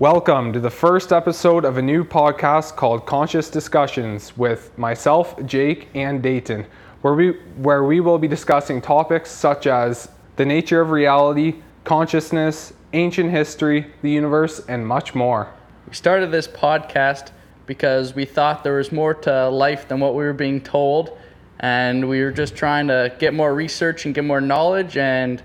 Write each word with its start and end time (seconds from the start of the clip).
Welcome 0.00 0.52
to 0.52 0.60
the 0.60 0.70
first 0.70 1.12
episode 1.12 1.64
of 1.64 1.76
a 1.76 1.82
new 1.82 2.04
podcast 2.04 2.76
called 2.76 3.04
Conscious 3.04 3.50
Discussions 3.50 4.36
with 4.36 4.70
myself, 4.78 5.44
Jake, 5.44 5.88
and 5.92 6.22
Dayton, 6.22 6.66
where 7.00 7.14
we, 7.14 7.30
where 7.56 7.82
we 7.82 7.98
will 7.98 8.16
be 8.16 8.28
discussing 8.28 8.80
topics 8.80 9.28
such 9.28 9.66
as 9.66 10.08
the 10.36 10.46
nature 10.46 10.80
of 10.80 10.90
reality, 10.90 11.62
consciousness, 11.82 12.72
ancient 12.92 13.32
history, 13.32 13.92
the 14.02 14.08
universe, 14.08 14.60
and 14.68 14.86
much 14.86 15.16
more. 15.16 15.52
We 15.88 15.94
started 15.94 16.30
this 16.30 16.46
podcast 16.46 17.32
because 17.66 18.14
we 18.14 18.24
thought 18.24 18.62
there 18.62 18.76
was 18.76 18.92
more 18.92 19.14
to 19.14 19.48
life 19.48 19.88
than 19.88 19.98
what 19.98 20.14
we 20.14 20.22
were 20.22 20.32
being 20.32 20.60
told, 20.60 21.18
and 21.58 22.08
we 22.08 22.22
were 22.22 22.30
just 22.30 22.54
trying 22.54 22.86
to 22.86 23.12
get 23.18 23.34
more 23.34 23.52
research 23.52 24.06
and 24.06 24.14
get 24.14 24.22
more 24.22 24.40
knowledge. 24.40 24.96
And 24.96 25.42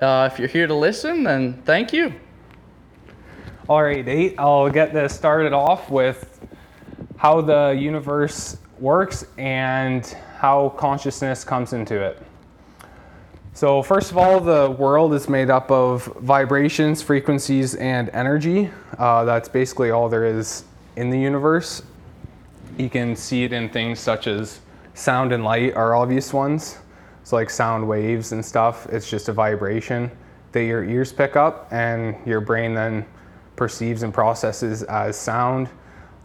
uh, 0.00 0.30
if 0.32 0.38
you're 0.38 0.48
here 0.48 0.66
to 0.66 0.74
listen, 0.74 1.24
then 1.24 1.60
thank 1.66 1.92
you. 1.92 2.14
All 3.68 3.80
right, 3.80 4.06
eight. 4.08 4.34
I'll 4.38 4.68
get 4.68 4.92
this 4.92 5.14
started 5.14 5.52
off 5.52 5.88
with 5.88 6.40
how 7.16 7.40
the 7.40 7.76
universe 7.78 8.56
works 8.80 9.24
and 9.38 10.04
how 10.36 10.70
consciousness 10.70 11.44
comes 11.44 11.72
into 11.72 11.94
it. 12.02 12.20
So, 13.52 13.80
first 13.80 14.10
of 14.10 14.18
all, 14.18 14.40
the 14.40 14.68
world 14.68 15.14
is 15.14 15.28
made 15.28 15.48
up 15.48 15.70
of 15.70 16.06
vibrations, 16.22 17.02
frequencies, 17.02 17.76
and 17.76 18.08
energy. 18.08 18.68
Uh, 18.98 19.22
that's 19.24 19.48
basically 19.48 19.92
all 19.92 20.08
there 20.08 20.26
is 20.26 20.64
in 20.96 21.08
the 21.08 21.18
universe. 21.18 21.84
You 22.78 22.90
can 22.90 23.14
see 23.14 23.44
it 23.44 23.52
in 23.52 23.68
things 23.68 24.00
such 24.00 24.26
as 24.26 24.58
sound 24.94 25.32
and 25.32 25.44
light 25.44 25.76
are 25.76 25.94
obvious 25.94 26.32
ones. 26.32 26.78
So, 27.22 27.36
like 27.36 27.48
sound 27.48 27.86
waves 27.86 28.32
and 28.32 28.44
stuff, 28.44 28.86
it's 28.86 29.08
just 29.08 29.28
a 29.28 29.32
vibration 29.32 30.10
that 30.50 30.64
your 30.64 30.82
ears 30.82 31.12
pick 31.12 31.36
up, 31.36 31.68
and 31.70 32.16
your 32.26 32.40
brain 32.40 32.74
then 32.74 33.06
perceives 33.62 34.02
and 34.02 34.12
processes 34.12 34.82
as 34.82 35.16
sound. 35.16 35.68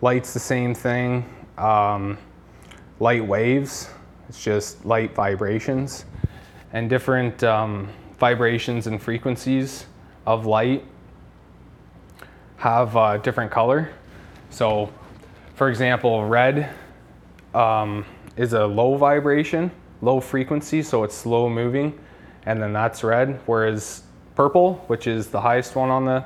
Light's 0.01 0.33
the 0.33 0.39
same 0.39 0.73
thing. 0.73 1.23
Um, 1.59 2.17
light 2.99 3.23
waves, 3.23 3.91
it's 4.27 4.43
just 4.43 4.83
light 4.83 5.13
vibrations. 5.13 6.05
And 6.73 6.89
different 6.89 7.43
um, 7.43 7.89
vibrations 8.17 8.87
and 8.87 8.99
frequencies 8.99 9.85
of 10.25 10.47
light 10.47 10.83
have 12.55 12.95
a 12.95 13.19
different 13.19 13.51
color. 13.51 13.91
So, 14.49 14.91
for 15.53 15.69
example, 15.69 16.25
red 16.25 16.73
um, 17.53 18.03
is 18.35 18.53
a 18.53 18.65
low 18.65 18.97
vibration, 18.97 19.69
low 20.01 20.19
frequency, 20.19 20.81
so 20.81 21.03
it's 21.03 21.13
slow 21.13 21.51
moving, 21.51 21.99
and 22.47 22.59
then 22.59 22.73
that's 22.73 23.03
red. 23.03 23.39
Whereas 23.45 24.01
purple, 24.33 24.83
which 24.87 25.05
is 25.05 25.27
the 25.27 25.39
highest 25.39 25.75
one 25.75 25.91
on 25.91 26.03
the 26.05 26.25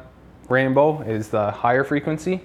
rainbow, 0.52 1.02
is 1.02 1.30
the 1.30 1.50
higher 1.52 1.84
frequency, 1.84 2.42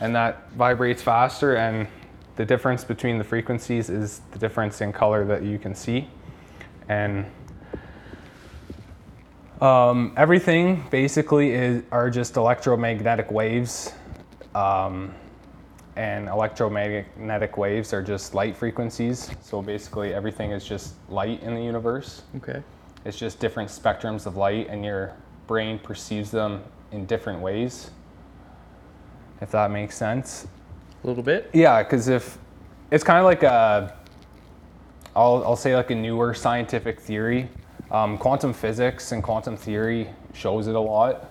and 0.00 0.14
that 0.14 0.50
vibrates 0.52 1.02
faster. 1.02 1.56
And 1.56 1.88
the 2.36 2.44
difference 2.44 2.84
between 2.84 3.18
the 3.18 3.24
frequencies 3.24 3.88
is 3.88 4.20
the 4.32 4.38
difference 4.38 4.80
in 4.80 4.92
color 4.92 5.24
that 5.24 5.42
you 5.42 5.58
can 5.58 5.74
see. 5.74 6.08
And 6.88 7.26
um, 9.60 10.12
everything 10.16 10.84
basically 10.90 11.52
is, 11.52 11.82
are 11.90 12.10
just 12.10 12.36
electromagnetic 12.36 13.30
waves. 13.30 13.92
Um, 14.54 15.14
and 15.96 16.28
electromagnetic 16.28 17.56
waves 17.56 17.92
are 17.92 18.02
just 18.02 18.32
light 18.32 18.56
frequencies. 18.56 19.30
So 19.42 19.60
basically, 19.60 20.14
everything 20.14 20.52
is 20.52 20.64
just 20.64 20.94
light 21.08 21.42
in 21.42 21.54
the 21.54 21.60
universe. 21.60 22.22
Okay. 22.36 22.62
It's 23.04 23.18
just 23.18 23.40
different 23.40 23.68
spectrums 23.68 24.26
of 24.26 24.36
light, 24.36 24.68
and 24.70 24.84
your 24.84 25.12
brain 25.48 25.78
perceives 25.80 26.30
them 26.30 26.62
in 26.92 27.06
different 27.06 27.40
ways. 27.40 27.90
If 29.40 29.50
that 29.52 29.70
makes 29.70 29.96
sense. 29.96 30.46
A 31.04 31.06
little 31.06 31.22
bit. 31.22 31.50
Yeah, 31.52 31.82
because 31.82 32.08
if 32.08 32.38
it's 32.90 33.04
kind 33.04 33.18
of 33.18 33.24
like 33.24 33.42
a, 33.44 33.94
I'll, 35.14 35.42
I'll 35.44 35.56
say 35.56 35.76
like 35.76 35.90
a 35.90 35.94
newer 35.94 36.34
scientific 36.34 37.00
theory. 37.00 37.48
Um, 37.90 38.18
quantum 38.18 38.52
physics 38.52 39.12
and 39.12 39.22
quantum 39.22 39.56
theory 39.56 40.08
shows 40.34 40.66
it 40.66 40.74
a 40.74 40.80
lot. 40.80 41.30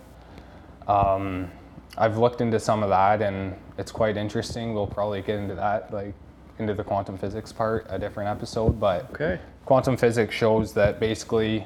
Um, 0.88 1.51
I've 1.97 2.17
looked 2.17 2.41
into 2.41 2.59
some 2.59 2.81
of 2.84 2.90
that 2.90 3.22
and 3.22 3.56
it's 3.78 3.91
quite 3.91 4.17
interesting. 4.17 4.73
We'll 4.73 4.88
probably 4.88 5.22
get 5.22 5.38
into 5.40 5.56
that, 5.56 5.94
like 5.94 6.13
into 6.59 6.73
the 6.73 6.84
quantum 6.84 7.17
physics 7.17 7.51
part, 7.51 7.85
a 7.90 8.00
different 8.00 8.29
episode. 8.29 8.79
But 8.79 9.09
Okay. 9.12 9.40
quantum 9.66 9.97
physics 9.97 10.34
shows 10.34 10.73
that 10.73 11.00
basically 11.00 11.66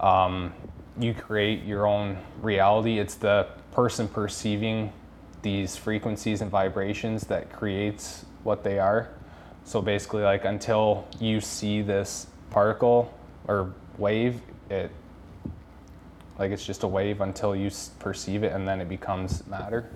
um, 0.00 0.52
you 0.98 1.14
create 1.14 1.64
your 1.64 1.86
own 1.86 2.18
reality. 2.42 2.98
It's 2.98 3.14
the 3.14 3.48
person 3.72 4.08
perceiving 4.08 4.92
these 5.42 5.76
frequencies 5.76 6.40
and 6.40 6.50
vibrations 6.50 7.26
that 7.26 7.52
creates 7.52 8.24
what 8.42 8.64
they 8.64 8.78
are. 8.78 9.08
So 9.64 9.82
basically, 9.82 10.22
like 10.22 10.44
until 10.44 11.06
you 11.20 11.40
see 11.40 11.82
this 11.82 12.26
particle 12.50 13.12
or 13.46 13.74
wave, 13.98 14.40
it 14.70 14.90
like 16.38 16.50
it's 16.50 16.64
just 16.64 16.82
a 16.82 16.88
wave 16.88 17.20
until 17.20 17.56
you 17.56 17.70
perceive 17.98 18.42
it, 18.44 18.52
and 18.52 18.68
then 18.68 18.80
it 18.80 18.88
becomes 18.88 19.46
matter. 19.46 19.88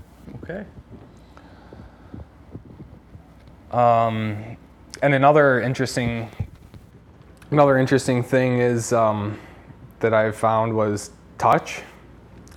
Okay. 0.43 0.65
Um, 3.71 4.57
and 5.03 5.15
another 5.15 5.61
interesting, 5.61 6.29
another 7.51 7.77
interesting 7.77 8.23
thing 8.23 8.59
is 8.59 8.93
um, 8.93 9.39
that 10.01 10.15
I 10.15 10.31
found 10.31 10.75
was 10.75 11.11
touch. 11.39 11.83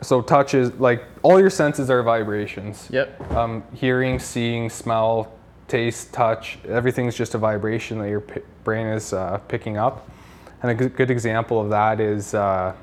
So 0.01 0.21
touch 0.21 0.53
is 0.53 0.73
like 0.73 1.03
all 1.21 1.39
your 1.39 1.49
senses 1.49 1.89
are 1.89 2.03
vibrations. 2.03 2.89
Yep. 2.91 3.31
Um, 3.31 3.63
hearing, 3.73 4.19
seeing, 4.19 4.69
smell, 4.69 5.31
taste, 5.67 6.13
touch, 6.13 6.59
everything's 6.67 7.15
just 7.15 7.35
a 7.35 7.37
vibration 7.37 7.99
that 7.99 8.09
your 8.09 8.21
p- 8.21 8.41
brain 8.63 8.87
is 8.87 9.13
uh, 9.13 9.37
picking 9.47 9.77
up. 9.77 10.09
And 10.61 10.71
a 10.71 10.75
good, 10.75 10.95
good 10.95 11.11
example 11.11 11.59
of 11.59 11.69
that 11.69 11.99
is 11.99 12.33
uh, 12.33 12.73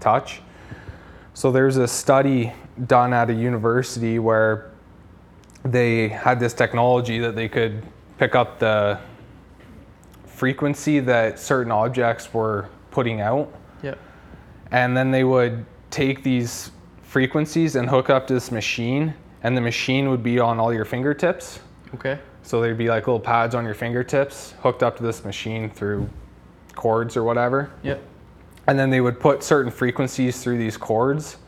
touch. 0.00 0.40
So 1.34 1.52
there's 1.52 1.76
a 1.76 1.86
study 1.86 2.52
done 2.86 3.12
at 3.12 3.30
a 3.30 3.34
university 3.34 4.18
where 4.18 4.70
they 5.64 6.08
had 6.08 6.40
this 6.40 6.54
technology 6.54 7.18
that 7.18 7.36
they 7.36 7.48
could 7.48 7.82
pick 8.18 8.34
up 8.34 8.58
the 8.58 8.98
frequency 10.26 11.00
that 11.00 11.38
certain 11.38 11.72
objects 11.72 12.32
were 12.32 12.68
putting 12.90 13.20
out. 13.20 13.52
And 14.70 14.96
then 14.96 15.10
they 15.10 15.24
would 15.24 15.64
take 15.90 16.22
these 16.22 16.70
frequencies 17.02 17.76
and 17.76 17.88
hook 17.88 18.10
up 18.10 18.26
to 18.26 18.34
this 18.34 18.50
machine 18.52 19.14
and 19.42 19.56
the 19.56 19.60
machine 19.60 20.10
would 20.10 20.22
be 20.22 20.38
on 20.38 20.58
all 20.60 20.72
your 20.72 20.84
fingertips 20.84 21.60
Okay. 21.94 22.18
so 22.42 22.60
there'd 22.60 22.76
be 22.76 22.88
like 22.88 23.06
little 23.06 23.20
pads 23.20 23.54
on 23.54 23.64
your 23.64 23.74
fingertips 23.74 24.54
hooked 24.62 24.82
up 24.82 24.96
to 24.98 25.02
this 25.02 25.24
machine 25.24 25.70
through 25.70 26.08
cords 26.74 27.16
or 27.16 27.24
whatever 27.24 27.70
Yep. 27.82 28.02
and 28.66 28.78
then 28.78 28.90
they 28.90 29.00
would 29.00 29.18
put 29.18 29.42
certain 29.42 29.70
frequencies 29.72 30.42
through 30.42 30.58
these 30.58 30.76
cords 30.76 31.38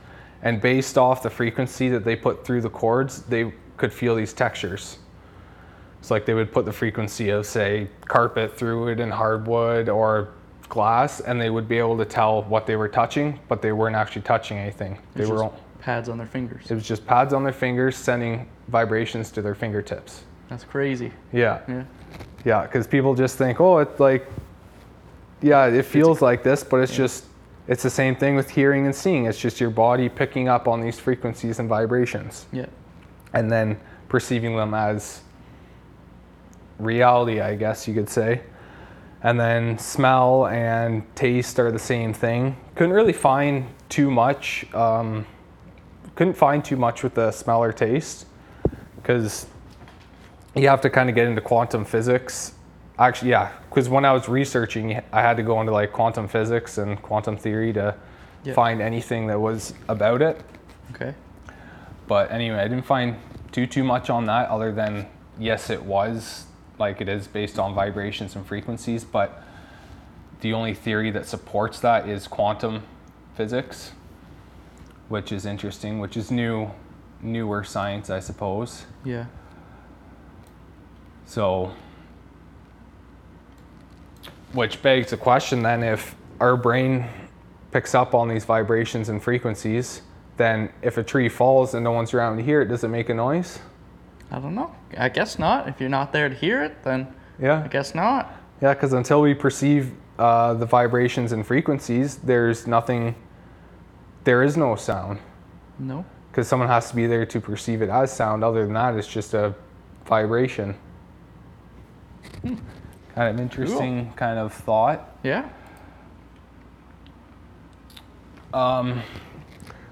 and 0.43 0.61
based 0.63 0.97
off 0.97 1.23
the 1.23 1.29
frequency 1.31 1.91
that 1.91 2.05
they 2.05 2.17
put 2.17 2.45
through 2.47 2.63
the 2.63 2.71
cords 2.71 3.23
they 3.23 3.53
could 3.77 3.93
feel 3.93 4.15
these 4.15 4.33
textures 4.33 4.99
so 6.01 6.15
like 6.15 6.25
they 6.25 6.33
would 6.35 6.51
put 6.51 6.65
the 6.65 6.73
frequency 6.73 7.29
of 7.29 7.45
say 7.45 7.87
carpet 8.07 8.57
through 8.57 8.89
it 8.89 9.01
and 9.01 9.13
hardwood 9.13 9.91
or 9.91 10.31
glass 10.71 11.21
and 11.21 11.39
they 11.39 11.51
would 11.51 11.69
be 11.69 11.79
able 11.79 11.99
to 11.99 12.05
tell 12.07 12.43
what 12.45 12.67
they 12.67 12.77
were 12.77 12.89
touching 12.89 13.39
but 13.49 13.61
they 13.61 13.73
weren't 13.73 13.97
actually 13.97 14.23
touching 14.23 14.57
anything 14.57 14.99
they 15.15 15.27
were 15.27 15.43
all, 15.45 15.61
pads 15.81 16.09
on 16.09 16.17
their 16.17 16.27
fingers. 16.27 16.71
it 16.71 16.75
was 16.75 16.87
just 16.87 17.05
pads 17.07 17.35
on 17.35 17.43
their 17.45 17.53
fingers 17.53 17.97
sending 17.97 18.49
vibrations 18.69 19.31
to 19.31 19.43
their 19.43 19.55
fingertips 19.55 20.23
That's 20.49 20.65
crazy. 20.65 21.13
yeah 21.33 21.61
Yeah. 21.69 21.85
yeah, 22.45 22.63
because 22.63 22.87
people 22.87 23.15
just 23.15 23.37
think, 23.37 23.61
oh, 23.61 23.79
it's 23.79 24.01
like, 24.01 24.27
yeah, 25.43 25.67
it 25.67 25.85
feels 25.85 26.21
like 26.23 26.43
this, 26.43 26.63
but 26.65 26.81
it's 26.81 26.95
just, 26.95 27.25
it's 27.69 27.83
the 27.83 27.91
same 27.91 28.15
thing 28.17 28.35
with 28.37 28.49
hearing 28.51 28.85
and 28.87 28.95
seeing. 28.95 29.27
It's 29.27 29.39
just 29.39 29.61
your 29.61 29.71
body 29.71 30.09
picking 30.09 30.49
up 30.49 30.67
on 30.69 30.81
these 30.81 30.99
frequencies 30.99 31.59
and 31.61 31.69
vibrations 31.69 32.47
Yeah. 32.53 32.67
and 33.35 33.51
then 33.51 33.79
perceiving 34.09 34.57
them 34.57 34.75
as 34.75 35.23
reality, 36.79 37.41
I 37.41 37.55
guess 37.57 37.87
you 37.89 37.95
could 37.95 38.09
say. 38.09 38.41
And 39.23 39.39
then 39.39 39.79
smell 39.79 40.47
and 40.47 41.05
taste 41.15 41.59
are 41.59 41.71
the 41.71 41.79
same 41.79 42.15
thing. 42.15 42.57
Couldn't 42.75 42.95
really 42.95 43.13
find 43.13 43.67
too 43.89 44.11
much. 44.11 44.65
Um, 44.73 45.27
couldn't 46.15 46.35
find 46.35 46.65
too 46.65 46.77
much 46.77 47.03
with 47.03 47.15
the 47.15 47.31
smell 47.31 47.63
or 47.63 47.73
taste 47.73 48.27
because 48.97 49.47
you 50.55 50.69
have 50.69 50.81
to 50.83 50.91
kind 50.91 51.09
of 51.09 51.15
get 51.15 51.27
into 51.27 51.41
quantum 51.41 51.85
physics. 51.85 52.55
Actually, 52.99 53.31
yeah, 53.31 53.53
because 53.69 53.89
when 53.89 54.05
I 54.05 54.13
was 54.13 54.29
researching, 54.29 55.01
I 55.13 55.21
had 55.23 55.37
to 55.37 55.43
go 55.43 55.61
into 55.61 55.73
like 55.73 55.93
quantum 55.93 56.27
physics 56.29 56.79
and 56.79 57.01
quantum 57.01 57.37
theory 57.37 57.73
to 57.75 57.95
Yeah. 58.43 58.55
find 58.55 58.81
anything 58.81 59.27
that 59.27 59.39
was 59.39 59.75
about 59.89 60.23
it. 60.23 60.41
Okay. 60.95 61.15
But 62.07 62.31
anyway, 62.33 62.59
I 62.59 62.69
didn't 62.69 62.87
find 62.87 63.17
too 63.53 63.67
too 63.67 63.85
much 63.85 64.09
on 64.11 64.25
that 64.27 64.49
other 64.49 64.73
than 64.73 65.07
yes, 65.39 65.71
it 65.71 65.83
was 65.83 66.47
like 66.81 67.01
it 67.01 67.09
is 67.09 67.29
based 67.29 67.59
on 67.59 67.75
vibrations 67.75 68.35
and 68.35 68.45
frequencies, 68.45 69.05
but 69.05 69.43
the 70.41 70.53
only 70.53 70.75
theory 70.75 71.11
that 71.11 71.27
supports 71.27 71.81
that 71.81 72.09
is 72.09 72.27
quantum 72.27 72.83
physics, 73.37 73.93
which 75.09 75.33
is 75.33 75.45
interesting, 75.47 75.99
which 75.99 76.17
is 76.17 76.31
new 76.31 76.71
newer 77.23 77.63
science, 77.63 78.11
I 78.11 78.21
suppose. 78.21 78.87
Yeah. 79.05 79.27
So, 81.27 81.73
which 84.53 84.83
begs 84.83 85.11
the 85.11 85.17
question 85.17 85.63
then 85.63 85.83
if 85.83 86.17
our 86.41 86.57
brain 86.57 87.07
picks 87.71 87.95
up 87.95 88.15
on 88.15 88.29
these 88.29 88.45
vibrations 88.45 89.09
and 89.09 89.23
frequencies, 89.23 90.03
then 90.39 90.73
if 90.83 90.97
a 90.97 91.03
tree 91.03 91.29
falls 91.29 91.75
and 91.75 91.85
no 91.85 91.93
one's 91.93 92.15
around 92.15 92.39
to 92.39 92.43
hear 92.43 92.63
it, 92.63 92.69
does 92.69 92.83
it 92.83 92.89
make 92.89 93.11
a 93.11 93.15
noise? 93.15 93.61
I 94.31 94.39
don't 94.39 94.55
know. 94.55 94.75
I 94.97 95.09
guess 95.09 95.39
not. 95.39 95.69
If 95.69 95.81
you're 95.81 95.89
not 95.89 96.13
there 96.13 96.29
to 96.29 96.35
hear 96.35 96.63
it, 96.63 96.83
then 96.85 97.09
Yeah. 97.41 97.63
I 97.65 97.69
guess 97.69 97.95
not. 97.95 98.33
Yeah, 98.61 98.75
because 98.75 98.93
until 98.93 99.21
we 99.23 99.35
perceive 99.35 99.93
uh, 100.19 100.55
the 100.55 100.67
vibrations 100.67 101.33
and 101.33 101.47
frequencies, 101.47 102.17
there's 102.19 102.67
nothing, 102.67 103.15
there 104.25 104.43
is 104.43 104.57
no 104.57 104.77
sound. 104.77 105.19
No. 105.79 106.05
Because 106.31 106.47
someone 106.47 106.69
has 106.69 106.91
to 106.91 106.97
be 106.97 107.07
there 107.07 107.27
to 107.27 107.41
perceive 107.41 107.83
it 107.83 107.89
as 107.89 108.15
sound. 108.15 108.45
Other 108.45 108.65
than 108.65 108.75
that, 108.75 108.95
it's 108.95 109.09
just 109.09 109.35
a 109.35 109.55
vibration. 110.05 110.77
Kind 112.43 112.61
of 113.17 113.41
interesting 113.41 114.13
kind 114.15 114.39
of 114.39 114.53
thought. 114.53 115.17
Yeah. 115.25 115.49
Um, 118.53 119.03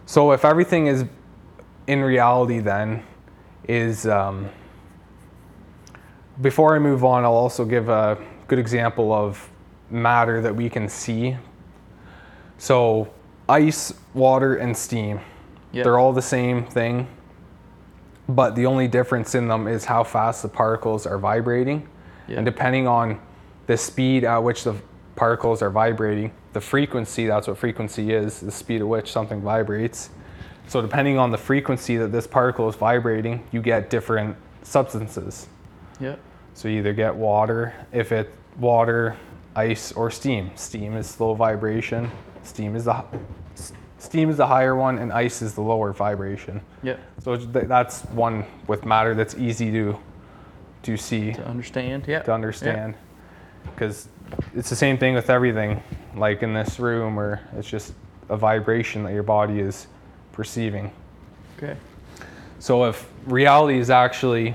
so 0.06 0.32
if 0.32 0.44
everything 0.44 0.86
is 0.86 1.04
in 1.86 2.02
reality, 2.02 2.58
then 2.60 3.02
is 3.68 4.06
um, 4.06 4.48
before 6.40 6.74
I 6.74 6.78
move 6.78 7.04
on, 7.04 7.24
I'll 7.24 7.32
also 7.32 7.64
give 7.64 7.88
a 7.88 8.18
good 8.48 8.58
example 8.58 9.12
of 9.12 9.48
matter 9.90 10.40
that 10.40 10.54
we 10.54 10.68
can 10.70 10.88
see. 10.88 11.36
So 12.56 13.12
ice, 13.48 13.92
water, 14.14 14.56
and 14.56 14.76
steam. 14.76 15.20
Yeah. 15.72 15.84
They're 15.84 15.98
all 15.98 16.12
the 16.12 16.22
same 16.22 16.64
thing, 16.64 17.06
but 18.28 18.54
the 18.54 18.66
only 18.66 18.88
difference 18.88 19.34
in 19.34 19.48
them 19.48 19.68
is 19.68 19.84
how 19.84 20.02
fast 20.02 20.42
the 20.42 20.48
particles 20.48 21.06
are 21.06 21.18
vibrating. 21.18 21.86
Yeah. 22.26 22.36
And 22.36 22.46
depending 22.46 22.86
on 22.86 23.20
the 23.66 23.76
speed 23.76 24.24
at 24.24 24.38
which 24.38 24.64
the 24.64 24.74
particles 25.14 25.60
are 25.60 25.70
vibrating, 25.70 26.32
the 26.52 26.60
frequency, 26.60 27.26
that's 27.26 27.48
what 27.48 27.58
frequency 27.58 28.12
is, 28.12 28.40
the 28.40 28.50
speed 28.50 28.80
at 28.80 28.88
which 28.88 29.12
something 29.12 29.42
vibrates. 29.42 30.10
So 30.68 30.82
depending 30.82 31.18
on 31.18 31.30
the 31.30 31.38
frequency 31.38 31.96
that 31.96 32.12
this 32.12 32.26
particle 32.26 32.68
is 32.68 32.76
vibrating, 32.76 33.42
you 33.52 33.62
get 33.62 33.88
different 33.88 34.36
substances. 34.62 35.48
Yeah. 35.98 36.16
So 36.54 36.68
you 36.68 36.78
either 36.78 36.92
get 36.92 37.14
water, 37.14 37.74
if 37.90 38.12
it 38.12 38.30
water, 38.58 39.16
ice, 39.56 39.92
or 39.92 40.10
steam. 40.10 40.50
Steam 40.56 40.94
is 40.96 41.06
slow 41.06 41.34
vibration. 41.34 42.10
Steam 42.42 42.76
is 42.76 42.84
the 42.84 43.02
steam 43.98 44.30
is 44.30 44.36
the 44.36 44.46
higher 44.46 44.76
one, 44.76 44.98
and 44.98 45.12
ice 45.12 45.42
is 45.42 45.54
the 45.54 45.60
lower 45.62 45.92
vibration. 45.92 46.60
Yeah. 46.82 46.96
So 47.22 47.36
that's 47.36 48.02
one 48.06 48.44
with 48.66 48.84
matter 48.84 49.14
that's 49.14 49.34
easy 49.36 49.70
to 49.72 49.98
to 50.82 50.96
see 50.96 51.32
To 51.32 51.46
understand. 51.46 52.04
Yeah. 52.06 52.22
to 52.22 52.32
understand 52.32 52.94
because 53.64 54.08
it's 54.54 54.70
the 54.70 54.76
same 54.76 54.98
thing 54.98 55.14
with 55.14 55.30
everything 55.30 55.82
like 56.14 56.42
in 56.42 56.54
this 56.54 56.78
room 56.78 57.18
or 57.18 57.40
it's 57.56 57.68
just 57.68 57.94
a 58.28 58.36
vibration 58.36 59.02
that 59.04 59.12
your 59.12 59.22
body 59.22 59.60
is 59.60 59.88
perceiving 60.38 60.92
Okay. 61.56 61.76
so 62.60 62.84
if 62.84 63.10
reality 63.26 63.76
is 63.80 63.90
actually 63.90 64.54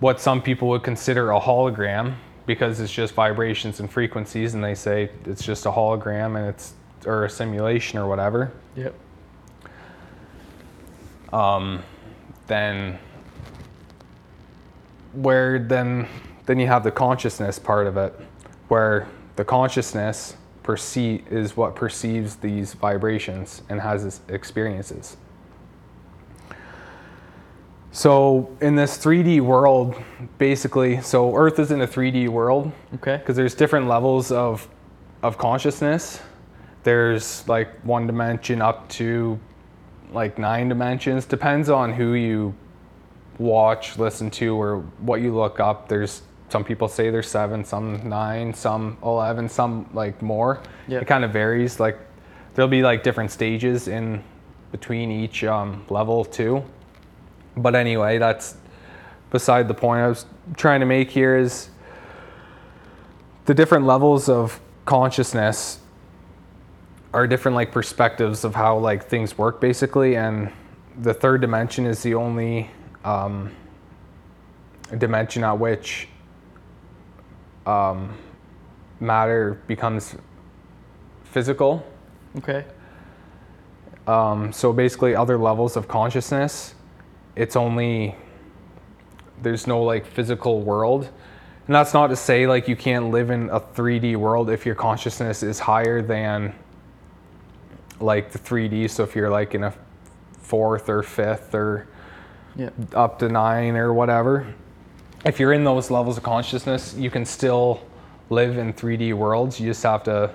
what 0.00 0.18
some 0.22 0.40
people 0.40 0.68
would 0.68 0.82
consider 0.82 1.32
a 1.32 1.38
hologram 1.38 2.14
because 2.46 2.80
it's 2.80 2.90
just 2.90 3.12
vibrations 3.12 3.78
and 3.80 3.90
frequencies 3.90 4.54
and 4.54 4.64
they 4.64 4.74
say 4.74 5.10
it's 5.26 5.44
just 5.44 5.66
a 5.66 5.70
hologram 5.70 6.38
and 6.38 6.46
it's 6.48 6.72
or 7.04 7.26
a 7.26 7.30
simulation 7.30 7.98
or 7.98 8.08
whatever 8.08 8.52
Yep. 8.74 8.94
um, 11.34 11.82
then 12.46 12.98
where 15.12 15.58
then 15.58 16.08
then 16.46 16.58
you 16.58 16.66
have 16.68 16.84
the 16.84 16.90
consciousness 16.90 17.58
part 17.58 17.86
of 17.86 17.98
it 17.98 18.18
where 18.68 19.06
the 19.36 19.44
consciousness 19.44 20.36
perceive 20.66 21.24
is 21.30 21.56
what 21.56 21.76
perceives 21.76 22.36
these 22.36 22.74
vibrations 22.74 23.62
and 23.68 23.80
has 23.80 24.04
its 24.04 24.20
experiences. 24.28 25.16
So 27.92 28.54
in 28.60 28.74
this 28.74 28.98
3d 28.98 29.40
world 29.40 29.94
basically 30.36 31.00
so 31.00 31.34
earth 31.34 31.58
is 31.58 31.70
in 31.70 31.80
a 31.80 31.86
3d 31.86 32.28
world. 32.28 32.72
Okay. 32.96 33.16
because 33.16 33.36
there's 33.36 33.54
different 33.54 33.86
levels 33.86 34.32
of 34.32 34.68
of 35.22 35.38
consciousness. 35.38 36.20
There's 36.82 37.48
like 37.48 37.68
one 37.82 38.06
dimension 38.06 38.60
up 38.60 38.88
to 38.90 39.38
like 40.12 40.38
nine 40.38 40.68
dimensions. 40.68 41.24
Depends 41.24 41.70
on 41.70 41.92
who 41.92 42.14
you 42.14 42.54
watch 43.38 43.98
listen 43.98 44.30
to 44.32 44.60
or 44.60 44.80
what 44.98 45.20
you 45.20 45.34
look 45.34 45.60
up. 45.60 45.88
There's 45.88 46.22
some 46.48 46.64
people 46.64 46.88
say 46.88 47.10
there's 47.10 47.28
seven 47.28 47.64
some 47.64 48.08
nine 48.08 48.54
some 48.54 48.96
11 49.02 49.48
some 49.48 49.88
like 49.92 50.20
more. 50.22 50.60
It 51.00 51.06
kind 51.06 51.24
of 51.24 51.32
varies. 51.32 51.80
Like 51.80 51.98
there'll 52.54 52.68
be 52.68 52.82
like 52.82 53.02
different 53.02 53.30
stages 53.30 53.88
in 53.88 54.22
between 54.72 55.10
each 55.10 55.44
um, 55.44 55.84
level 55.88 56.24
too. 56.24 56.64
But 57.56 57.74
anyway 57.74 58.18
that's 58.18 58.56
beside 59.30 59.66
the 59.66 59.74
point 59.74 60.00
i 60.00 60.06
was 60.06 60.24
trying 60.56 60.78
to 60.78 60.86
make 60.86 61.10
here 61.10 61.36
is 61.36 61.68
the 63.46 63.54
different 63.54 63.84
levels 63.84 64.28
of 64.28 64.60
consciousness 64.84 65.80
are 67.12 67.26
different 67.26 67.54
like 67.54 67.72
perspectives 67.72 68.44
of 68.44 68.54
how 68.54 68.76
like 68.76 69.04
things 69.04 69.38
work 69.38 69.60
basically. 69.60 70.16
And 70.16 70.52
the 70.98 71.14
third 71.14 71.40
dimension 71.40 71.86
is 71.86 72.02
the 72.02 72.14
only 72.14 72.70
um, 73.04 73.50
dimension 74.98 75.44
at 75.44 75.58
which 75.58 76.08
um, 77.66 78.16
matter 79.00 79.60
becomes 79.66 80.14
physical 81.24 81.84
Okay. 82.38 82.64
um, 84.06 84.52
so 84.52 84.72
basically 84.72 85.14
other 85.14 85.36
levels 85.38 85.76
of 85.76 85.88
consciousness 85.88 86.74
it's 87.34 87.56
only 87.56 88.14
there's 89.42 89.66
no 89.66 89.82
like 89.82 90.06
physical 90.06 90.62
world 90.62 91.10
and 91.66 91.74
that's 91.74 91.92
not 91.92 92.06
to 92.06 92.16
say 92.16 92.46
like 92.46 92.68
you 92.68 92.76
can't 92.76 93.10
live 93.10 93.30
in 93.30 93.50
a 93.50 93.60
3d 93.60 94.16
world 94.16 94.48
if 94.50 94.64
your 94.64 94.74
consciousness 94.74 95.42
is 95.42 95.58
higher 95.58 96.00
than 96.00 96.54
like 98.00 98.30
the 98.32 98.38
3d 98.38 98.88
so 98.88 99.02
if 99.02 99.14
you're 99.16 99.30
like 99.30 99.54
in 99.54 99.64
a 99.64 99.74
fourth 100.40 100.88
or 100.88 101.02
fifth 101.02 101.54
or 101.54 101.86
Yeah. 102.54 102.70
up 102.94 103.18
to 103.18 103.28
nine 103.28 103.76
or 103.76 103.92
whatever 103.92 104.46
if 105.26 105.40
you're 105.40 105.52
in 105.52 105.64
those 105.64 105.90
levels 105.90 106.16
of 106.16 106.22
consciousness 106.22 106.94
you 106.94 107.10
can 107.10 107.24
still 107.24 107.80
live 108.30 108.58
in 108.58 108.72
3d 108.72 109.12
worlds. 109.14 109.60
You 109.60 109.68
just 109.68 109.82
have 109.82 110.02
to 110.04 110.30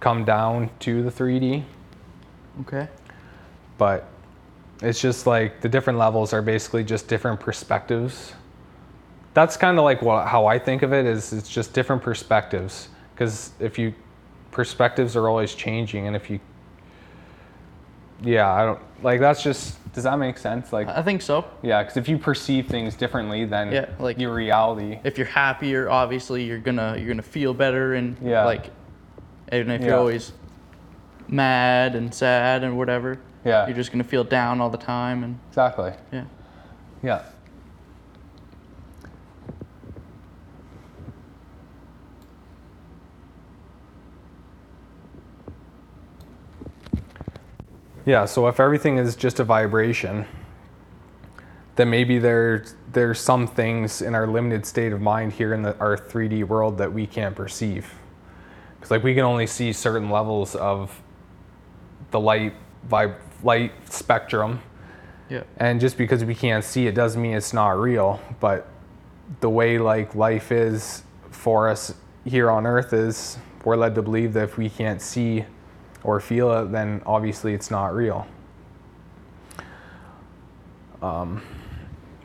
come 0.00 0.24
down 0.24 0.70
to 0.80 1.02
the 1.02 1.10
3d 1.10 1.62
Okay. 2.60 2.88
but 3.78 4.08
it's 4.82 5.00
just 5.00 5.26
like 5.26 5.60
the 5.60 5.68
different 5.68 5.98
levels 5.98 6.32
are 6.32 6.42
basically 6.42 6.84
just 6.84 7.06
different 7.08 7.38
perspectives. 7.40 8.34
That's 9.32 9.56
kind 9.56 9.78
of 9.78 9.84
like 9.84 10.02
what, 10.02 10.26
how 10.26 10.46
i 10.46 10.58
think 10.58 10.82
of 10.82 10.92
it 10.92 11.06
is 11.06 11.32
it's 11.32 11.48
just 11.48 11.72
different 11.72 12.02
perspectives. 12.02 12.88
Because 13.14 13.52
if 13.60 13.78
you 13.78 13.94
perspectives 14.50 15.16
are 15.16 15.28
always 15.28 15.54
changing 15.54 16.06
and 16.08 16.14
if 16.16 16.28
you 16.28 16.38
yeah 18.22 18.50
i 18.52 18.64
don't 18.64 18.78
like 19.02 19.20
that's 19.20 19.42
just 19.42 19.78
does 19.92 20.04
that 20.04 20.18
make 20.18 20.38
sense 20.38 20.72
like 20.72 20.88
I 20.88 21.02
think 21.02 21.20
so. 21.20 21.44
yeah 21.60 21.82
because 21.82 21.98
if 21.98 22.08
you 22.08 22.16
perceive 22.16 22.66
things 22.66 22.94
differently 22.94 23.44
then 23.44 23.72
Yeah, 23.72 23.86
like- 23.98 24.18
your 24.18 24.32
reality 24.32 24.98
If 25.04 25.18
you're 25.18 25.26
happier, 25.26 25.90
obviously 25.90 26.44
you're 26.44 26.58
gonna 26.60 26.96
you're 26.96 27.08
gonna 27.08 27.20
feel 27.22 27.52
better 27.52 27.94
and 27.94 28.16
Yeah. 28.22 28.44
like 28.44 28.70
even 29.52 29.70
if 29.70 29.82
you're 29.82 29.96
always 29.98 30.32
mad 31.28 31.94
and 31.94 32.12
sad 32.14 32.64
and 32.64 32.78
whatever, 32.78 33.18
yeah 33.44 33.66
you're 33.66 33.76
just 33.76 33.92
gonna 33.92 34.04
feel 34.04 34.24
down 34.24 34.60
all 34.60 34.70
the 34.70 34.78
time 34.78 35.24
and 35.24 35.38
exactly 35.50 35.92
yeah. 36.12 36.24
yeah 37.02 37.22
Yeah, 48.04 48.24
so 48.24 48.48
if 48.48 48.58
everything 48.58 48.98
is 48.98 49.14
just 49.16 49.38
a 49.40 49.44
vibration, 49.44 50.26
then 51.76 51.88
maybe 51.88 52.18
there's 52.18 52.74
there's 52.92 53.20
some 53.20 53.46
things 53.46 54.02
in 54.02 54.14
our 54.14 54.26
limited 54.26 54.66
state 54.66 54.92
of 54.92 55.00
mind 55.00 55.32
here 55.32 55.54
in 55.54 55.62
the, 55.62 55.76
our 55.78 55.96
3D 55.96 56.44
world 56.44 56.76
that 56.78 56.92
we 56.92 57.06
can't 57.06 57.34
perceive. 57.34 57.94
Because 58.76 58.90
like 58.90 59.02
we 59.02 59.14
can 59.14 59.24
only 59.24 59.46
see 59.46 59.72
certain 59.72 60.10
levels 60.10 60.54
of 60.56 61.00
the 62.10 62.20
light 62.20 62.52
vib- 62.88 63.16
light 63.42 63.72
spectrum, 63.90 64.60
Yeah. 65.30 65.44
and 65.56 65.80
just 65.80 65.96
because 65.96 66.24
we 66.24 66.34
can't 66.34 66.64
see 66.64 66.86
it 66.86 66.94
doesn't 66.94 67.20
mean 67.22 67.34
it's 67.34 67.52
not 67.54 67.78
real. 67.78 68.20
But 68.40 68.68
the 69.40 69.48
way 69.48 69.78
like 69.78 70.14
life 70.14 70.52
is 70.52 71.04
for 71.30 71.68
us 71.70 71.94
here 72.24 72.50
on 72.50 72.66
Earth 72.66 72.92
is 72.92 73.38
we're 73.64 73.76
led 73.76 73.94
to 73.94 74.02
believe 74.02 74.32
that 74.34 74.44
if 74.44 74.58
we 74.58 74.68
can't 74.68 75.00
see 75.00 75.44
or 76.04 76.20
feel 76.20 76.52
it, 76.52 76.72
then 76.72 77.02
obviously 77.06 77.54
it's 77.54 77.70
not 77.70 77.94
real. 77.94 78.26
Um, 81.00 81.42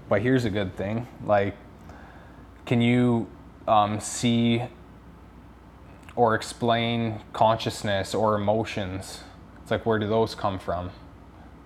but 0.10 0.22
here's 0.22 0.46
a 0.46 0.50
good 0.50 0.75
thing. 0.75 1.07
Like, 1.25 1.55
can 2.65 2.81
you 2.81 3.27
um, 3.67 4.00
see 4.00 4.63
or 6.15 6.36
explain 6.36 7.22
consciousness 7.34 8.13
or 8.13 8.36
emotions? 8.36 9.24
It's 9.62 9.72
like, 9.72 9.86
where 9.86 10.00
do 10.00 10.07
those 10.07 10.36
come 10.36 10.60
from? 10.60 10.91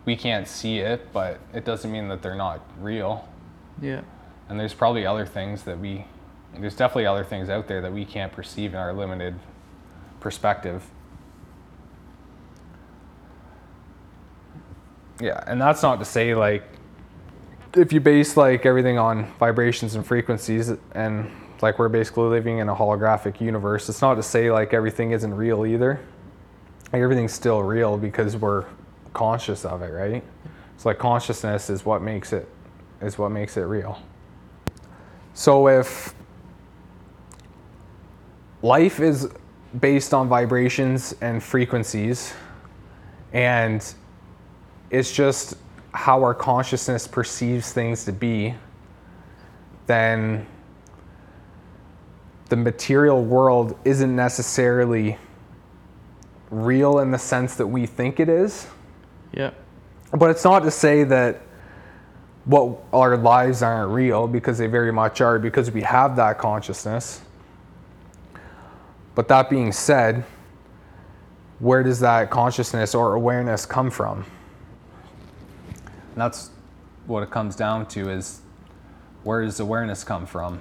We 0.05 0.15
can't 0.15 0.47
see 0.47 0.79
it, 0.79 1.13
but 1.13 1.39
it 1.53 1.63
doesn't 1.63 1.91
mean 1.91 2.07
that 2.07 2.21
they're 2.21 2.35
not 2.35 2.65
real. 2.79 3.27
Yeah. 3.81 4.01
And 4.49 4.59
there's 4.59 4.73
probably 4.73 5.05
other 5.05 5.25
things 5.25 5.63
that 5.63 5.79
we, 5.79 6.05
there's 6.57 6.75
definitely 6.75 7.05
other 7.05 7.23
things 7.23 7.49
out 7.49 7.67
there 7.67 7.81
that 7.81 7.93
we 7.93 8.03
can't 8.03 8.31
perceive 8.31 8.73
in 8.73 8.79
our 8.79 8.93
limited 8.93 9.35
perspective. 10.19 10.83
Yeah, 15.21 15.43
and 15.45 15.61
that's 15.61 15.83
not 15.83 15.99
to 15.99 16.05
say 16.05 16.33
like 16.33 16.63
if 17.75 17.93
you 17.93 18.01
base 18.01 18.35
like 18.35 18.65
everything 18.65 18.97
on 18.97 19.31
vibrations 19.39 19.95
and 19.95 20.05
frequencies 20.05 20.71
and 20.93 21.31
like 21.61 21.77
we're 21.77 21.89
basically 21.89 22.27
living 22.27 22.57
in 22.57 22.69
a 22.69 22.75
holographic 22.75 23.39
universe, 23.39 23.87
it's 23.87 24.01
not 24.01 24.15
to 24.15 24.23
say 24.23 24.51
like 24.51 24.73
everything 24.73 25.11
isn't 25.11 25.33
real 25.33 25.65
either. 25.65 25.99
Like 26.91 27.03
everything's 27.03 27.33
still 27.33 27.61
real 27.61 27.97
because 27.97 28.35
we're 28.35 28.65
conscious 29.13 29.63
of 29.63 29.83
it, 29.83 29.91
right? 29.91 30.23
So 30.77 30.89
like 30.89 30.97
consciousness 30.97 31.69
is 31.69 31.85
what 31.85 32.01
makes 32.01 32.33
it 32.33 32.49
is 32.99 33.17
what 33.17 33.29
makes 33.29 33.57
it 33.57 33.61
real. 33.61 34.01
So 35.35 35.67
if 35.67 36.15
life 38.63 38.99
is 38.99 39.29
based 39.79 40.15
on 40.15 40.27
vibrations 40.27 41.13
and 41.21 41.41
frequencies 41.41 42.33
and 43.33 43.93
it's 44.91 45.11
just 45.11 45.55
how 45.93 46.21
our 46.21 46.33
consciousness 46.33 47.07
perceives 47.07 47.71
things 47.71 48.05
to 48.05 48.11
be, 48.11 48.53
then 49.87 50.45
the 52.49 52.57
material 52.57 53.23
world 53.23 53.77
isn't 53.85 54.13
necessarily 54.13 55.17
real 56.49 56.99
in 56.99 57.11
the 57.11 57.17
sense 57.17 57.55
that 57.55 57.67
we 57.67 57.85
think 57.85 58.19
it 58.19 58.27
is. 58.27 58.67
Yeah. 59.31 59.51
But 60.11 60.29
it's 60.29 60.43
not 60.43 60.59
to 60.63 60.71
say 60.71 61.05
that 61.05 61.41
what 62.43 62.77
our 62.91 63.15
lives 63.15 63.61
aren't 63.61 63.91
real 63.91 64.27
because 64.27 64.57
they 64.57 64.67
very 64.67 64.91
much 64.91 65.21
are 65.21 65.39
because 65.39 65.71
we 65.71 65.81
have 65.83 66.17
that 66.17 66.37
consciousness. 66.37 67.21
But 69.15 69.29
that 69.29 69.49
being 69.49 69.71
said, 69.71 70.25
where 71.59 71.83
does 71.83 72.01
that 72.01 72.29
consciousness 72.29 72.93
or 72.93 73.13
awareness 73.13 73.65
come 73.65 73.89
from? 73.89 74.25
And 76.11 76.21
that's 76.21 76.51
what 77.05 77.23
it 77.23 77.31
comes 77.31 77.55
down 77.55 77.87
to 77.87 78.09
is 78.09 78.41
where 79.23 79.43
does 79.43 79.59
awareness 79.59 80.03
come 80.03 80.25
from? 80.25 80.59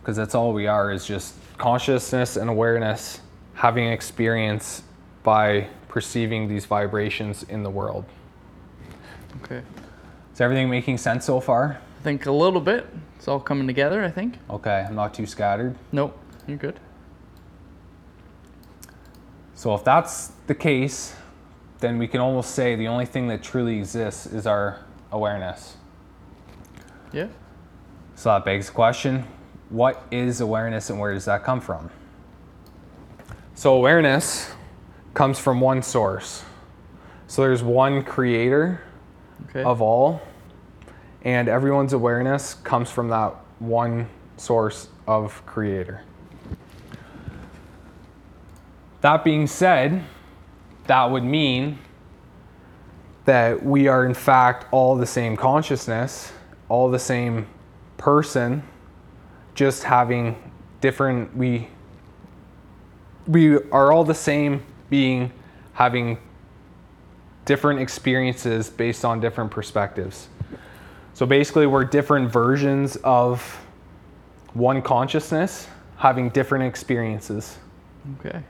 Because 0.00 0.16
that's 0.16 0.34
all 0.34 0.52
we 0.52 0.66
are 0.66 0.92
is 0.92 1.06
just 1.06 1.34
consciousness 1.58 2.36
and 2.36 2.50
awareness 2.50 3.20
having 3.54 3.88
experience 3.88 4.82
by 5.22 5.68
perceiving 5.88 6.48
these 6.48 6.66
vibrations 6.66 7.44
in 7.44 7.62
the 7.62 7.70
world. 7.70 8.04
Okay. 9.42 9.62
Is 10.32 10.40
everything 10.40 10.68
making 10.68 10.98
sense 10.98 11.24
so 11.24 11.40
far? 11.40 11.80
I 12.00 12.02
think 12.02 12.26
a 12.26 12.32
little 12.32 12.60
bit. 12.60 12.86
It's 13.16 13.28
all 13.28 13.40
coming 13.40 13.66
together, 13.66 14.04
I 14.04 14.10
think. 14.10 14.38
Okay, 14.50 14.84
I'm 14.86 14.94
not 14.94 15.14
too 15.14 15.26
scattered. 15.26 15.76
Nope. 15.92 16.18
You're 16.46 16.58
good. 16.58 16.78
So 19.54 19.74
if 19.74 19.84
that's 19.84 20.32
the 20.46 20.54
case, 20.54 21.14
then 21.84 21.98
we 21.98 22.08
can 22.08 22.20
almost 22.20 22.54
say 22.54 22.76
the 22.76 22.88
only 22.88 23.04
thing 23.04 23.28
that 23.28 23.42
truly 23.42 23.76
exists 23.76 24.24
is 24.24 24.46
our 24.46 24.78
awareness. 25.12 25.76
Yeah. 27.12 27.28
So 28.14 28.30
that 28.30 28.44
begs 28.46 28.66
the 28.68 28.72
question 28.72 29.26
what 29.68 30.02
is 30.10 30.40
awareness 30.40 30.88
and 30.88 30.98
where 30.98 31.12
does 31.12 31.26
that 31.26 31.44
come 31.44 31.60
from? 31.60 31.90
So, 33.54 33.74
awareness 33.74 34.52
comes 35.14 35.38
from 35.38 35.60
one 35.60 35.82
source. 35.82 36.44
So, 37.26 37.42
there's 37.42 37.62
one 37.62 38.02
creator 38.02 38.80
Okay. 39.50 39.62
of 39.62 39.82
all, 39.82 40.22
and 41.22 41.48
everyone's 41.48 41.92
awareness 41.92 42.54
comes 42.54 42.90
from 42.90 43.08
that 43.08 43.34
one 43.58 44.08
source 44.36 44.88
of 45.06 45.44
creator. 45.46 46.02
That 49.02 49.22
being 49.22 49.46
said, 49.46 50.02
that 50.86 51.10
would 51.10 51.24
mean 51.24 51.78
that 53.24 53.64
we 53.64 53.88
are 53.88 54.04
in 54.04 54.14
fact 54.14 54.66
all 54.70 54.96
the 54.96 55.06
same 55.06 55.36
consciousness, 55.36 56.32
all 56.68 56.90
the 56.90 56.98
same 56.98 57.46
person, 57.96 58.62
just 59.54 59.84
having 59.84 60.36
different 60.80 61.34
we 61.36 61.68
we 63.26 63.56
are 63.70 63.90
all 63.90 64.04
the 64.04 64.14
same 64.14 64.62
being 64.90 65.32
having 65.72 66.18
different 67.46 67.80
experiences 67.80 68.68
based 68.68 69.04
on 69.04 69.20
different 69.20 69.50
perspectives. 69.50 70.28
So 71.14 71.24
basically 71.26 71.66
we're 71.66 71.84
different 71.84 72.30
versions 72.30 72.96
of 72.96 73.40
one 74.52 74.82
consciousness 74.82 75.68
having 75.96 76.28
different 76.30 76.64
experiences. 76.64 77.58
Okay. 78.18 78.42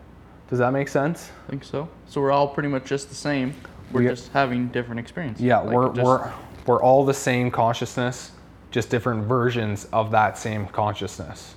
Does 0.51 0.59
that 0.59 0.73
make 0.73 0.89
sense? 0.89 1.31
I 1.47 1.51
think 1.51 1.65
so. 1.65 1.89
So 2.07 2.21
we're 2.21 2.31
all 2.33 2.49
pretty 2.49 2.69
much 2.69 2.85
just 2.85 3.09
the 3.09 3.15
same. 3.15 3.55
We're 3.93 4.03
We- 4.03 4.09
just 4.09 4.31
having 4.33 4.69
different 4.69 5.01
experiences. 5.01 5.45
Yeah, 5.45 5.59
Like, 5.59 5.75
we're, 5.75 5.89
just- 5.93 6.05
we're, 6.05 6.33
we're 6.67 6.83
all 6.83 7.05
the 7.05 7.15
same 7.15 7.51
consciousness, 7.51 8.33
just 8.71 8.91
different 8.91 9.25
versions 9.27 9.87
of 9.93 10.11
that 10.11 10.37
same 10.39 10.67
consciousness. 10.67 11.55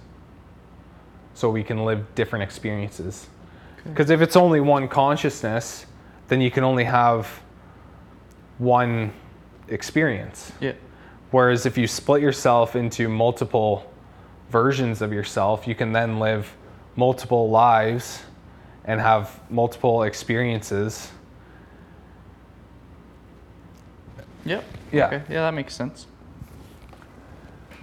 So 1.33 1.49
we 1.49 1.63
can 1.63 1.85
live 1.85 2.03
different 2.15 2.43
experiences. 2.43 3.27
Okay. 3.81 3.89
Because 3.89 4.09
if 4.09 4.21
it's 4.21 4.35
only 4.35 4.59
one 4.59 4.87
consciousness, 4.87 5.85
then 6.29 6.41
you 6.41 6.49
can 6.51 6.63
only 6.63 6.83
have 6.83 7.27
one 8.57 9.13
experience. 9.67 10.51
Yeah. 10.59 10.73
Whereas 11.31 11.65
if 11.65 11.77
you 11.77 11.87
split 11.87 12.21
yourself 12.21 12.75
into 12.75 13.07
multiple 13.09 13.91
versions 14.49 15.01
of 15.01 15.11
yourself, 15.13 15.67
you 15.67 15.75
can 15.75 15.91
then 15.91 16.19
live 16.19 16.55
multiple 16.95 17.49
lives 17.49 18.23
and 18.87 19.01
have 19.01 19.39
multiple 19.51 20.03
experiences. 20.03 21.11
Yep. 24.45 24.63
Yeah. 24.93 25.05
Okay. 25.07 25.21
Yeah, 25.29 25.41
that 25.41 25.53
makes 25.53 25.75
sense. 25.75 26.07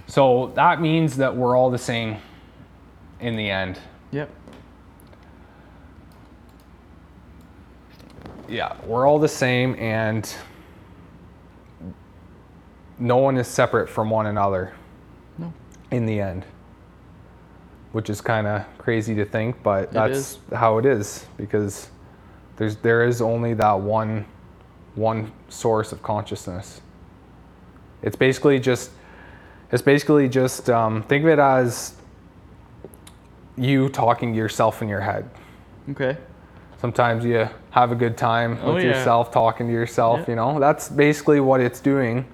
So 0.07 0.53
that 0.55 0.81
means 0.81 1.17
that 1.19 1.37
we're 1.37 1.57
all 1.57 1.71
the 1.71 1.79
same 1.79 2.17
in 3.21 3.37
the 3.37 3.51
end. 3.51 3.79
Yep. 4.13 4.31
Yeah, 8.49 8.77
we're 8.87 9.07
all 9.07 9.19
the 9.19 9.29
same 9.29 9.75
and 9.77 10.33
no 12.99 13.17
one 13.17 13.37
is 13.37 13.49
separate 13.49 13.89
from 13.89 14.09
one 14.11 14.27
another 14.27 14.73
No. 15.39 15.53
in 15.91 16.07
the 16.07 16.21
end. 16.21 16.45
Which 17.95 18.11
is 18.11 18.21
kind 18.21 18.47
of 18.49 18.65
crazy 18.77 19.15
to 19.15 19.25
think, 19.25 19.63
but 19.63 19.85
It 19.85 19.93
that's 19.93 20.19
is. 20.19 20.39
how 20.53 20.79
it 20.79 20.85
is 20.85 21.27
because 21.37 21.89
there's 22.57 22.75
there 22.77 23.05
is 23.05 23.23
only 23.23 23.55
that 23.55 23.79
one 23.81 24.25
one 24.97 25.31
source 25.49 25.93
of 25.93 26.03
consciousness. 26.03 26.81
It's 28.03 28.17
basically 28.17 28.59
just 28.59 28.91
it's 29.71 29.81
basically 29.83 30.29
just 30.29 30.69
um, 30.71 31.03
think 31.05 31.23
of 31.25 31.31
it 31.31 31.39
as 31.39 31.95
you 33.57 33.89
talking 33.89 34.33
to 34.33 34.37
yourself 34.37 34.83
in 34.83 34.89
your 34.89 35.01
head. 35.01 35.31
Okay. 35.91 36.17
Sometimes 36.81 37.25
you 37.25 37.49
have 37.71 37.93
a 37.93 37.95
good 37.95 38.17
time 38.17 38.59
Oh, 38.63 38.75
with 38.75 38.83
yeah. 38.83 38.91
yourself, 38.91 39.31
talking 39.31 39.69
to 39.69 39.73
yourself, 39.73 40.21
Yeah. 40.21 40.31
you 40.31 40.37
know? 40.37 40.59
That's 40.59 40.89
basically 40.89 41.41
what 41.41 41.61
it's 41.61 41.81
doing. 41.81 42.27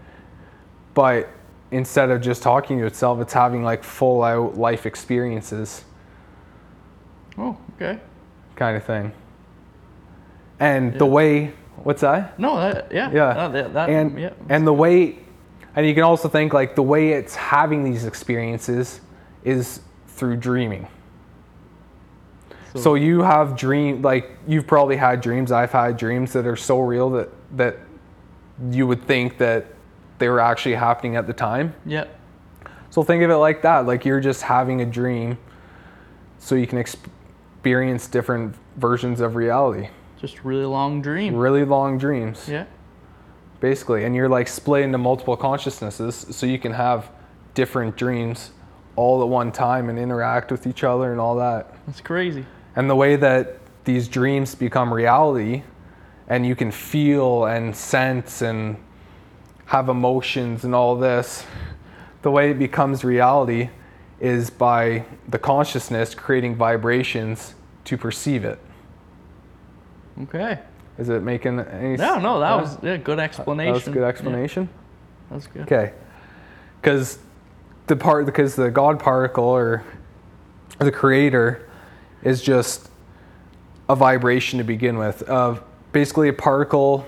But 0.94 1.28
instead 1.70 2.10
of 2.10 2.20
just 2.20 2.42
talking 2.42 2.78
to 2.78 2.86
itself, 2.86 3.20
it's 3.20 3.32
having 3.32 3.62
like 3.62 3.84
full 3.84 4.22
out 4.22 4.56
life 4.58 4.86
experiences 4.86 5.84
Oh, 7.38 7.56
okay. 7.76 7.98
kind 8.56 8.76
of 8.76 8.84
thing. 8.84 9.12
And 10.58 10.92
the 10.98 11.06
way, 11.06 11.52
what's 11.84 12.02
that? 12.02 12.38
No, 12.38 12.56
that 12.56 12.92
yeah. 12.92 13.10
Yeah. 13.10 13.32
That, 13.34 13.52
that, 13.52 13.72
that- 13.74 13.88
and 13.90 14.18
yeah. 14.18 14.30
and 14.48 14.66
the 14.66 14.72
way 14.74 15.18
and 15.76 15.86
you 15.86 15.94
can 15.94 16.02
also 16.02 16.28
think 16.28 16.52
like 16.52 16.74
the 16.74 16.82
way 16.82 17.12
it's 17.12 17.34
having 17.36 17.84
these 17.84 18.04
experiences 18.04 19.00
is 19.44 19.80
through 20.08 20.36
dreaming. 20.36 20.88
So 22.74 22.94
you 22.94 23.22
have 23.22 23.56
dream 23.56 24.02
like 24.02 24.36
you've 24.46 24.66
probably 24.66 24.96
had 24.96 25.20
dreams. 25.20 25.50
I've 25.50 25.72
had 25.72 25.96
dreams 25.96 26.32
that 26.34 26.46
are 26.46 26.56
so 26.56 26.80
real 26.80 27.10
that 27.10 27.28
that 27.56 27.76
you 28.70 28.86
would 28.86 29.02
think 29.04 29.38
that 29.38 29.66
they 30.20 30.28
were 30.28 30.38
actually 30.40 30.76
happening 30.76 31.16
at 31.16 31.26
the 31.26 31.32
time. 31.32 31.74
yeah. 31.84 32.04
So 32.90 33.02
think 33.04 33.22
of 33.22 33.30
it 33.30 33.36
like 33.36 33.62
that. 33.62 33.86
Like 33.86 34.04
you're 34.04 34.20
just 34.20 34.42
having 34.42 34.80
a 34.80 34.86
dream, 34.86 35.38
so 36.38 36.54
you 36.56 36.66
can 36.66 36.78
experience 36.78 38.08
different 38.08 38.56
versions 38.76 39.20
of 39.20 39.36
reality. 39.36 39.88
Just 40.20 40.44
really 40.44 40.64
long 40.64 41.00
dream. 41.00 41.36
Really 41.36 41.64
long 41.64 41.98
dreams. 41.98 42.48
Yeah. 42.48 42.66
basically, 43.60 44.04
and 44.04 44.14
you're 44.16 44.28
like 44.28 44.48
split 44.48 44.82
into 44.82 44.98
multiple 44.98 45.36
consciousnesses, 45.36 46.26
so 46.30 46.46
you 46.46 46.58
can 46.58 46.72
have 46.72 47.10
different 47.54 47.96
dreams 47.96 48.50
all 48.96 49.22
at 49.22 49.28
one 49.28 49.52
time 49.52 49.88
and 49.88 49.98
interact 49.98 50.50
with 50.50 50.66
each 50.66 50.82
other 50.82 51.12
and 51.12 51.20
all 51.20 51.36
that. 51.36 51.72
That's 51.86 52.00
crazy. 52.00 52.44
And 52.74 52.88
the 52.90 52.96
way 52.96 53.16
that 53.16 53.58
these 53.84 54.08
dreams 54.08 54.54
become 54.56 54.92
reality, 54.92 55.62
and 56.28 56.44
you 56.44 56.56
can 56.56 56.70
feel 56.72 57.44
and 57.46 57.74
sense 57.76 58.42
and 58.42 58.76
have 59.70 59.88
emotions 59.88 60.64
and 60.64 60.74
all 60.74 60.96
this, 60.96 61.46
the 62.22 62.30
way 62.30 62.50
it 62.50 62.58
becomes 62.58 63.04
reality 63.04 63.70
is 64.18 64.50
by 64.50 65.04
the 65.28 65.38
consciousness 65.38 66.12
creating 66.12 66.56
vibrations 66.56 67.54
to 67.84 67.96
perceive 67.96 68.44
it. 68.44 68.58
Okay. 70.24 70.58
Is 70.98 71.08
it 71.08 71.22
making 71.22 71.60
any 71.60 71.96
No, 71.96 72.18
no, 72.18 72.40
that 72.40 72.56
was 72.60 72.78
yeah, 72.82 72.96
good 72.96 73.20
explanation. 73.20 73.72
That 73.72 73.78
was 73.78 73.86
a 73.86 73.92
good 73.92 74.02
explanation. 74.02 74.64
Yeah, 74.64 75.28
that 75.28 75.34
was 75.36 75.46
good. 75.46 75.62
Okay. 75.62 75.92
Because 76.80 77.20
the 77.86 77.94
part, 77.94 78.26
because 78.26 78.56
the 78.56 78.72
God 78.72 78.98
particle 78.98 79.44
or 79.44 79.84
the 80.80 80.90
creator 80.90 81.70
is 82.24 82.42
just 82.42 82.90
a 83.88 83.94
vibration 83.94 84.58
to 84.58 84.64
begin 84.64 84.98
with. 84.98 85.22
Of 85.22 85.62
basically 85.92 86.28
a 86.28 86.32
particle 86.32 87.06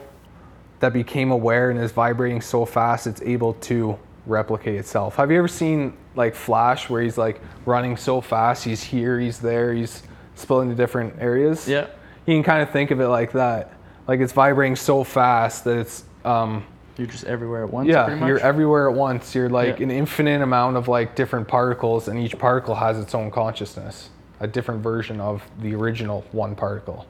that 0.82 0.92
became 0.92 1.30
aware 1.30 1.70
and 1.70 1.78
is 1.78 1.92
vibrating 1.92 2.40
so 2.40 2.64
fast 2.64 3.06
it's 3.06 3.22
able 3.22 3.52
to 3.54 3.96
replicate 4.26 4.74
itself. 4.74 5.14
Have 5.14 5.30
you 5.30 5.38
ever 5.38 5.46
seen 5.46 5.92
like 6.16 6.34
Flash 6.34 6.90
where 6.90 7.00
he's 7.00 7.16
like 7.16 7.40
running 7.66 7.96
so 7.96 8.20
fast, 8.20 8.64
he's 8.64 8.82
here, 8.82 9.20
he's 9.20 9.38
there, 9.38 9.72
he's 9.72 10.02
spilling 10.34 10.68
to 10.70 10.74
different 10.74 11.14
areas? 11.20 11.68
Yeah. 11.68 11.86
You 12.26 12.34
can 12.34 12.42
kind 12.42 12.62
of 12.64 12.70
think 12.70 12.90
of 12.90 13.00
it 13.00 13.06
like 13.06 13.30
that. 13.32 13.74
Like 14.08 14.18
it's 14.18 14.32
vibrating 14.32 14.74
so 14.74 15.04
fast 15.04 15.62
that 15.64 15.78
it's 15.78 16.02
um, 16.24 16.64
You're 16.98 17.06
just 17.06 17.24
everywhere 17.26 17.62
at 17.62 17.70
once. 17.72 17.88
yeah, 17.88 18.02
pretty 18.06 18.18
much? 18.18 18.28
you're 18.28 18.40
everywhere 18.40 18.90
at 18.90 18.96
once. 18.96 19.36
You're 19.36 19.48
like 19.50 19.78
Yeah. 19.78 19.84
an 19.84 19.90
infinite 19.92 20.42
amount 20.42 20.76
of 20.76 20.88
like 20.88 21.14
different 21.14 21.46
particles, 21.46 22.08
and 22.08 22.18
each 22.18 22.36
particle 22.40 22.74
has 22.74 22.98
its 22.98 23.14
own 23.14 23.30
consciousness, 23.30 24.10
a 24.40 24.48
different 24.48 24.82
version 24.82 25.20
of 25.20 25.48
the 25.60 25.76
original 25.76 26.24
one 26.32 26.56
particle. 26.56 27.06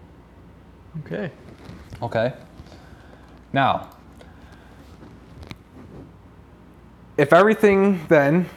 Okay. 1.07 1.31
Okay. 2.02 2.35
Now, 3.52 3.90
if 7.18 7.32
everything 7.32 8.04
then 8.09 8.49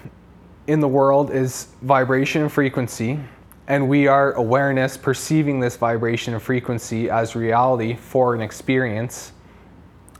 in 0.68 0.80
the 0.80 0.88
world 0.88 1.32
is 1.32 1.68
vibration 1.82 2.42
and 2.42 2.52
frequency, 2.52 3.20
and 3.68 3.90
we 3.90 4.08
are 4.08 4.34
awareness 4.34 4.96
perceiving 4.96 5.60
this 5.60 5.76
vibration 5.76 6.34
and 6.34 6.42
frequency 6.42 7.10
as 7.10 7.36
reality 7.36 7.96
for 7.96 8.36
an 8.36 8.42
experience, 8.42 9.34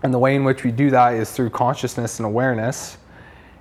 and 0.04 0.14
the 0.14 0.20
way 0.20 0.36
in 0.36 0.44
which 0.44 0.64
we 0.64 0.72
do 0.72 0.90
that 0.90 1.14
is 1.14 1.32
through 1.32 1.50
consciousness 1.52 2.20
and 2.20 2.26
awareness, 2.26 2.98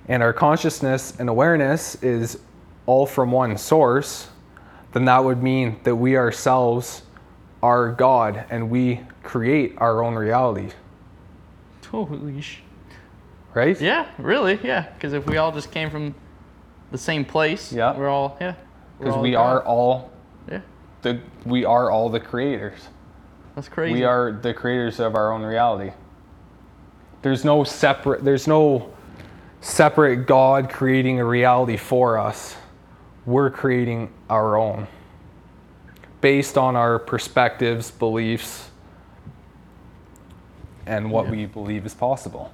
and 0.07 0.21
our 0.21 0.33
consciousness 0.33 1.13
and 1.19 1.29
awareness 1.29 1.95
is 2.03 2.39
all 2.85 3.05
from 3.05 3.31
one 3.31 3.57
source, 3.57 4.27
then 4.93 5.05
that 5.05 5.23
would 5.23 5.41
mean 5.41 5.79
that 5.83 5.95
we 5.95 6.17
ourselves 6.17 7.03
are 7.63 7.91
God 7.91 8.45
and 8.49 8.69
we 8.69 9.01
create 9.23 9.73
our 9.77 10.03
own 10.03 10.13
reality, 10.13 10.69
Holy 11.85 12.41
sh. 12.41 12.59
right? 13.53 13.79
Yeah, 13.79 14.07
really, 14.17 14.59
yeah. 14.63 14.89
Because 14.93 15.13
if 15.13 15.25
we 15.27 15.37
all 15.37 15.51
just 15.51 15.71
came 15.71 15.89
from 15.89 16.13
the 16.91 16.97
same 16.97 17.25
place, 17.25 17.71
Yeah. 17.71 17.95
we're 17.97 18.09
all 18.09 18.37
yeah. 18.41 18.55
Because 18.99 19.17
we 19.17 19.31
God. 19.31 19.39
are 19.57 19.63
all 19.65 20.11
Yeah, 20.49 20.61
the 21.01 21.19
we 21.45 21.65
are 21.65 21.89
all 21.91 22.09
the 22.09 22.19
creators. 22.19 22.87
that's 23.55 23.67
crazy. 23.69 23.93
We 23.93 24.03
are 24.03 24.31
the 24.31 24.53
creators 24.53 24.99
of 24.99 25.15
our 25.15 25.31
own 25.33 25.41
reality. 25.43 25.91
There's 27.21 27.43
no 27.43 27.63
separate 27.63 28.23
there's 28.23 28.47
no 28.47 28.91
separate 29.61 30.27
God 30.27 30.69
creating 30.69 31.19
a 31.19 31.25
reality 31.25 31.77
for 31.77 32.17
us. 32.17 32.55
We're 33.25 33.49
creating 33.49 34.13
our 34.29 34.55
own 34.57 34.87
based 36.21 36.57
on 36.57 36.75
our 36.75 36.97
perspectives, 36.99 37.91
beliefs, 37.91 38.69
and 40.85 41.11
what 41.11 41.25
Yeah. 41.25 41.31
we 41.31 41.45
believe 41.45 41.85
is 41.85 41.93
possible. 41.93 42.51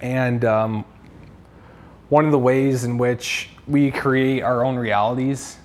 And 0.00 0.44
um, 0.44 0.84
one 2.08 2.24
of 2.24 2.32
the 2.32 2.38
ways 2.38 2.84
in 2.84 2.98
which 2.98 3.50
we 3.66 3.90
create 3.90 4.42
our 4.42 4.64
own 4.64 4.76
realities 4.76 5.56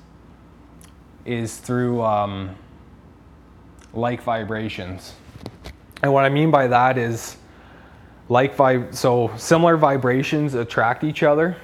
is 1.26 1.58
through 1.58 2.02
um, 2.02 2.56
like 3.94 4.22
vibrations. 4.24 5.14
And 6.02 6.12
what 6.12 6.26
I 6.26 6.30
mean 6.30 6.52
by 6.52 6.68
that 6.68 6.98
is 6.98 7.38
like 8.30 8.58
vib 8.58 8.94
so 8.96 9.32
similar 9.38 9.78
vibrations 9.78 10.54
attract 10.54 11.04
each 11.04 11.24
other. 11.24 11.56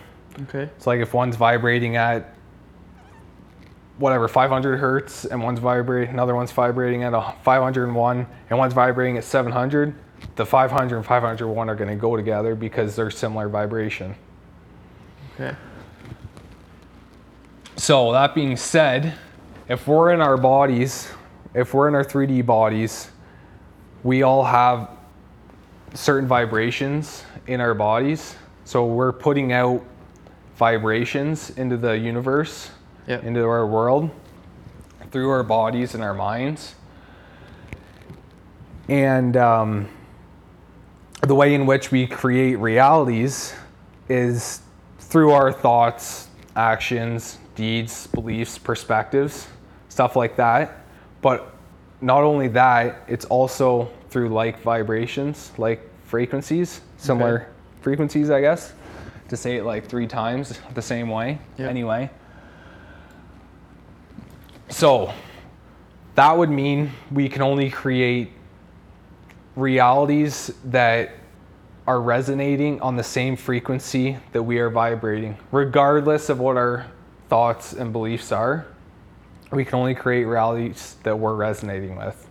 Okay. 0.44 0.64
It's 0.64 0.88
like 0.88 1.02
if 1.02 1.14
one's 1.14 1.36
vibrating 1.36 1.96
at 1.98 2.36
whatever 4.00 4.28
500 4.28 4.78
hertz 4.78 5.26
and 5.26 5.42
one's 5.44 5.60
vibrating 5.60 6.14
another 6.14 6.36
one's 6.36 6.52
vibrating 6.52 7.04
at 7.04 7.14
a 7.14 7.34
501 7.44 8.28
and 8.50 8.60
one's 8.60 8.74
vibrating 8.74 9.18
at 9.18 9.24
700 9.24 9.94
the 10.36 10.46
500 10.46 10.98
and 10.98 11.06
501 11.06 11.70
are 11.70 11.76
going 11.76 11.90
to 11.90 11.96
go 11.96 12.16
together 12.16 12.56
because 12.56 12.96
they're 12.96 13.12
similar 13.12 13.48
vibration 13.48 14.16
Okay. 15.40 15.56
So, 17.78 18.12
that 18.12 18.36
being 18.36 18.58
said, 18.58 19.14
if 19.70 19.88
we're 19.88 20.12
in 20.12 20.20
our 20.20 20.36
bodies, 20.36 21.08
if 21.54 21.74
we're 21.74 21.88
in 21.88 21.96
our 21.96 22.04
3D 22.04 22.46
bodies, 22.46 23.10
we 24.04 24.24
all 24.24 24.44
have 24.44 24.90
certain 25.94 26.28
vibrations 26.28 27.24
in 27.48 27.62
our 27.62 27.74
bodies. 27.74 28.36
So, 28.66 28.86
we're 28.86 29.14
putting 29.14 29.54
out 29.54 29.82
vibrations 30.58 31.52
into 31.52 31.78
the 31.78 31.98
universe, 31.98 32.70
Yep. 33.10 33.24
into 33.24 33.43
our 33.43 33.65
world, 33.65 34.12
through 35.10 35.32
our 35.32 35.41
bodies 35.41 35.95
and 35.95 36.04
our 36.04 36.13
minds. 36.13 36.76
And 38.88 39.36
um, 39.36 39.89
the 41.22 41.34
way 41.34 41.56
in 41.56 41.65
which 41.65 41.91
we 41.91 42.06
create 42.06 42.56
realities 42.58 43.56
is 44.10 44.62
through 45.00 45.32
our 45.32 45.52
thoughts, 45.52 46.28
actions, 46.56 47.39
deeds, 47.56 48.06
beliefs, 48.08 48.60
perspectives, 48.60 49.48
stuff 49.89 50.15
like 50.15 50.36
that. 50.36 50.84
But 51.24 51.52
not 52.02 52.22
only 52.24 52.48
that, 52.50 53.04
it's 53.08 53.26
also 53.26 53.89
through 54.12 54.30
like 54.30 54.62
vibrations, 54.62 55.52
like 55.58 55.82
frequencies, 56.06 56.82
similar 56.98 57.41
Okay. 57.41 57.45
frequencies, 57.82 58.30
I 58.30 58.41
guess, 58.41 58.74
to 59.30 59.36
say 59.36 59.58
it 59.58 59.63
like 59.63 59.88
three 59.88 60.06
times 60.06 60.60
the 60.76 60.82
same 60.84 61.10
way. 61.10 61.39
Yep. 61.58 61.69
Anyway. 61.72 62.12
So 64.70 65.14
that 66.16 66.38
would 66.38 66.50
mean 66.50 66.92
we 67.12 67.28
can 67.28 67.42
only 67.42 67.70
create 67.70 68.32
realities 69.56 70.54
that 70.66 71.12
are 71.88 72.00
resonating 72.00 72.80
on 72.82 72.96
the 72.96 73.04
same 73.04 73.36
frequency 73.36 74.18
that 74.32 74.44
we 74.44 74.60
are 74.60 74.70
vibrating, 74.70 75.38
regardless 75.52 76.30
of 76.30 76.40
what 76.40 76.56
our 76.56 76.86
thoughts 77.30 77.74
and 77.74 77.92
beliefs 77.92 78.32
are. 78.32 78.68
We 79.52 79.66
can 79.66 79.80
only 79.80 79.96
create 79.96 80.26
realities 80.26 80.98
that 81.02 81.18
we're 81.18 81.34
resonating 81.34 81.96
with. 81.96 82.28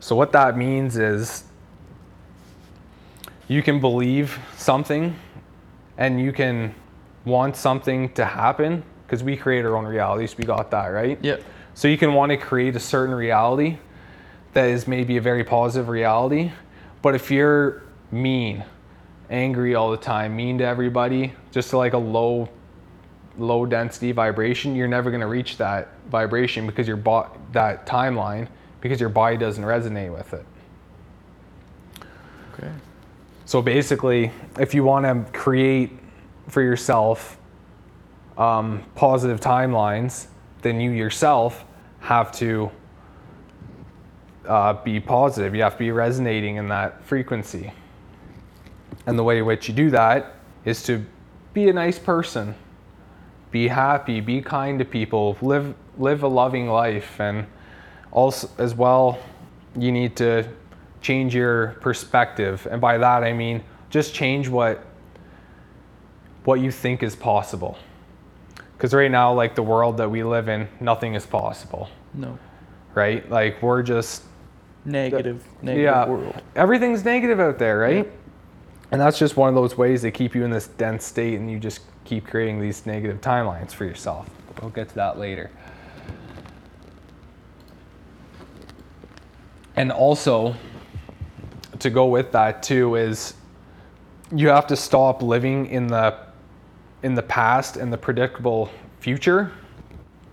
So, 0.00 0.14
what 0.14 0.32
that 0.32 0.56
means 0.56 0.98
is 0.98 1.44
you 3.48 3.62
can 3.62 3.80
believe 3.80 4.38
something 4.56 5.16
and 5.96 6.20
you 6.20 6.32
can 6.32 6.74
want 7.24 7.56
something 7.56 8.12
to 8.12 8.24
happen 8.26 8.84
because 9.06 9.22
we 9.22 9.36
create 9.36 9.64
our 9.64 9.76
own 9.76 9.86
realities. 9.86 10.36
We 10.36 10.44
got 10.44 10.70
that, 10.72 10.86
right? 10.86 11.18
Yep. 11.22 11.42
So 11.74 11.88
you 11.88 11.96
can 11.96 12.14
want 12.14 12.30
to 12.30 12.36
create 12.36 12.74
a 12.74 12.80
certain 12.80 13.14
reality 13.14 13.78
that 14.52 14.68
is 14.68 14.88
maybe 14.88 15.16
a 15.16 15.20
very 15.20 15.44
positive 15.44 15.88
reality, 15.88 16.50
but 17.02 17.14
if 17.14 17.30
you're 17.30 17.82
mean, 18.10 18.64
angry 19.30 19.74
all 19.74 19.90
the 19.90 19.96
time, 19.96 20.34
mean 20.34 20.58
to 20.58 20.64
everybody, 20.64 21.34
just 21.50 21.72
like 21.72 21.92
a 21.92 21.98
low 21.98 22.48
low 23.38 23.66
density 23.66 24.12
vibration, 24.12 24.74
you're 24.74 24.88
never 24.88 25.10
going 25.10 25.20
to 25.20 25.26
reach 25.26 25.58
that 25.58 25.88
vibration 26.08 26.66
because 26.66 26.88
your 26.88 26.96
bo- 26.96 27.30
that 27.52 27.86
timeline 27.86 28.48
because 28.80 28.98
your 28.98 29.10
body 29.10 29.36
doesn't 29.36 29.64
resonate 29.64 30.10
with 30.10 30.32
it. 30.32 30.46
Okay. 32.54 32.72
So 33.44 33.60
basically, 33.60 34.32
if 34.58 34.72
you 34.72 34.84
want 34.84 35.04
to 35.04 35.38
create 35.38 35.90
for 36.48 36.62
yourself 36.62 37.36
um, 38.38 38.84
positive 38.94 39.40
timelines, 39.40 40.26
then 40.62 40.80
you 40.80 40.90
yourself 40.90 41.64
have 42.00 42.30
to 42.32 42.70
uh, 44.46 44.74
be 44.84 45.00
positive. 45.00 45.54
You 45.54 45.62
have 45.62 45.72
to 45.72 45.78
be 45.78 45.90
resonating 45.90 46.56
in 46.56 46.68
that 46.68 47.02
frequency. 47.04 47.72
And 49.06 49.18
the 49.18 49.22
way 49.22 49.38
in 49.38 49.46
which 49.46 49.68
you 49.68 49.74
do 49.74 49.90
that 49.90 50.34
is 50.64 50.82
to 50.84 51.04
be 51.54 51.68
a 51.68 51.72
nice 51.72 51.98
person, 51.98 52.54
be 53.50 53.68
happy, 53.68 54.20
be 54.20 54.40
kind 54.40 54.78
to 54.78 54.84
people, 54.84 55.36
live 55.40 55.74
live 55.98 56.22
a 56.22 56.28
loving 56.28 56.68
life, 56.68 57.18
and 57.20 57.46
also 58.12 58.50
as 58.58 58.74
well, 58.74 59.18
you 59.74 59.90
need 59.90 60.14
to 60.16 60.46
change 61.00 61.34
your 61.34 61.68
perspective. 61.80 62.66
And 62.70 62.80
by 62.80 62.98
that 62.98 63.24
I 63.24 63.32
mean 63.32 63.62
just 63.90 64.14
change 64.14 64.48
what 64.48 64.84
what 66.44 66.60
you 66.60 66.70
think 66.70 67.02
is 67.02 67.16
possible. 67.16 67.78
Cuz 68.78 68.92
right 68.92 69.10
now 69.10 69.32
like 69.32 69.54
the 69.54 69.62
world 69.62 69.96
that 69.98 70.10
we 70.10 70.22
live 70.22 70.48
in, 70.48 70.68
nothing 70.80 71.14
is 71.14 71.24
possible, 71.26 71.88
No. 72.14 72.38
right? 72.94 73.28
Like 73.30 73.62
we're 73.62 73.82
just 73.82 74.22
Negative. 74.84 75.42
Negative 75.62 75.84
yeah, 75.84 76.06
world. 76.08 76.42
everything's 76.54 77.04
negative 77.04 77.40
out 77.40 77.58
there, 77.58 77.78
right? 77.78 78.04
Yeah. 78.06 78.12
And 78.92 79.00
that's 79.00 79.18
just 79.18 79.36
one 79.36 79.48
of 79.48 79.54
those 79.56 79.76
ways 79.76 80.02
they 80.02 80.12
keep 80.12 80.34
you 80.34 80.44
in 80.44 80.50
this 80.50 80.68
dense 80.68 81.04
state 81.04 81.34
and 81.40 81.50
you 81.50 81.58
just 81.58 81.80
keep 82.04 82.26
creating 82.26 82.60
these 82.60 82.86
negative 82.86 83.20
timelines 83.20 83.72
for 83.72 83.84
yourself. 83.84 84.30
We'll 84.60 84.70
get 84.70 84.88
to 84.90 84.94
that 84.94 85.18
later. 85.18 85.50
And 89.74 89.90
also, 89.92 90.54
to 91.80 91.90
go 91.90 92.06
with 92.06 92.32
that 92.32 92.62
too 92.62 92.94
is 92.94 93.34
you 94.34 94.48
have 94.48 94.66
to 94.68 94.76
stop 94.76 95.22
living 95.22 95.66
in 95.66 95.88
the 95.88 96.16
in 97.02 97.14
the 97.14 97.22
past 97.22 97.76
and 97.76 97.92
the 97.92 97.98
predictable 97.98 98.70
future 99.00 99.52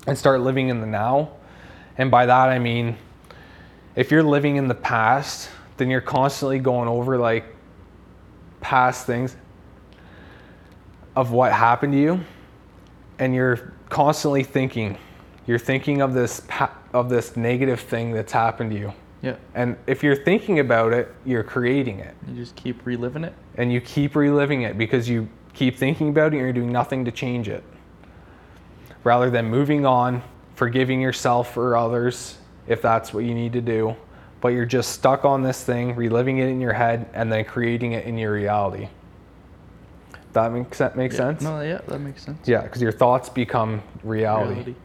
and 0.07 0.17
start 0.17 0.41
living 0.41 0.69
in 0.69 0.81
the 0.81 0.87
now. 0.87 1.31
And 1.97 2.09
by 2.09 2.25
that 2.25 2.49
I 2.49 2.59
mean 2.59 2.97
if 3.95 4.09
you're 4.11 4.23
living 4.23 4.55
in 4.55 4.67
the 4.67 4.73
past, 4.75 5.49
then 5.77 5.89
you're 5.89 6.01
constantly 6.01 6.57
going 6.59 6.87
over 6.87 7.17
like 7.17 7.45
past 8.61 9.05
things 9.05 9.35
of 11.15 11.31
what 11.31 11.51
happened 11.51 11.93
to 11.93 11.99
you 11.99 12.19
and 13.19 13.35
you're 13.35 13.73
constantly 13.89 14.43
thinking 14.43 14.97
you're 15.45 15.59
thinking 15.59 16.01
of 16.01 16.13
this 16.13 16.41
pa- 16.47 16.73
of 16.93 17.09
this 17.09 17.35
negative 17.37 17.79
thing 17.79 18.11
that's 18.13 18.31
happened 18.31 18.71
to 18.71 18.77
you 18.79 18.93
Yeah. 19.21 19.35
and 19.53 19.75
if 19.85 20.01
you're 20.01 20.15
thinking 20.15 20.59
about 20.59 20.93
it 20.93 21.13
you're 21.25 21.43
creating 21.43 21.99
it 21.99 22.15
You 22.27 22.35
just 22.35 22.55
keep 22.55 22.83
reliving 22.85 23.23
it. 23.25 23.33
and 23.57 23.71
you 23.71 23.79
keep 23.81 24.15
reliving 24.15 24.63
it 24.63 24.77
because 24.77 25.07
you 25.07 25.27
keep 25.53 25.77
thinking 25.77 26.09
about 26.09 26.27
it 26.33 26.37
and 26.37 26.37
you're 26.39 26.53
doing 26.53 26.71
nothing 26.71 27.05
to 27.05 27.11
change 27.11 27.47
it 27.47 27.63
rather 29.03 29.29
than 29.29 29.45
moving 29.45 29.85
on 29.85 30.21
forgiving 30.55 31.01
yourself 31.01 31.57
or 31.57 31.75
others 31.75 32.37
if 32.67 32.81
that's 32.81 33.13
what 33.13 33.23
you 33.23 33.33
need 33.33 33.53
to 33.53 33.61
do 33.61 33.95
but 34.41 34.49
you're 34.49 34.65
just 34.65 34.91
stuck 34.91 35.25
on 35.25 35.41
this 35.43 35.63
thing 35.63 35.95
reliving 35.95 36.37
it 36.39 36.47
in 36.47 36.59
your 36.61 36.73
head 36.73 37.09
and 37.13 37.31
then 37.31 37.43
creating 37.45 37.93
it 37.93 38.05
in 38.05 38.17
your 38.17 38.31
reality 38.33 38.87
that 40.33 40.51
makes 40.51 40.77
sense 40.77 40.95
make 40.95 41.11
Yeah. 41.11 41.17
sense 41.17 41.41
No, 41.43 41.61
yeah, 41.61 41.81
that 41.87 41.99
makes 41.99 42.23
sense. 42.23 42.47
yeah 42.47 42.61
because 42.61 42.81
your 42.81 42.91
thoughts 42.91 43.29
become 43.29 43.81
reality. 44.03 44.51
Reality. 44.53 44.75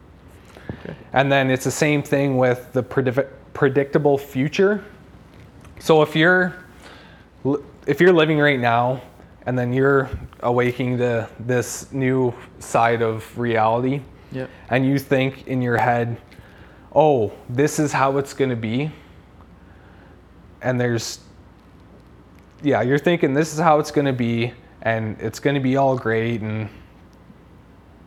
Okay. 0.85 0.95
And 1.13 1.31
then 1.31 1.49
it's 1.49 1.63
the 1.63 1.71
same 1.71 2.03
thing 2.03 2.37
with 2.37 2.71
the 2.73 2.83
prediv- 2.83 3.27
predictable 3.53 4.19
future. 4.19 4.83
So 5.79 6.03
if 6.03 6.15
you're 6.15 6.53
if 7.87 7.99
you're 7.99 8.13
living 8.13 8.37
right 8.37 8.59
now 8.59 9.01
and 9.45 9.57
then 9.57 9.73
you're 9.73 10.09
awaking 10.41 10.97
to 10.97 11.27
this 11.39 11.91
new 11.91 12.33
side 12.59 13.01
of 13.01 13.37
reality 13.37 14.01
Yeah. 14.31 14.47
and 14.69 14.85
you 14.85 14.99
think 14.99 15.47
in 15.47 15.61
your 15.61 15.77
head, 15.77 16.17
"Oh, 16.93 17.31
this 17.49 17.79
is 17.79 17.91
how 17.93 18.17
it's 18.17 18.33
going 18.33 18.49
to 18.51 18.55
be." 18.55 18.91
And 20.61 20.79
there's 20.79 21.19
yeah, 22.61 22.81
you're 22.81 22.99
thinking 22.99 23.33
this 23.33 23.53
is 23.53 23.59
how 23.59 23.79
it's 23.79 23.91
going 23.91 24.05
to 24.07 24.13
be 24.13 24.53
and 24.81 25.15
it's 25.21 25.39
going 25.39 25.53
to 25.53 25.61
be 25.61 25.77
all 25.77 25.97
great 25.97 26.41
and 26.41 26.67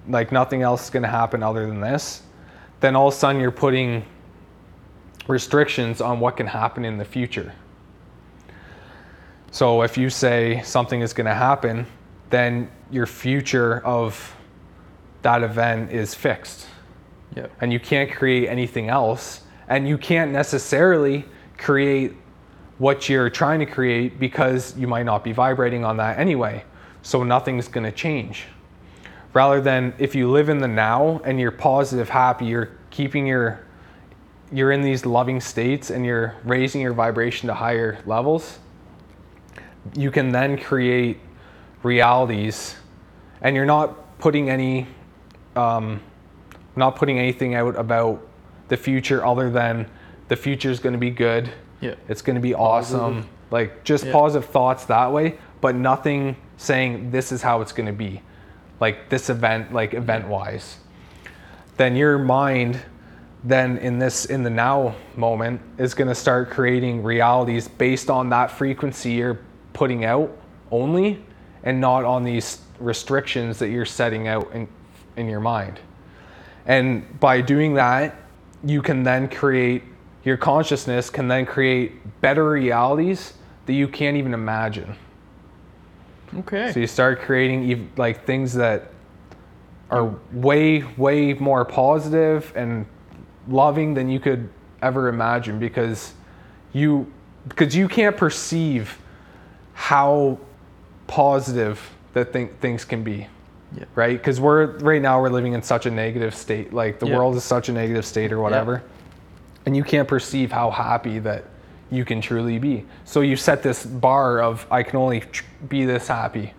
like 0.09 0.31
nothing 0.33 0.62
else 0.62 0.85
is 0.85 0.90
going 0.90 1.03
to 1.05 1.09
happen 1.09 1.42
other 1.42 1.66
than 1.66 1.81
this, 1.81 2.23
then 2.81 2.95
all 2.97 3.09
of 3.09 3.14
a 3.14 3.16
sudden 3.16 3.40
you're 3.40 3.51
putting 3.51 4.05
restrictions 5.29 6.01
on 6.01 6.21
what 6.21 6.37
can 6.37 6.47
happen 6.47 6.85
in 6.85 6.99
the 6.99 7.05
future. 7.05 7.53
So 9.53 9.83
if 9.83 9.97
you 9.97 10.11
say 10.11 10.62
something 10.65 11.01
is 11.01 11.12
going 11.12 11.27
to 11.27 11.35
happen, 11.35 11.87
then 12.31 12.71
your 12.91 13.07
future 13.07 13.85
of 13.85 14.35
that 15.21 15.43
event 15.43 15.93
is 15.93 16.15
fixed. 16.15 16.67
Yeah. 17.37 17.47
And 17.61 17.73
you 17.73 17.79
can't 17.79 18.11
create 18.11 18.49
anything 18.49 18.88
else. 18.88 19.43
And 19.69 19.87
you 19.87 19.99
can't 19.99 20.33
necessarily 20.33 21.27
create 21.59 22.15
what 22.79 23.09
you're 23.09 23.31
trying 23.31 23.61
to 23.61 23.67
create 23.67 24.19
because 24.19 24.77
you 24.77 24.88
might 24.88 25.05
not 25.05 25.23
be 25.23 25.33
vibrating 25.33 25.85
on 25.85 25.99
that 25.99 26.19
anyway. 26.19 26.65
So 27.03 27.23
nothing's 27.23 27.69
going 27.69 27.85
to 27.85 27.93
change 27.93 28.47
rather 29.35 29.61
than 29.61 29.95
if 29.99 30.15
you 30.15 30.31
live 30.31 30.49
in 30.49 30.59
the 30.59 30.69
now 30.69 31.21
and 31.25 31.41
you're 31.41 31.51
positive 31.51 32.09
happy 32.09 32.45
you're 32.45 32.71
keeping 32.91 33.27
your 33.27 33.65
you're 34.53 34.73
in 34.73 34.83
these 34.83 35.07
loving 35.07 35.41
states 35.41 35.91
and 35.91 36.05
you're 36.05 36.35
raising 36.45 36.81
your 36.81 36.93
vibration 36.93 37.47
to 37.47 37.55
higher 37.55 37.99
levels 38.05 38.59
you 39.95 40.11
can 40.11 40.31
then 40.31 40.59
create 40.59 41.18
realities 41.83 42.77
and 43.40 43.57
you're 43.57 43.66
not 43.66 44.18
putting 44.18 44.49
any 44.51 44.87
um, 45.57 46.01
not 46.77 46.97
putting 46.97 47.18
anything 47.18 47.55
out 47.55 47.77
about 47.77 48.27
the 48.68 48.77
future 48.77 49.25
other 49.27 49.51
than 49.51 49.87
the 50.29 50.37
future 50.37 50.71
is 50.71 50.81
going 50.81 50.95
to 50.95 50.99
be 50.99 51.11
good. 51.11 51.53
Yeah. 51.81 51.97
it's 52.09 52.23
going 52.23 52.37
to 52.37 52.40
be 52.40 52.55
awesome. 52.55 53.29
Like 53.51 53.83
just 53.85 54.05
Yeah. 54.05 54.12
positive 54.12 54.49
thoughts 54.49 54.85
that 54.87 55.12
way 55.12 55.37
but 55.61 55.75
nothing 55.75 56.37
saying 56.59 57.11
this 57.11 57.33
is 57.33 57.40
how 57.40 57.62
it's 57.62 57.73
going 57.73 57.87
to 57.87 57.92
be 57.92 58.21
like 58.81 59.09
this 59.09 59.31
event 59.31 59.73
like 59.73 59.95
event 59.95 60.29
wise 60.29 60.77
then 61.77 61.97
your 61.97 62.18
mind 62.18 62.81
then 63.45 63.79
in 63.79 63.99
this 63.99 64.27
in 64.27 64.42
the 64.42 64.51
now 64.51 64.95
moment 65.16 65.61
is 65.79 65.95
going 65.95 66.09
to 66.09 66.14
start 66.14 66.51
creating 66.51 67.03
realities 67.03 67.68
based 67.68 68.11
on 68.11 68.29
that 68.31 68.51
frequency 68.51 69.12
you're 69.12 69.38
putting 69.73 70.05
out 70.05 70.37
only 70.71 71.23
and 71.65 71.81
not 71.81 72.05
on 72.05 72.25
these 72.25 72.61
restrictions 72.79 73.59
that 73.59 73.69
you're 73.69 73.85
setting 73.85 74.29
out 74.29 74.51
in 74.53 74.69
in 75.17 75.29
your 75.29 75.41
mind 75.41 75.79
and 76.67 77.21
by 77.21 77.41
doing 77.41 77.75
that 77.75 78.17
you 78.65 78.81
can 78.81 79.03
then 79.03 79.29
create 79.29 79.83
your 80.25 80.37
consciousness 80.37 81.11
can 81.11 81.29
then 81.29 81.45
create 81.45 82.21
better 82.21 82.51
realities 82.51 83.35
that 83.67 83.75
you 83.75 83.87
can't 83.87 84.17
even 84.17 84.35
imagine 84.35 84.97
Okay. 86.39 86.73
so 86.73 86.81
you 86.81 86.87
start 86.87 87.21
creating 87.21 87.91
like 87.97 88.25
things 88.25 88.55
that 88.55 88.89
are 89.91 90.17
way, 90.33 90.83
way 90.97 91.35
more 91.35 91.65
positive 91.67 92.51
and 92.57 92.87
loving 93.47 93.93
than 93.93 94.09
you 94.09 94.19
could 94.19 94.49
ever 94.81 95.09
imagine 95.09 95.59
because 95.59 96.15
you 96.73 97.13
because 97.47 97.77
you 97.77 97.89
can't 97.89 98.17
perceive 98.17 98.99
how 99.75 100.39
positive 101.07 101.81
that 102.15 102.33
th- 102.33 102.51
things 102.61 102.85
can 102.85 103.03
be 103.03 103.27
Yeah. 103.77 103.85
right 103.95 104.17
because 104.17 104.41
we're 104.41 104.79
right 104.79 105.01
now 105.03 105.21
we're 105.21 105.31
living 105.31 105.53
in 105.55 105.63
such 105.63 105.87
a 105.87 105.91
negative 105.91 106.35
state 106.35 106.73
like 106.73 106.99
the 106.99 107.07
Yeah. 107.07 107.17
world 107.17 107.37
is 107.37 107.45
such 107.45 107.69
a 107.69 107.73
negative 107.73 108.05
state 108.05 108.33
or 108.33 108.41
whatever 108.41 108.83
and 109.67 109.77
you 109.77 109.83
can't 109.85 110.07
perceive 110.09 110.53
how 110.53 110.71
happy 110.71 111.19
that 111.21 111.45
you 111.91 112.05
can 112.05 112.21
truly 112.21 112.59
be 112.59 112.85
so 113.05 113.21
you 113.21 113.37
set 113.37 113.63
this 113.63 113.85
bar 113.85 114.41
of 114.43 114.67
i 114.71 114.83
can 114.83 114.99
only 114.99 115.21
tr- 115.21 115.45
be 115.69 115.85
this 115.85 116.09
happy 116.09 116.53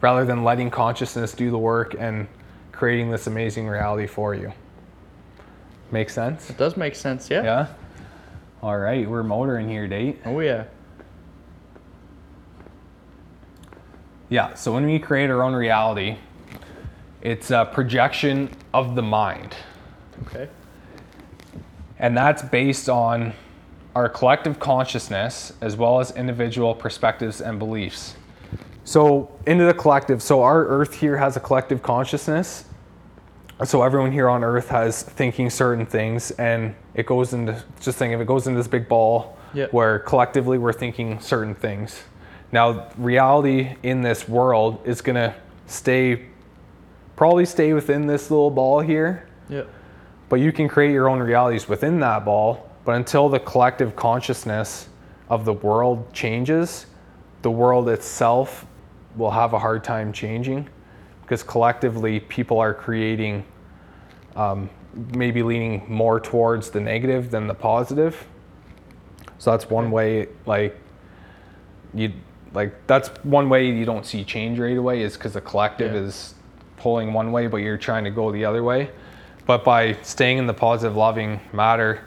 rather 0.00 0.24
than 0.24 0.42
letting 0.44 0.70
consciousness 0.70 1.32
do 1.32 1.50
the 1.50 1.58
work 1.58 1.94
and 1.98 2.26
creating 2.72 3.10
this 3.10 3.26
amazing 3.26 3.68
reality 3.68 4.06
for 4.06 4.34
you 4.34 4.52
make 5.90 6.08
sense 6.10 6.48
It 6.50 6.56
does 6.56 6.76
make 6.76 6.94
sense. 6.94 7.28
Yeah. 7.30 7.42
yeah 7.42 7.66
all 8.62 8.78
right 8.78 9.08
we're 9.08 9.22
motoring 9.24 9.68
here 9.68 9.86
date 9.88 10.20
Oh 10.24 10.40
yeah. 10.40 10.64
Yeah, 14.32 14.54
so 14.54 14.72
when 14.72 14.86
we 14.86 14.98
create 14.98 15.28
our 15.28 15.42
own 15.42 15.52
reality, 15.52 16.16
it's 17.20 17.50
a 17.50 17.68
projection 17.70 18.48
of 18.72 18.94
the 18.94 19.02
mind. 19.02 19.54
Okay. 20.26 20.48
And 21.98 22.16
that's 22.16 22.40
based 22.40 22.88
on 22.88 23.34
our 23.94 24.08
collective 24.08 24.58
consciousness 24.58 25.52
as 25.60 25.76
well 25.76 26.00
as 26.00 26.12
individual 26.12 26.74
perspectives 26.74 27.42
and 27.42 27.58
beliefs. 27.58 28.14
So, 28.84 29.30
into 29.46 29.66
the 29.66 29.74
collective, 29.74 30.22
so 30.22 30.42
our 30.42 30.64
earth 30.66 30.94
here 30.94 31.18
has 31.18 31.36
a 31.36 31.40
collective 31.40 31.82
consciousness. 31.82 32.64
So, 33.66 33.82
everyone 33.82 34.12
here 34.12 34.30
on 34.30 34.42
earth 34.42 34.70
has 34.70 35.02
thinking 35.02 35.50
certain 35.50 35.84
things, 35.84 36.30
and 36.32 36.74
it 36.94 37.04
goes 37.04 37.34
into 37.34 37.62
just 37.82 37.98
think 37.98 38.14
if 38.14 38.20
it 38.20 38.26
goes 38.26 38.46
into 38.46 38.56
this 38.56 38.66
big 38.66 38.88
ball 38.88 39.36
Yeah. 39.52 39.66
where 39.72 39.98
collectively 39.98 40.56
we're 40.56 40.72
thinking 40.72 41.20
certain 41.20 41.54
things. 41.54 42.02
Now, 42.52 42.88
reality 42.98 43.76
in 43.82 44.02
this 44.02 44.28
world 44.28 44.80
is 44.84 45.00
going 45.00 45.16
to 45.16 45.34
stay, 45.66 46.26
probably 47.16 47.46
stay 47.46 47.72
within 47.72 48.06
this 48.06 48.30
little 48.30 48.50
ball 48.50 48.80
here 48.80 49.26
Yeah. 49.48 49.62
but 50.28 50.36
you 50.36 50.52
can 50.52 50.68
create 50.68 50.92
your 50.92 51.08
own 51.08 51.18
realities 51.20 51.66
within 51.68 51.98
that 52.00 52.24
ball. 52.24 52.68
But 52.84 52.96
until 52.96 53.28
the 53.28 53.40
collective 53.40 53.96
consciousness 53.96 54.88
of 55.30 55.44
the 55.44 55.52
world 55.54 56.12
changes, 56.12 56.86
the 57.42 57.50
world 57.50 57.88
itself 57.88 58.66
will 59.16 59.30
have 59.30 59.52
a 59.54 59.58
hard 59.58 59.82
time 59.84 60.12
changing 60.12 60.68
because 61.22 61.42
collectively 61.42 62.20
people 62.20 62.58
are 62.58 62.74
creating, 62.74 63.44
um, 64.36 64.68
maybe 65.14 65.42
leaning 65.42 65.84
more 65.88 66.20
towards 66.20 66.70
the 66.70 66.80
negative 66.80 67.30
than 67.30 67.46
the 67.46 67.54
positive. 67.54 68.26
So 69.38 69.52
that's 69.52 69.70
one 69.70 69.90
way, 69.90 70.28
like, 70.44 70.78
you, 71.94 72.12
like, 72.54 72.86
that's 72.86 73.08
one 73.24 73.48
way 73.48 73.66
you 73.66 73.84
don't 73.84 74.04
see 74.04 74.24
change 74.24 74.58
right 74.58 74.76
away 74.76 75.02
is 75.02 75.14
because 75.14 75.32
the 75.32 75.40
collective 75.40 75.92
Yeah. 75.92 76.00
is 76.00 76.34
pulling 76.76 77.12
one 77.12 77.32
way, 77.32 77.46
but 77.46 77.58
you're 77.58 77.78
trying 77.78 78.04
to 78.04 78.10
go 78.10 78.30
the 78.32 78.44
other 78.44 78.62
way. 78.62 78.90
But 79.46 79.64
by 79.64 79.94
staying 80.02 80.38
in 80.38 80.46
the 80.46 80.54
positive, 80.54 80.96
loving 80.96 81.40
matter, 81.52 82.00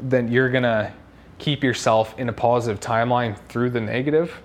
then 0.00 0.30
you're 0.30 0.48
gonna 0.50 0.92
keep 1.38 1.62
yourself 1.62 2.14
in 2.18 2.28
a 2.28 2.32
positive 2.32 2.80
timeline 2.80 3.36
through 3.48 3.70
the 3.70 3.80
negative, 3.80 4.40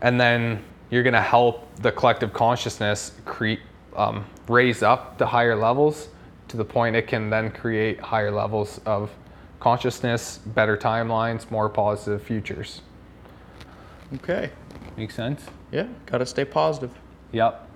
and 0.00 0.20
then 0.20 0.62
you're 0.90 1.02
gonna 1.02 1.20
help 1.22 1.66
the 1.76 1.92
collective 1.92 2.32
consciousness 2.32 3.12
create 3.24 3.60
um, 3.96 4.24
raise 4.48 4.82
up 4.84 5.18
the 5.18 5.26
higher 5.26 5.56
levels 5.56 6.08
to 6.46 6.56
the 6.56 6.64
point 6.64 6.94
it 6.94 7.08
can 7.08 7.30
then 7.30 7.50
create 7.50 7.98
higher 7.98 8.30
levels 8.30 8.80
of 8.86 9.10
consciousness, 9.58 10.38
better 10.38 10.76
timelines, 10.76 11.50
more 11.50 11.68
positive 11.68 12.22
futures. 12.22 12.82
Okay. 14.14 14.50
Make 14.96 15.10
sense? 15.10 15.44
Yeah. 15.70 15.86
Gotta 16.06 16.26
stay 16.26 16.44
positive. 16.44 16.90
Yep. 17.32 17.66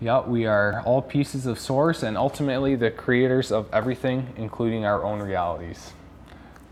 Yep, 0.00 0.28
we 0.28 0.46
are 0.46 0.82
all 0.86 1.02
pieces 1.02 1.44
of 1.44 1.58
source 1.58 2.02
and 2.02 2.16
ultimately 2.16 2.74
the 2.74 2.90
creators 2.90 3.52
of 3.52 3.68
everything, 3.72 4.32
including 4.36 4.84
our 4.86 5.04
own 5.04 5.20
realities. 5.20 5.92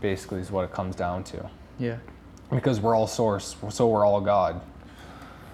Basically, 0.01 0.39
is 0.39 0.49
what 0.49 0.63
it 0.65 0.71
comes 0.71 0.95
down 0.95 1.23
to. 1.25 1.49
Yeah. 1.77 1.97
Because 2.49 2.79
we're 2.79 2.95
all 2.95 3.05
source, 3.05 3.55
so 3.69 3.87
we're 3.87 4.05
all 4.05 4.21
God. 4.21 4.59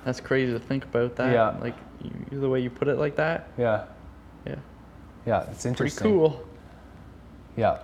That's 0.06 0.22
crazy 0.22 0.54
to 0.54 0.60
think 0.60 0.86
about 0.86 1.16
that. 1.18 1.34
Yeah. 1.34 1.58
Like 1.60 1.76
you, 2.02 2.40
the 2.40 2.48
way 2.48 2.62
you 2.62 2.70
put 2.70 2.88
it 2.88 2.98
like 2.98 3.16
that. 3.18 3.50
Yeah, 3.58 3.86
Yeah. 4.46 4.56
yeah, 5.26 5.50
it's 5.50 5.66
interesting. 5.66 6.04
Pretty 6.04 6.18
cool. 6.18 6.48
Yeah. 7.58 7.80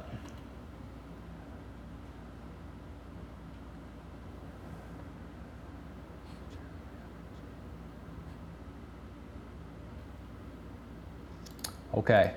Okay. 11.95 12.33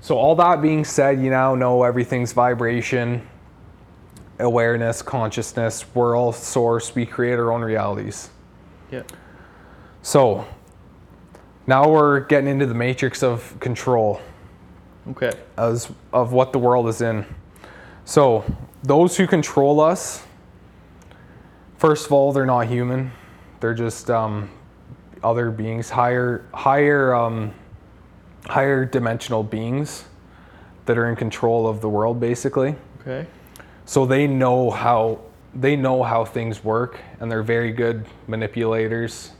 So 0.00 0.16
all 0.16 0.34
that 0.36 0.62
being 0.62 0.84
said, 0.84 1.20
you 1.20 1.30
now 1.30 1.54
know 1.54 1.82
everything's 1.82 2.32
vibration, 2.32 3.26
awareness, 4.38 5.02
consciousness. 5.02 5.84
We're 5.94 6.16
all 6.16 6.32
source. 6.32 6.94
We 6.94 7.04
create 7.04 7.38
our 7.38 7.52
own 7.52 7.60
realities. 7.62 8.30
Yeah. 8.90 9.02
So 10.02 10.46
now 11.66 11.88
we're 11.88 12.20
getting 12.20 12.48
into 12.48 12.66
the 12.66 12.74
matrix 12.74 13.22
of 13.22 13.58
control 13.60 14.20
Okay. 15.10 15.32
as 15.56 15.90
of 16.12 16.32
what 16.32 16.52
the 16.52 16.58
world 16.58 16.88
is 16.88 17.00
in. 17.00 17.24
So, 18.04 18.44
those 18.82 19.16
who 19.16 19.26
control 19.26 19.78
us, 19.80 20.24
first 21.76 22.06
of 22.06 22.12
all, 22.12 22.32
they're 22.32 22.46
not 22.46 22.66
human. 22.66 23.12
They're 23.60 23.74
just 23.74 24.10
um, 24.10 24.50
other 25.22 25.50
beings, 25.50 25.90
higher, 25.90 26.46
higher, 26.54 27.14
um, 27.14 27.54
higher 28.46 28.84
dimensional 28.84 29.42
beings 29.42 30.04
that 30.86 30.96
are 30.98 31.08
in 31.08 31.16
control 31.16 31.68
of 31.68 31.80
the 31.80 31.88
world, 31.88 32.18
basically. 32.20 32.74
Okay. 33.00 33.26
So 33.84 34.06
they 34.06 34.26
know 34.26 34.70
how 34.70 35.20
they 35.54 35.74
know 35.74 36.02
how 36.04 36.24
things 36.24 36.62
work, 36.62 37.00
and 37.18 37.30
they're 37.30 37.42
very 37.42 37.72
good 37.72 38.06
manipulators, 38.28 39.32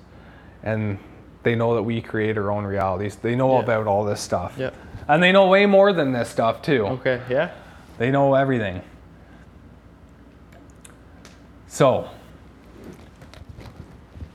and 0.64 0.98
they 1.44 1.54
know 1.54 1.74
that 1.76 1.82
we 1.82 2.00
create 2.02 2.36
our 2.36 2.50
own 2.50 2.64
realities. 2.64 3.14
They 3.16 3.36
know 3.36 3.54
Yeah. 3.54 3.62
about 3.62 3.86
all 3.86 4.04
this 4.04 4.20
stuff. 4.20 4.54
Yeah. 4.58 4.70
And 5.08 5.22
they 5.22 5.30
know 5.30 5.46
way 5.48 5.66
more 5.66 5.92
than 5.92 6.12
this 6.12 6.28
stuff 6.28 6.62
too. 6.62 6.84
Okay. 6.86 7.20
Yeah. 7.30 7.50
They 7.98 8.10
know 8.10 8.34
everything. 8.34 8.82
So, 11.68 12.08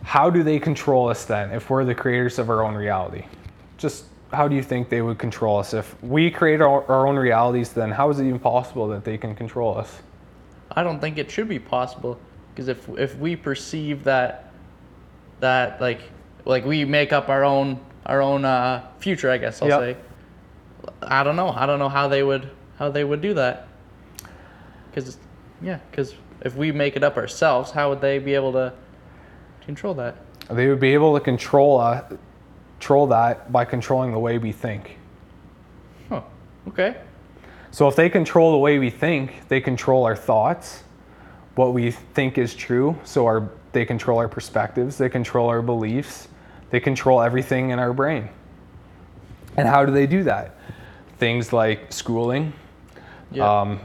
how 0.03 0.29
do 0.29 0.43
they 0.43 0.59
control 0.59 1.09
us 1.09 1.25
then 1.25 1.51
if 1.51 1.69
we're 1.69 1.83
the 1.83 1.95
creators 1.95 2.39
of 2.39 2.49
our 2.49 2.63
own 2.63 2.75
reality? 2.75 3.25
Just 3.77 4.05
how 4.35 4.47
do 4.47 4.55
you 4.55 4.61
think 4.61 4.89
they 4.89 5.01
would 5.01 5.17
control 5.17 5.57
us? 5.57 5.73
If 5.73 6.01
we 6.03 6.29
create 6.29 6.61
our, 6.61 6.83
our 6.91 7.07
own 7.07 7.15
realities, 7.15 7.73
then 7.73 7.89
how 7.91 8.09
is 8.09 8.19
it 8.19 8.25
even 8.27 8.39
possible 8.39 8.87
that 8.89 9.03
they 9.03 9.17
can 9.17 9.35
control 9.35 9.77
us? 9.77 10.01
I 10.71 10.83
don't 10.83 10.99
think 10.99 11.17
it 11.17 11.31
should 11.31 11.47
be 11.47 11.59
possible 11.59 12.19
because 12.53 12.67
if 12.67 12.87
if 12.97 13.17
we 13.17 13.35
perceive 13.35 14.03
that 14.03 14.51
that 15.39 15.79
like 15.79 16.01
like 16.45 16.65
we 16.65 16.85
make 16.85 17.13
up 17.13 17.29
our 17.29 17.43
own 17.43 17.79
our 18.05 18.21
own 18.21 18.45
uh, 18.45 18.87
future, 18.99 19.31
I 19.31 19.37
guess 19.37 19.61
I'll 19.61 19.69
Yep. 19.69 19.79
say. 19.79 19.97
I 21.01 21.23
don't 21.23 21.35
know. 21.35 21.49
I 21.49 21.65
don't 21.65 21.79
know 21.79 21.89
how 21.89 22.07
they 22.07 22.23
would 22.23 22.49
how 22.77 22.89
they 22.89 23.03
would 23.03 23.21
do 23.21 23.33
that. 23.35 23.67
Because 24.89 25.17
yeah, 25.61 25.79
because 25.89 26.13
if 26.41 26.55
we 26.55 26.71
make 26.71 26.95
it 26.95 27.03
up 27.03 27.17
ourselves, 27.17 27.71
how 27.71 27.89
would 27.89 28.01
they 28.01 28.19
be 28.19 28.35
able 28.35 28.51
to 28.53 28.73
control 29.65 29.93
that? 29.95 30.17
They 30.49 30.67
would 30.67 30.79
be 30.79 30.93
able 30.93 31.13
to 31.15 31.23
control, 31.23 31.79
uh, 31.79 32.03
control 32.79 33.07
that 33.07 33.51
by 33.51 33.65
controlling 33.65 34.11
the 34.11 34.19
way 34.19 34.37
we 34.37 34.51
think. 34.51 34.97
Huh. 36.09 36.21
Okay. 36.67 36.97
So 37.71 37.87
if 37.87 37.95
they 37.95 38.09
control 38.09 38.51
the 38.51 38.57
way 38.57 38.79
we 38.79 38.89
think, 38.89 39.47
they 39.47 39.59
control 39.59 40.05
our 40.05 40.15
thoughts, 40.15 40.83
what 41.55 41.73
we 41.73 41.91
think 41.91 42.37
is 42.37 42.53
true. 42.55 42.95
So 43.03 43.25
our 43.25 43.49
they 43.71 43.85
control 43.85 44.19
our 44.19 44.29
perspectives, 44.29 44.97
they 44.97 45.09
control 45.09 45.49
our 45.49 45.61
beliefs, 45.61 46.29
they 46.69 46.79
control 46.79 47.21
everything 47.21 47.71
in 47.71 47.79
our 47.79 47.91
brain. 47.91 48.29
And 49.57 49.67
how 49.67 49.85
do 49.85 49.91
they 49.91 50.07
do 50.07 50.23
that? 50.23 50.55
Things 51.17 51.51
like 51.51 51.91
schooling, 51.91 52.53
Yeah. 53.31 53.61
um, 53.61 53.79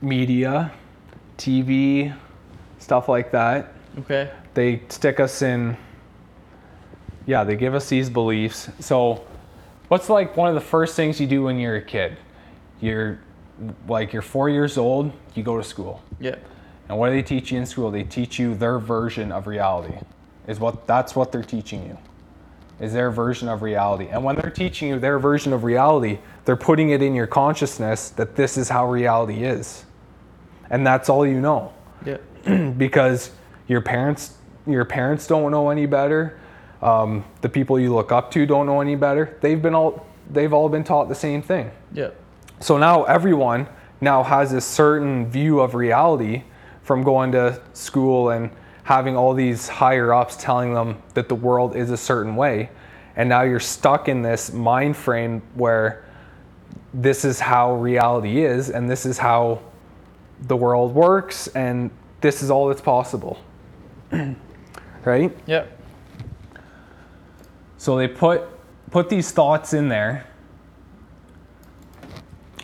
media, 0.00 0.70
TV, 1.36 2.14
stuff 2.78 3.08
like 3.08 3.32
that. 3.32 3.72
okay. 4.00 4.30
They 4.54 4.82
stick 4.88 5.18
us 5.18 5.42
in. 5.42 5.76
Yeah, 7.26 7.44
they 7.44 7.56
give 7.56 7.74
us 7.74 7.88
these 7.88 8.10
beliefs. 8.10 8.68
So, 8.80 9.24
what's 9.88 10.08
like 10.08 10.36
one 10.36 10.48
of 10.48 10.54
the 10.54 10.60
first 10.60 10.94
things 10.94 11.20
you 11.20 11.26
do 11.26 11.44
when 11.44 11.58
you're 11.58 11.76
a 11.76 11.82
kid? 11.82 12.16
You're 12.80 13.18
like 13.88 14.12
you're 14.12 14.22
four 14.22 14.48
years 14.50 14.76
old. 14.76 15.12
You 15.34 15.42
go 15.42 15.56
to 15.56 15.64
school, 15.64 16.02
Yeah. 16.20 16.36
and 16.88 16.98
what 16.98 17.08
do 17.08 17.14
they 17.14 17.22
teach 17.22 17.50
you 17.52 17.58
in 17.58 17.66
school? 17.66 17.90
They 17.90 18.02
teach 18.02 18.38
you 18.38 18.54
their 18.54 18.78
version 18.78 19.32
of 19.32 19.46
reality. 19.46 19.94
Is 20.46 20.60
what 20.60 20.86
that's 20.86 21.16
what 21.16 21.32
they're 21.32 21.42
teaching 21.42 21.84
you. 21.86 21.96
Is 22.80 22.92
their 22.92 23.10
version 23.10 23.48
of 23.48 23.62
reality. 23.62 24.08
And 24.08 24.22
when 24.24 24.36
they're 24.36 24.50
teaching 24.50 24.88
you 24.88 24.98
their 24.98 25.18
version 25.18 25.52
of 25.52 25.64
reality, 25.64 26.18
they're 26.44 26.56
putting 26.56 26.90
it 26.90 27.00
in 27.02 27.14
your 27.14 27.28
consciousness 27.28 28.10
that 28.10 28.34
this 28.36 28.56
is 28.58 28.68
how 28.68 28.90
reality 28.90 29.44
is. 29.44 29.84
And 30.70 30.84
that's 30.86 31.08
all 31.08 31.24
you 31.24 31.40
know 31.40 31.72
Yeah. 32.04 32.18
because 32.76 33.30
your 33.68 33.80
parents 33.80 34.34
your 34.66 34.84
parents 34.84 35.26
don't 35.26 35.50
know 35.52 35.70
any 35.70 35.86
better. 35.86 36.38
Um, 36.82 37.24
the 37.40 37.48
people 37.48 37.78
you 37.78 37.94
look 37.94 38.12
up 38.12 38.30
to 38.32 38.46
don't 38.46 38.66
know 38.66 38.80
any 38.80 38.96
better. 38.96 39.38
They've 39.40 39.60
been 39.60 39.74
all 39.74 40.06
they've 40.30 40.52
all 40.52 40.68
been 40.68 40.84
taught 40.84 41.08
the 41.08 41.14
same 41.14 41.42
thing. 41.42 41.70
Yeah. 41.92 42.10
So 42.60 42.78
now 42.78 43.04
everyone 43.04 43.68
now 44.00 44.22
has 44.22 44.52
a 44.52 44.60
certain 44.60 45.30
view 45.30 45.60
of 45.60 45.74
reality 45.74 46.44
from 46.82 47.02
going 47.02 47.32
to 47.32 47.60
school 47.72 48.30
and 48.30 48.50
having 48.84 49.16
all 49.16 49.32
these 49.32 49.66
higher 49.66 50.12
ups 50.12 50.36
telling 50.36 50.74
them 50.74 51.02
that 51.14 51.28
the 51.28 51.34
world 51.34 51.74
is 51.74 51.90
a 51.90 51.96
certain 51.96 52.36
way. 52.36 52.70
And 53.16 53.28
now 53.28 53.42
you're 53.42 53.60
stuck 53.60 54.08
in 54.08 54.22
this 54.22 54.52
mind 54.52 54.96
frame 54.96 55.42
where 55.54 56.04
this 56.92 57.24
is 57.24 57.40
how 57.40 57.74
reality 57.74 58.44
is 58.44 58.70
and 58.70 58.88
this 58.88 59.06
is 59.06 59.18
how 59.18 59.60
the 60.42 60.56
world 60.56 60.94
works 60.94 61.48
and 61.48 61.90
this 62.20 62.42
is 62.42 62.50
all 62.50 62.68
that's 62.68 62.80
possible. 62.80 63.38
right? 65.04 65.36
Yeah. 65.46 65.66
So 67.84 67.98
they 67.98 68.08
put 68.08 68.44
put 68.90 69.10
these 69.10 69.30
thoughts 69.30 69.74
in 69.74 69.90
there. 69.90 70.26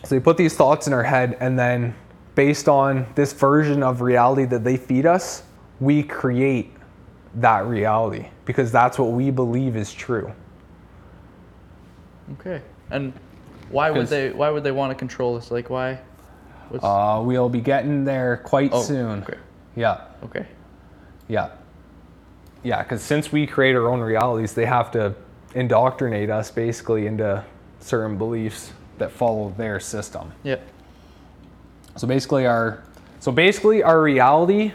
So 0.04 0.14
they 0.14 0.18
put 0.18 0.38
these 0.38 0.56
thoughts 0.56 0.86
in 0.86 0.94
our 0.94 1.02
head 1.02 1.36
and 1.40 1.58
then 1.58 1.94
based 2.34 2.70
on 2.70 3.06
this 3.16 3.34
version 3.34 3.82
of 3.82 4.00
reality 4.00 4.46
that 4.46 4.64
they 4.64 4.78
feed 4.78 5.04
us, 5.04 5.42
we 5.78 6.02
create 6.02 6.72
that 7.34 7.66
reality 7.66 8.28
because 8.46 8.72
that's 8.72 8.98
what 8.98 9.10
we 9.10 9.30
believe 9.30 9.76
is 9.76 9.92
true. 9.92 10.32
Okay. 12.38 12.62
And 12.90 13.12
why 13.68 13.90
would 13.90 14.06
they 14.06 14.30
why 14.30 14.48
would 14.48 14.64
they 14.64 14.72
want 14.72 14.90
to 14.90 14.94
control 14.94 15.36
us? 15.36 15.50
Like 15.50 15.68
why? 15.68 16.00
Uh, 16.82 17.20
we'll 17.22 17.50
be 17.50 17.60
getting 17.60 18.06
there 18.06 18.38
quite 18.38 18.70
oh, 18.72 18.80
soon. 18.82 19.22
Okay. 19.24 19.36
Yeah, 19.76 20.00
Okay. 20.24 20.46
yeah. 21.28 21.50
Yeah, 22.62 22.82
because 22.82 23.02
since 23.02 23.32
we 23.32 23.46
create 23.46 23.74
our 23.76 23.88
own 23.88 24.00
realities, 24.00 24.54
they 24.54 24.66
have 24.66 24.90
to 24.92 25.14
indoctrinate 25.54 26.30
us 26.30 26.50
basically 26.50 27.06
into 27.06 27.44
certain 27.80 28.18
beliefs 28.18 28.72
that 28.98 29.10
follow 29.12 29.54
their 29.56 29.80
system. 29.80 30.32
Yeah. 30.44 30.58
So 31.96 32.06
basically 32.06 32.46
our 32.46 32.82
so 33.20 33.32
basically 33.32 33.82
our 33.82 34.00
reality, 34.02 34.72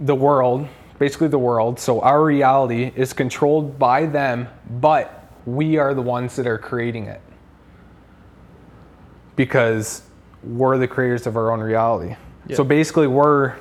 the 0.00 0.14
world, 0.14 0.68
basically 0.98 1.28
the 1.28 1.38
world, 1.38 1.78
so 1.80 2.00
our 2.00 2.22
reality 2.24 2.92
is 2.96 3.12
controlled 3.12 3.78
by 3.78 4.06
them, 4.06 4.48
but 4.80 5.30
we 5.46 5.76
are 5.78 5.94
the 5.94 6.02
ones 6.02 6.36
that 6.36 6.46
are 6.46 6.58
creating 6.58 7.06
it. 7.06 7.20
because 9.36 10.02
we're 10.42 10.78
the 10.78 10.88
creators 10.88 11.26
of 11.26 11.36
our 11.36 11.50
own 11.52 11.60
reality. 11.60 12.16
Yeah. 12.46 12.56
So 12.56 12.64
basically, 12.64 13.06
we're 13.06 13.56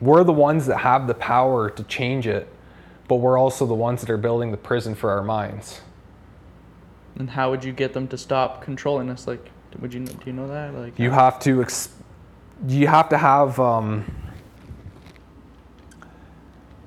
we're 0.00 0.24
the 0.24 0.32
ones 0.32 0.66
that 0.66 0.78
have 0.78 1.06
the 1.06 1.14
power 1.14 1.70
to 1.70 1.82
change 1.84 2.26
it, 2.26 2.48
but 3.08 3.16
we're 3.16 3.38
also 3.38 3.66
the 3.66 3.74
ones 3.74 4.00
that 4.02 4.10
are 4.10 4.18
building 4.18 4.50
the 4.50 4.56
prison 4.56 4.94
for 4.94 5.10
our 5.10 5.22
minds. 5.22 5.80
And 7.18 7.30
how 7.30 7.50
would 7.50 7.64
you 7.64 7.72
get 7.72 7.94
them 7.94 8.06
to 8.08 8.18
stop 8.18 8.62
controlling 8.62 9.10
us? 9.10 9.26
Like, 9.26 9.50
would 9.80 9.92
you 9.92 10.04
do 10.04 10.16
you 10.26 10.32
know 10.32 10.46
that? 10.48 10.74
Like, 10.74 10.98
You 10.98 11.10
have 11.10 11.40
to 11.40 11.60
ex- 11.62 11.90
you 12.66 12.86
have 12.86 13.08
to 13.08 13.18
have 13.18 13.58
um, 13.58 14.04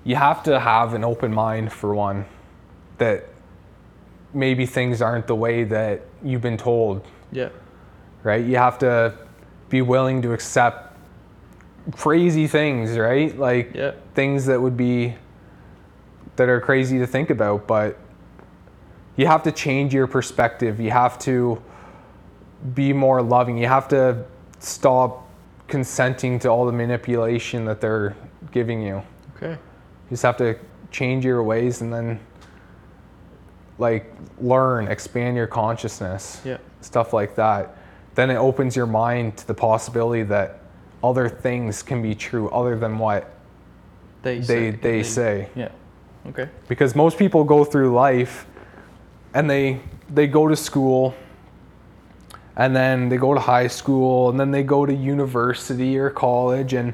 you 0.03 0.15
have 0.15 0.43
to 0.43 0.59
have 0.59 0.93
an 0.93 1.03
open 1.03 1.33
mind 1.33 1.71
for 1.71 1.93
one 1.93 2.25
that 2.97 3.25
maybe 4.33 4.65
things 4.65 5.01
aren't 5.01 5.27
the 5.27 5.35
way 5.35 5.63
that 5.63 6.01
you've 6.23 6.41
been 6.41 6.57
told 6.57 7.05
yeah, 7.33 7.49
right? 8.23 8.43
You 8.45 8.57
have 8.57 8.77
to 8.79 9.17
be 9.69 9.81
willing 9.81 10.21
to 10.23 10.33
accept 10.33 10.97
crazy 11.93 12.45
things, 12.47 12.97
right? 12.97 13.37
Like 13.37 13.71
Yeah. 13.73 13.93
things 14.15 14.45
that 14.47 14.61
would 14.61 14.75
be 14.75 15.15
that 16.41 16.49
are 16.49 16.59
crazy 16.59 16.97
to 16.97 17.05
think 17.05 17.29
about, 17.29 17.67
but 17.67 17.99
you 19.15 19.27
have 19.27 19.43
to 19.43 19.51
change 19.51 19.93
your 19.93 20.07
perspective. 20.07 20.79
You 20.79 20.89
have 20.89 21.19
to 21.19 21.61
be 22.73 22.93
more 22.93 23.21
loving. 23.21 23.59
You 23.59 23.67
have 23.67 23.87
to 23.89 24.25
stop 24.57 25.29
consenting 25.67 26.39
to 26.39 26.49
all 26.49 26.65
the 26.65 26.71
manipulation 26.71 27.63
that 27.65 27.79
they're 27.79 28.15
giving 28.51 28.81
you. 28.81 29.03
okay, 29.35 29.51
You 29.51 30.09
just 30.09 30.23
have 30.23 30.37
to 30.37 30.57
change 30.89 31.23
your 31.23 31.43
ways 31.43 31.81
and 31.81 31.93
then 31.93 32.19
like 33.77 34.11
learn, 34.39 34.87
expand 34.87 35.37
your 35.37 35.47
consciousness 35.47 36.41
yeah, 36.43 36.57
stuff 36.81 37.13
like 37.13 37.35
that, 37.35 37.77
then 38.15 38.31
it 38.31 38.35
opens 38.35 38.75
your 38.75 38.87
mind 38.87 39.37
to 39.37 39.45
the 39.45 39.53
possibility 39.53 40.23
that 40.23 40.59
other 41.03 41.29
things 41.29 41.83
can 41.83 42.01
be 42.01 42.15
true 42.15 42.49
other 42.49 42.77
than 42.79 42.97
what 42.97 43.31
they 44.23 44.39
they 44.39 44.43
say, 44.43 44.71
they 44.71 45.03
say. 45.03 45.49
yeah, 45.55 45.69
okay, 46.27 46.49
Because 46.67 46.95
most 46.95 47.17
people 47.17 47.43
go 47.43 47.63
through 47.65 47.93
life 47.93 48.45
and 49.33 49.49
they 49.49 49.79
they 50.09 50.27
go 50.27 50.47
to 50.47 50.55
school 50.55 51.13
and 52.57 52.75
then 52.75 53.07
they 53.09 53.17
go 53.17 53.33
to 53.33 53.39
high 53.39 53.67
school 53.67 54.29
and 54.29 54.39
then 54.39 54.51
they 54.51 54.63
go 54.63 54.85
to 54.85 54.93
university 54.93 55.97
or 55.97 56.09
college 56.09 56.73
and 56.73 56.93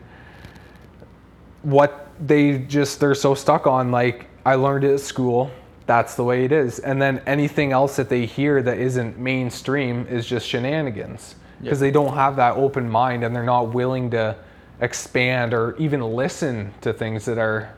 what 1.64 2.08
they 2.20 2.60
just 2.60 3.00
they're 3.00 3.16
so 3.16 3.34
stuck 3.34 3.68
on 3.68 3.92
like 3.92 4.28
I 4.46 4.56
learned 4.56 4.84
it 4.84 4.94
at 4.94 5.00
school. 5.02 5.52
That's 5.88 6.16
the 6.16 6.24
way 6.24 6.46
it 6.46 6.52
is. 6.52 6.80
And 6.80 7.02
then 7.02 7.22
anything 7.26 7.72
else 7.72 7.96
that 7.96 8.08
they 8.10 8.26
hear 8.26 8.62
that 8.62 8.78
isn't 8.78 9.18
mainstream 9.18 10.06
is 10.10 10.26
just 10.26 10.48
shenanigans. 10.48 11.36
Because 11.62 11.82
Yeah. 11.82 11.88
they 11.88 11.92
don't 11.92 12.14
have 12.14 12.36
that 12.36 12.56
open 12.56 12.90
mind 12.90 13.24
and 13.24 13.36
they're 13.36 13.44
not 13.44 13.74
willing 13.74 14.10
to 14.12 14.36
expand 14.80 15.54
or 15.54 15.76
even 15.80 16.02
listen 16.02 16.74
to 16.82 16.94
things 16.94 17.26
that 17.26 17.38
are 17.38 17.70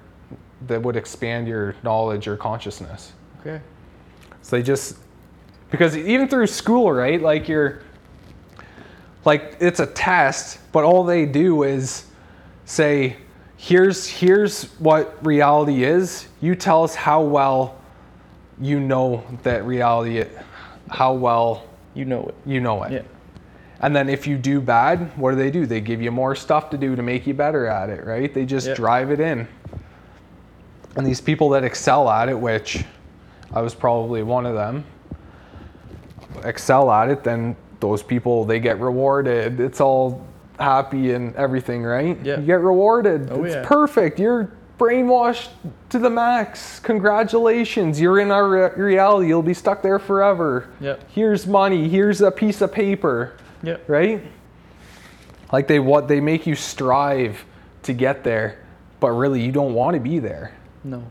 that 0.68 0.82
would 0.82 0.96
expand 0.96 1.48
your 1.48 1.76
knowledge 1.84 2.28
or 2.28 2.36
consciousness 2.36 3.14
okay, 3.42 3.62
so 4.42 4.56
they 4.56 4.64
just 4.64 4.98
because 5.72 5.96
even 5.96 6.28
through 6.28 6.48
school, 6.48 6.92
right? 6.92 7.22
Like 7.22 7.48
you're 7.48 7.82
like 9.26 9.58
it's 9.60 9.80
a 9.80 9.86
test, 9.86 10.60
but 10.72 10.84
all 10.84 11.04
they 11.04 11.26
do 11.26 11.64
is 11.64 12.06
say, 12.66 13.18
"Here's 13.58 14.08
here's 14.08 14.66
what 14.80 15.24
reality 15.26 15.84
is. 15.84 16.28
You 16.42 16.56
tell 16.56 16.84
us 16.84 16.96
how 16.96 17.22
well 17.22 17.78
you 18.60 18.80
know 18.80 19.24
that 19.44 19.66
reality, 19.66 20.26
how 20.90 21.14
well 21.14 21.64
you 21.94 22.06
know 22.06 22.24
it. 22.28 22.36
you 22.46 22.62
know 22.62 22.84
it." 22.84 22.92
Yeah, 22.92 23.02
And 23.82 23.96
then 23.96 24.10
if 24.10 24.26
you 24.26 24.38
do 24.38 24.60
bad, 24.62 25.16
what 25.18 25.32
do 25.32 25.38
they 25.38 25.52
do? 25.52 25.66
They 25.66 25.82
give 25.82 26.02
you 26.02 26.12
more 26.12 26.36
stuff 26.36 26.70
to 26.72 26.78
do 26.78 26.96
to 26.96 27.04
make 27.04 27.28
you 27.28 27.34
better 27.34 27.68
at 27.68 27.90
it, 27.90 28.06
right? 28.06 28.34
They 28.34 28.46
just 28.46 28.74
drive 28.76 29.12
it 29.12 29.20
in. 29.20 29.48
And 30.96 31.06
these 31.06 31.22
people 31.22 31.50
that 31.50 31.64
excel 31.64 32.10
at 32.10 32.30
it, 32.30 32.40
which 32.40 32.84
I 33.54 33.62
was 33.62 33.76
probably 33.76 34.24
one 34.24 34.46
of 34.46 34.56
them, 34.56 34.86
excel 36.44 36.92
at 36.92 37.10
it, 37.10 37.24
then 37.24 37.56
those 37.80 38.04
people 38.04 38.46
they 38.46 38.60
get 38.60 38.80
rewarded. 38.80 39.60
It's 39.60 39.82
all 39.82 40.26
happy 40.60 41.14
and 41.14 41.36
everything, 41.36 41.84
right? 41.84 42.18
Yeah. 42.24 42.40
You 42.40 42.46
get 42.46 42.62
rewarded. 42.62 43.30
Oh, 43.32 43.44
it's 43.44 43.56
yeah. 43.56 43.66
perfect. 43.66 44.20
You're 44.20 44.52
brainwashed 44.78 45.50
to 45.90 46.00
the 46.00 46.10
max. 46.10 46.80
Congratulations. 46.80 48.00
You're 48.00 48.20
in 48.20 48.32
our 48.32 48.50
re- 48.50 48.84
reality. 48.84 49.28
You'll 49.28 49.42
be 49.42 49.54
stuck 49.54 49.82
there 49.82 50.00
forever. 50.00 50.70
Yep. 50.82 51.12
Here's 51.12 51.48
money. 51.48 51.88
Here's 51.88 52.22
a 52.22 52.32
piece 52.32 52.62
of 52.62 52.72
paper 52.72 53.36
yeah, 53.62 53.78
right? 53.88 54.24
Like 55.52 55.68
they 55.68 55.80
what 55.80 56.08
they 56.08 56.20
make 56.20 56.48
you 56.48 56.56
strive 56.56 57.44
to 57.84 57.94
get 57.94 58.24
there, 58.24 58.66
but 59.00 59.12
really 59.12 59.42
you 59.42 59.52
don't 59.52 59.74
want 59.74 59.96
to 59.96 60.00
be 60.00 60.20
there. 60.20 60.54
No, 60.84 61.04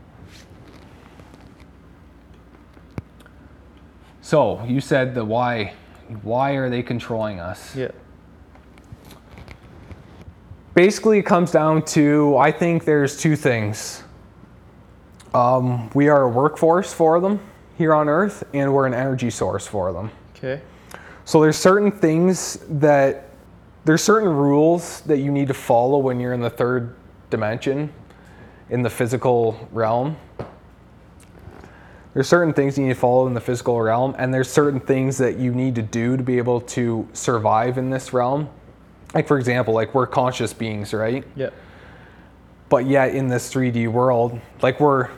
So 4.21 4.63
you 4.65 4.79
said 4.81 5.15
the 5.15 5.25
why. 5.25 5.73
Why 6.23 6.51
are 6.53 6.69
they 6.69 6.81
controlling 6.83 7.39
us? 7.39 7.75
yeah, 7.75 7.89
Basically, 10.73 11.19
it 11.19 11.23
comes 11.23 11.51
down 11.51 11.83
to 11.85 12.35
I 12.37 12.51
think 12.51 12.85
there's 12.85 13.17
two 13.17 13.35
things. 13.35 14.03
Um, 15.33 15.89
we 15.93 16.09
are 16.09 16.23
a 16.23 16.29
workforce 16.29 16.91
for 16.93 17.19
them 17.19 17.39
here 17.77 17.93
on 17.93 18.09
Earth, 18.09 18.43
and 18.53 18.73
we're 18.73 18.87
an 18.87 18.93
energy 18.93 19.29
source 19.29 19.67
for 19.67 19.93
them. 19.93 20.09
okay, 20.35 20.61
So 21.25 21.41
there's 21.41 21.57
certain 21.57 21.91
things 21.91 22.59
that 22.69 23.29
there's 23.85 24.03
certain 24.03 24.29
rules 24.29 25.01
that 25.01 25.17
you 25.19 25.31
need 25.31 25.47
to 25.47 25.53
follow 25.53 25.97
when 25.99 26.19
you're 26.19 26.33
in 26.33 26.41
the 26.41 26.49
third 26.49 26.95
dimension 27.29 27.91
in 28.69 28.81
the 28.81 28.89
physical 28.89 29.67
realm. 29.71 30.17
There's 32.13 32.27
certain 32.27 32.53
things 32.53 32.77
you 32.77 32.85
need 32.87 32.93
to 32.93 32.99
follow 32.99 33.27
in 33.27 33.33
the 33.33 33.41
physical 33.41 33.79
realm 33.79 34.15
and 34.17 34.33
there's 34.33 34.49
certain 34.49 34.79
things 34.79 35.17
that 35.19 35.37
you 35.37 35.53
need 35.53 35.75
to 35.75 35.81
do 35.81 36.17
to 36.17 36.23
be 36.23 36.37
able 36.37 36.61
to 36.61 37.07
survive 37.13 37.77
in 37.77 37.89
this 37.89 38.13
realm. 38.13 38.49
Like 39.13 39.27
for 39.27 39.37
example, 39.37 39.73
like 39.73 39.93
we're 39.93 40.07
conscious 40.07 40.53
beings, 40.53 40.93
right? 40.93 41.23
yeah, 41.35 41.49
But 42.67 42.85
yet 42.85 43.13
in 43.15 43.27
this 43.27 43.51
3D 43.53 43.87
world, 43.87 44.39
like 44.61 44.79
we're 44.79 45.09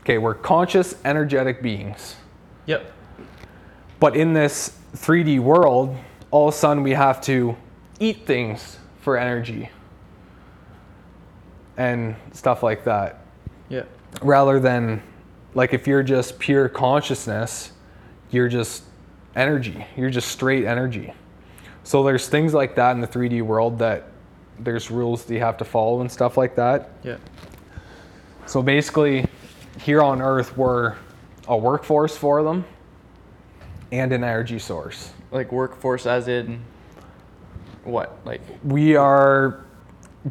okay, 0.00 0.18
we're 0.18 0.34
conscious 0.34 0.94
energetic 1.04 1.62
beings. 1.62 2.16
yep, 2.66 2.92
But 3.98 4.16
in 4.16 4.32
this 4.34 4.78
3D 4.94 5.40
world, 5.40 5.96
all 6.30 6.48
of 6.48 6.54
a 6.54 6.56
sudden 6.56 6.82
we 6.82 6.92
have 6.92 7.20
to 7.22 7.56
eat 7.98 8.26
things 8.26 8.78
for 9.00 9.16
energy 9.16 9.70
and 11.76 12.16
stuff 12.32 12.62
like 12.62 12.84
that. 12.84 13.20
yeah, 13.68 13.82
Rather 14.22 14.58
than, 14.60 15.02
like, 15.54 15.74
if 15.74 15.86
you're 15.86 16.02
just 16.02 16.38
pure 16.38 16.68
consciousness, 16.68 17.72
you're 18.30 18.48
just 18.48 18.84
energy. 19.34 19.84
You're 19.96 20.10
just 20.10 20.28
straight 20.28 20.64
energy. 20.64 21.12
So 21.84 22.02
there's 22.02 22.28
things 22.28 22.54
like 22.54 22.74
that 22.76 22.92
in 22.92 23.00
the 23.00 23.06
3D 23.06 23.42
world 23.42 23.78
that 23.78 24.08
there's 24.58 24.90
rules 24.90 25.24
that 25.24 25.34
you 25.34 25.40
have 25.40 25.56
to 25.58 25.64
follow 25.64 26.00
and 26.00 26.10
stuff 26.10 26.36
like 26.36 26.56
that. 26.56 26.90
yeah, 27.04 27.18
So 28.46 28.62
basically, 28.62 29.26
here 29.80 30.02
on 30.02 30.22
Earth, 30.22 30.56
we're 30.56 30.96
a 31.46 31.56
workforce 31.56 32.16
for 32.16 32.42
them 32.42 32.64
and 33.92 34.12
an 34.12 34.24
energy 34.24 34.58
source. 34.58 35.12
like 35.30 35.52
workforce 35.52 36.06
as 36.06 36.26
in 36.28 36.60
what? 37.84 38.18
Like, 38.24 38.40
we 38.64 38.96
are 38.96 39.60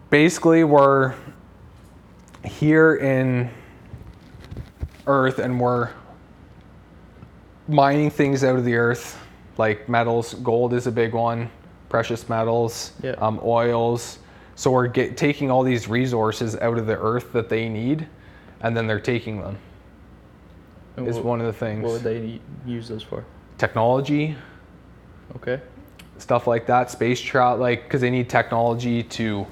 basically 0.10 0.64
we're 0.66 1.14
here 2.46 2.96
in 2.96 3.50
earth 5.08 5.40
and 5.40 5.60
we're 5.60 5.92
mining 7.68 8.10
things 8.10 8.44
out 8.44 8.56
of 8.56 8.66
the 8.66 8.76
earth 8.76 9.20
like 9.58 9.88
metals. 9.90 10.34
Gold 10.36 10.74
is 10.74 10.88
a 10.88 10.92
big 10.92 11.14
one 11.14 11.50
precious 11.90 12.28
metals 12.28 12.92
Yeah. 13.02 13.12
um, 13.20 13.40
oils. 13.44 14.20
So 14.56 14.72
we're 14.72 14.88
get, 14.88 15.18
taking 15.18 15.52
all 15.52 15.64
these 15.64 15.88
resources 15.88 16.56
out 16.58 16.78
of 16.78 16.88
the 16.88 16.98
earth 16.98 17.32
that 17.34 17.50
they 17.50 17.70
need 17.70 18.08
and 18.62 18.76
then 18.76 18.88
they're 18.88 19.00
taking 19.00 19.40
them 19.42 19.58
and 20.98 21.08
is 21.08 21.16
what, 21.18 21.26
one 21.26 21.40
of 21.42 21.48
the 21.48 21.54
things. 21.54 21.84
what 21.84 21.94
would 21.94 22.04
they 22.04 22.40
use 22.66 22.88
those 22.88 23.04
for? 23.04 23.24
technology. 23.58 24.36
Okay, 25.38 25.62
stuff 26.18 26.48
like 26.48 26.66
that 26.68 26.92
space 26.92 27.20
travel 27.22 27.60
like 27.60 27.84
because 27.84 28.02
they 28.02 28.10
need 28.10 28.30
technology 28.30 29.02
to 29.04 29.46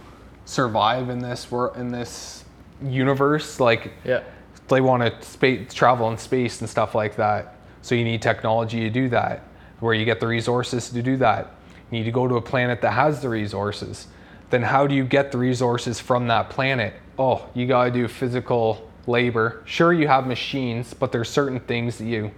survive 0.45 1.09
in 1.09 1.19
this 1.19 1.49
world 1.49 1.77
in 1.77 1.89
this 1.89 2.42
universe 2.81 3.59
like 3.59 3.93
yeah, 4.03 4.23
they 4.67 4.81
want 4.81 5.03
to 5.03 5.27
space 5.27 5.73
travel 5.73 6.09
in 6.09 6.17
space 6.17 6.61
and 6.61 6.69
stuff 6.69 6.95
like 6.95 7.15
that. 7.15 7.55
So 7.81 7.95
you 7.95 8.03
need 8.03 8.21
technology 8.21 8.79
to 8.81 8.89
do 8.89 9.09
that 9.09 9.43
where 9.79 9.93
you 9.93 10.05
get 10.05 10.19
the 10.19 10.27
resources 10.27 10.89
to 10.89 11.01
do 11.01 11.17
that. 11.17 11.51
You 11.91 11.99
need 11.99 12.05
to 12.05 12.11
go 12.11 12.27
to 12.27 12.35
a 12.35 12.41
planet 12.41 12.81
that 12.81 12.91
has 12.91 13.21
the 13.21 13.29
resources. 13.29 14.07
Then 14.49 14.61
how 14.61 14.87
do 14.87 14.95
you 14.95 15.03
get 15.03 15.31
the 15.31 15.37
resources 15.37 15.99
from 15.99 16.27
that 16.27 16.49
planet? 16.49 16.93
Oh 17.19 17.49
you 17.53 17.67
got 17.67 17.85
to 17.85 17.91
do 17.91 18.07
physical 18.07 18.89
labor. 19.05 19.61
Sure 19.65 19.91
you 19.93 20.07
have 20.07 20.27
machines 20.27 20.93
but 20.93 21.11
there's 21.11 21.29
certain 21.29 21.59
things 21.59 21.97
that 21.97 22.05
you 22.05 22.31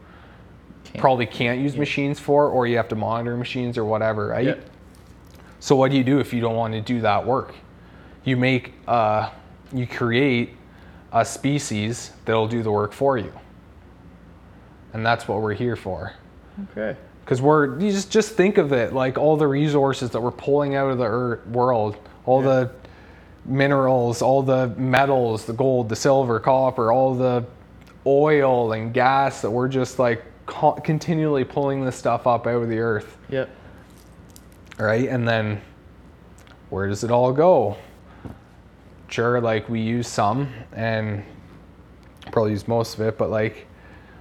probably 0.98 1.26
can't 1.26 1.60
use 1.60 1.76
machines 1.76 2.20
for, 2.20 2.48
or 2.50 2.68
you 2.68 2.78
have 2.78 2.88
to 2.90 2.96
monitor 2.96 3.38
machines 3.38 3.78
or 3.78 3.86
whatever, 3.86 4.28
right? 4.28 4.46
Yep. 4.46 4.70
So 5.60 5.76
what 5.76 5.92
do 5.92 5.98
you 5.98 6.04
do 6.04 6.20
if 6.20 6.34
you 6.34 6.42
don't 6.42 6.56
want 6.56 6.74
to 6.74 6.82
do 6.82 7.02
that 7.02 7.26
work? 7.26 7.56
You 8.24 8.38
make, 8.38 8.74
uh, 8.88 9.30
you 9.76 9.86
create 9.88 10.56
a 11.12 11.24
species 11.26 12.12
that'll 12.26 12.48
do 12.48 12.64
the 12.64 12.72
work 12.72 12.94
for 12.94 13.18
you, 13.18 13.32
and 14.94 15.06
that's 15.06 15.28
what 15.28 15.42
we're 15.42 15.54
here 15.54 15.76
for. 15.76 16.14
Okay. 16.72 16.98
Because 17.24 17.42
we're 17.42 17.80
you 17.80 17.92
just 17.92 18.12
just 18.12 18.34
think 18.34 18.58
of 18.58 18.72
it 18.72 18.94
like 18.94 19.18
all 19.18 19.36
the 19.36 19.48
resources 19.48 20.12
that 20.12 20.22
we're 20.22 20.32
pulling 20.32 20.76
out 20.76 20.92
of 20.92 20.98
the 20.98 21.06
earth, 21.06 21.46
world, 21.48 21.98
all 22.26 22.42
Yeah. 22.44 22.50
the 22.66 22.72
minerals, 23.46 24.22
all 24.22 24.42
the 24.44 24.68
metals, 24.78 25.46
the 25.46 25.54
gold, 25.54 25.90
the 25.90 25.96
silver, 25.96 26.40
copper, 26.40 26.92
all 26.92 27.14
the 27.16 27.44
oil 28.08 28.74
and 28.74 28.94
gas 28.94 29.42
that 29.42 29.50
we're 29.50 29.68
just 29.68 29.98
like 30.00 30.24
co- 30.46 30.74
continually 30.74 31.44
pulling 31.44 31.84
this 31.84 31.96
stuff 31.96 32.28
up 32.28 32.46
out 32.48 32.62
of 32.62 32.70
the 32.70 32.80
earth, 32.80 33.18
Yep. 33.30 33.50
right? 34.80 35.10
And 35.10 35.28
then 35.28 35.62
where 36.70 36.88
does 36.88 37.04
it 37.04 37.12
all 37.12 37.32
go? 37.32 37.78
Sure, 39.08 39.40
like 39.40 39.70
we 39.70 39.82
use 39.82 40.08
some 40.08 40.52
and 40.74 41.24
probably 42.32 42.52
use 42.52 42.68
most 42.68 42.96
of 42.96 43.02
it, 43.02 43.18
but 43.18 43.30
like 43.30 43.68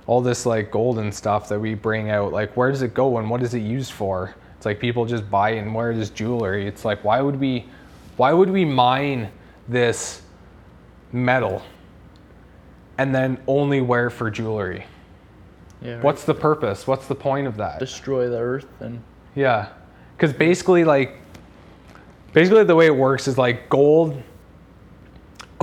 all 0.07 0.20
this 0.20 0.47
like 0.47 0.70
golden 0.70 1.11
stuff 1.11 1.49
that 1.49 1.59
we 1.59 1.74
bring 1.74 2.11
out, 2.11 2.32
like 2.32 2.57
where 2.57 2.70
does 2.70 2.82
it 2.82 2.95
go 2.95 3.18
and 3.18 3.28
what 3.28 3.43
is 3.43 3.55
it 3.55 3.61
used 3.61 3.93
for? 3.93 4.35
It's 4.57 4.66
like 4.66 4.78
people 4.78 5.07
just 5.07 5.30
buy 5.30 5.51
and 5.51 5.74
wear 5.74 5.95
this 5.95 6.11
jewelry. 6.11 6.66
It's 6.66 6.85
like 6.85 7.03
why 7.05 7.20
would 7.20 7.41
we 7.41 7.66
why 8.16 8.32
would 8.32 8.51
we 8.51 8.64
mine 8.64 9.30
this 9.68 10.22
metal 11.12 11.62
and 12.99 13.14
then 13.14 13.39
only 13.47 13.80
wear 13.80 14.11
for 14.11 14.30
jewelry? 14.30 14.85
Yeah. 15.85 15.95
right. 15.95 16.05
What's 16.05 16.24
the 16.24 16.35
purpose? 16.35 16.87
What's 16.87 17.07
the 17.07 17.14
point 17.14 17.47
of 17.47 17.57
that? 17.59 17.78
destroy 17.78 18.28
the 18.28 18.39
earth 18.39 18.66
and 18.80 19.03
Yeah, 19.35 19.68
because 20.16 20.32
basically, 20.32 20.85
like, 20.85 21.18
basically 22.32 22.64
the 22.64 22.74
way 22.74 22.87
it 22.87 22.97
works 22.97 23.28
is 23.28 23.37
like 23.37 23.68
gold. 23.68 24.20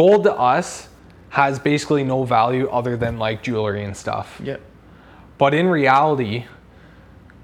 Gold 0.01 0.23
to 0.23 0.33
us 0.33 0.89
has 1.29 1.59
basically 1.59 2.03
no 2.03 2.23
value 2.23 2.67
other 2.69 2.97
than 2.97 3.19
like 3.19 3.43
jewelry 3.43 3.83
and 3.83 3.95
stuff. 3.95 4.41
yep. 4.43 4.59
But 5.37 5.53
in 5.53 5.67
reality, 5.67 6.45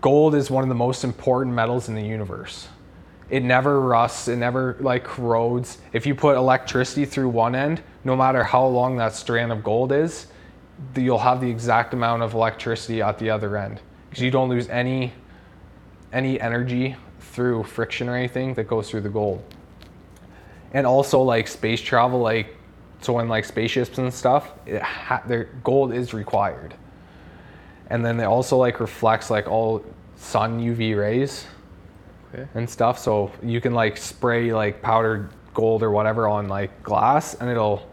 gold 0.01 0.34
is 0.34 0.49
one 0.49 0.64
of 0.64 0.68
the 0.68 0.74
most 0.74 1.03
important 1.03 1.53
metals 1.53 1.88
in 1.88 1.93
the 1.93 2.01
universe. 2.01 2.68
It 3.30 3.43
never 3.43 3.80
rusts, 3.80 4.28
it 4.28 4.38
never 4.38 4.76
like 4.80 5.03
corrodes. 5.03 5.78
If 5.93 6.08
you 6.08 6.16
put 6.16 6.36
electricity 6.36 7.05
through 7.05 7.30
one 7.30 7.53
end, 7.53 7.84
no 8.03 8.16
matter 8.16 8.43
how 8.43 8.66
long 8.66 8.97
that 8.97 9.14
strand 9.14 9.51
of 9.51 9.64
gold 9.64 9.91
is, 9.91 10.26
you'll 10.95 11.20
have 11.20 11.39
the 11.41 11.51
exact 11.51 11.93
amount 11.93 12.24
of 12.24 12.34
electricity 12.34 13.03
at 13.03 13.20
the 13.20 13.30
other 13.30 13.55
end 13.55 13.82
because 14.10 14.24
you 14.24 14.32
don't 14.32 14.49
lose 14.49 14.68
any 14.70 15.14
any 16.12 16.41
energy 16.41 16.95
through 17.20 17.66
friction 17.66 18.10
or 18.10 18.16
anything 18.16 18.55
that 18.55 18.68
goes 18.68 18.89
through 18.89 19.01
the 19.01 19.10
gold. 19.10 19.43
And 20.74 20.86
also 20.86 21.22
like 21.22 21.47
space 21.47 21.82
travel 21.82 22.20
like 22.20 22.55
so 23.01 23.13
when 23.13 23.30
like 23.30 23.45
spaceships 23.45 23.97
and 23.99 24.13
stuff, 24.13 24.51
it 24.65 24.82
ha- 24.82 25.22
their 25.28 25.45
gold 25.63 25.93
is 25.93 26.13
required 26.13 26.74
and 27.89 28.05
then 28.05 28.20
it 28.20 28.26
also 28.26 28.57
like 28.57 28.80
reflects 28.80 29.30
like 29.30 29.47
all 29.47 29.84
sun 30.18 30.59
UV 30.59 30.97
rays 30.97 31.47
Okay. 32.34 32.45
and 32.55 32.70
stuff. 32.70 32.99
So 32.99 33.32
you 33.41 33.61
can 33.61 33.74
like 33.74 33.95
spray 33.97 34.51
like 34.53 34.82
powdered 34.82 35.30
gold 35.53 35.82
or 35.84 35.91
whatever 35.91 36.28
on 36.28 36.49
like 36.49 36.84
glass, 36.84 37.36
and 37.36 37.49
it'll 37.49 37.89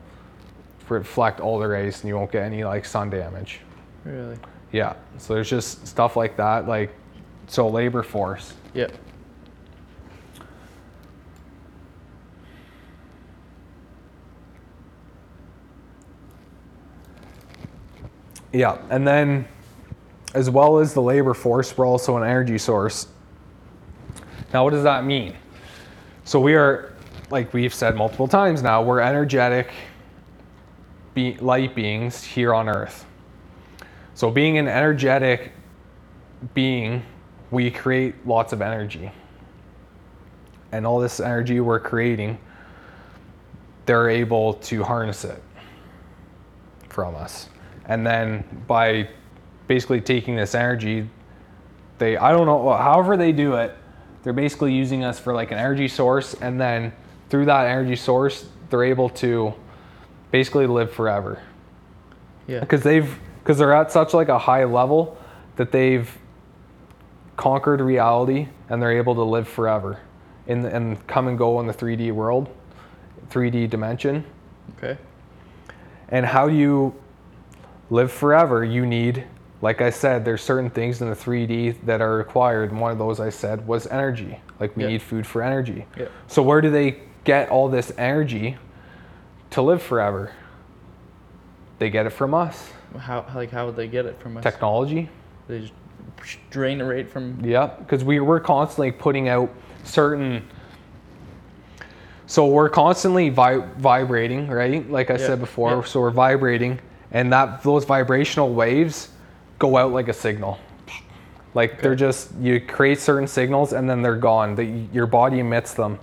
reflect 0.88 1.40
all 1.40 1.58
the 1.60 1.68
rays, 1.68 2.00
and 2.00 2.08
you 2.08 2.16
won't 2.16 2.32
get 2.32 2.42
any 2.42 2.64
like 2.64 2.84
sun 2.84 3.08
damage. 3.10 3.60
Really. 4.04 4.36
Yeah. 4.72 4.94
So 5.18 5.34
there's 5.34 5.48
just 5.48 5.86
stuff 5.86 6.16
like 6.16 6.36
that, 6.36 6.66
like 6.66 6.92
so 7.46 7.68
labor 7.68 8.02
force. 8.02 8.54
Yep. 8.74 8.92
Yeah, 18.54 18.78
and 18.88 19.06
then 19.06 19.48
as 20.32 20.48
well 20.48 20.78
as 20.78 20.94
the 20.94 21.02
labor 21.02 21.34
force, 21.34 21.76
we're 21.76 21.86
also 21.86 22.16
an 22.16 22.22
energy 22.22 22.56
source. 22.56 23.08
Now, 24.52 24.62
what 24.62 24.70
does 24.70 24.84
that 24.84 25.04
mean? 25.04 25.34
So 26.22 26.38
we 26.38 26.54
are, 26.54 26.92
like 27.30 27.52
we've 27.52 27.74
said 27.74 27.96
multiple 27.96 28.28
times 28.28 28.62
now, 28.62 28.80
we're 28.80 29.00
energetic 29.00 29.72
be- 31.14 31.36
light 31.38 31.74
beings 31.74 32.22
here 32.22 32.54
on 32.54 32.68
Earth. 32.68 33.04
So 34.14 34.30
being 34.30 34.56
an 34.58 34.68
energetic 34.68 35.50
being, 36.54 37.02
we 37.50 37.72
create 37.72 38.14
lots 38.24 38.52
of 38.52 38.62
energy. 38.62 39.10
And 40.70 40.86
all 40.86 41.00
this 41.00 41.18
energy 41.18 41.58
we're 41.58 41.80
creating, 41.80 42.38
they're 43.86 44.08
able 44.08 44.54
to 44.54 44.84
harness 44.84 45.24
it 45.24 45.42
from 46.88 47.16
us. 47.16 47.48
And 47.86 48.06
then 48.06 48.44
by 48.66 49.08
basically 49.66 50.00
taking 50.00 50.36
this 50.36 50.54
energy, 50.54 51.08
they 51.98 52.16
I 52.16 52.32
don't 52.32 52.46
know 52.46 52.72
however 52.76 53.16
they 53.16 53.32
do 53.32 53.54
it, 53.54 53.76
they're 54.22 54.32
basically 54.32 54.72
using 54.72 55.04
us 55.04 55.18
for 55.18 55.34
like 55.34 55.50
an 55.50 55.58
energy 55.58 55.88
source 55.88 56.34
and 56.34 56.60
then 56.60 56.92
through 57.28 57.46
that 57.46 57.66
energy 57.66 57.96
source, 57.96 58.46
they're 58.70 58.84
able 58.84 59.08
to 59.08 59.54
basically 60.30 60.66
live 60.66 60.92
forever. 60.92 61.42
Yeah. 62.46 62.60
Because 62.60 62.82
they've 62.82 63.18
because 63.38 63.58
they're 63.58 63.74
at 63.74 63.92
such 63.92 64.14
like 64.14 64.28
a 64.28 64.38
high 64.38 64.64
level 64.64 65.18
that 65.56 65.70
they've 65.70 66.10
conquered 67.36 67.80
reality 67.80 68.48
and 68.68 68.80
they're 68.80 68.96
able 68.96 69.14
to 69.14 69.22
live 69.22 69.46
forever 69.46 70.00
in 70.46 70.62
the, 70.62 70.74
and 70.74 71.06
come 71.06 71.28
and 71.28 71.36
go 71.36 71.60
in 71.60 71.66
the 71.66 71.74
3D 71.74 72.12
world, 72.12 72.48
3D 73.30 73.68
dimension. 73.68 74.24
Okay. 74.76 74.98
And 76.08 76.24
how 76.24 76.48
do 76.48 76.54
you 76.54 76.94
live 77.90 78.10
forever? 78.12 78.64
You 78.64 78.86
need, 78.86 79.24
like 79.62 79.80
I 79.80 79.90
said, 79.90 80.24
there's 80.24 80.42
certain 80.42 80.70
things 80.70 81.00
in 81.02 81.08
the 81.10 81.16
3D 81.16 81.84
that 81.86 82.00
are 82.00 82.16
required. 82.16 82.70
And 82.70 82.80
one 82.80 82.92
of 82.92 82.98
those 82.98 83.20
I 83.20 83.30
said 83.30 83.66
was 83.66 83.86
energy. 83.86 84.40
Like 84.60 84.76
we 84.76 84.82
Yeah. 84.84 84.90
need 84.90 85.02
food 85.02 85.26
for 85.26 85.42
energy. 85.42 85.86
Yeah. 85.98 86.06
So 86.26 86.42
where 86.42 86.60
do 86.60 86.70
they 86.70 87.00
get 87.24 87.48
all 87.50 87.68
this 87.68 87.92
energy 87.98 88.56
to 89.50 89.62
live 89.62 89.82
forever? 89.82 90.32
They 91.78 91.90
get 91.90 92.06
it 92.06 92.10
from 92.10 92.34
us. 92.34 92.70
How 92.98 93.26
like 93.34 93.50
how 93.50 93.66
would 93.66 93.76
they 93.76 93.88
get 93.88 94.06
it 94.06 94.18
from 94.20 94.36
us? 94.36 94.42
Technology. 94.44 95.08
They 95.48 95.60
just 95.60 95.72
drain 96.50 96.80
it 96.80 96.84
right 96.84 97.08
from. 97.08 97.40
Yeah, 97.44 97.66
because 97.66 98.04
we, 98.04 98.20
we're 98.20 98.40
constantly 98.40 98.92
putting 98.92 99.28
out 99.28 99.50
certain. 99.82 100.46
So 102.26 102.46
we're 102.46 102.70
constantly 102.70 103.28
vi- 103.28 103.66
vibrating, 103.78 104.48
right? 104.48 104.88
Like 104.90 105.10
I 105.10 105.14
Yeah, 105.14 105.26
said 105.26 105.40
before. 105.40 105.84
So 105.84 106.00
we're 106.00 106.10
vibrating, 106.10 106.78
and 107.14 107.32
that 107.32 107.62
those 107.62 107.84
vibrational 107.86 108.52
waves 108.52 109.08
go 109.58 109.78
out 109.78 109.92
like 109.92 110.08
a 110.08 110.12
signal. 110.12 110.58
Like 111.54 111.80
they're 111.80 111.94
just 111.94 112.34
you 112.40 112.60
create 112.60 112.98
certain 112.98 113.28
signals 113.28 113.72
and 113.72 113.88
then 113.88 114.02
they're 114.02 114.16
gone. 114.16 114.56
That 114.56 114.64
your 114.64 115.06
body 115.06 115.38
emits 115.38 115.72
them. 115.72 115.98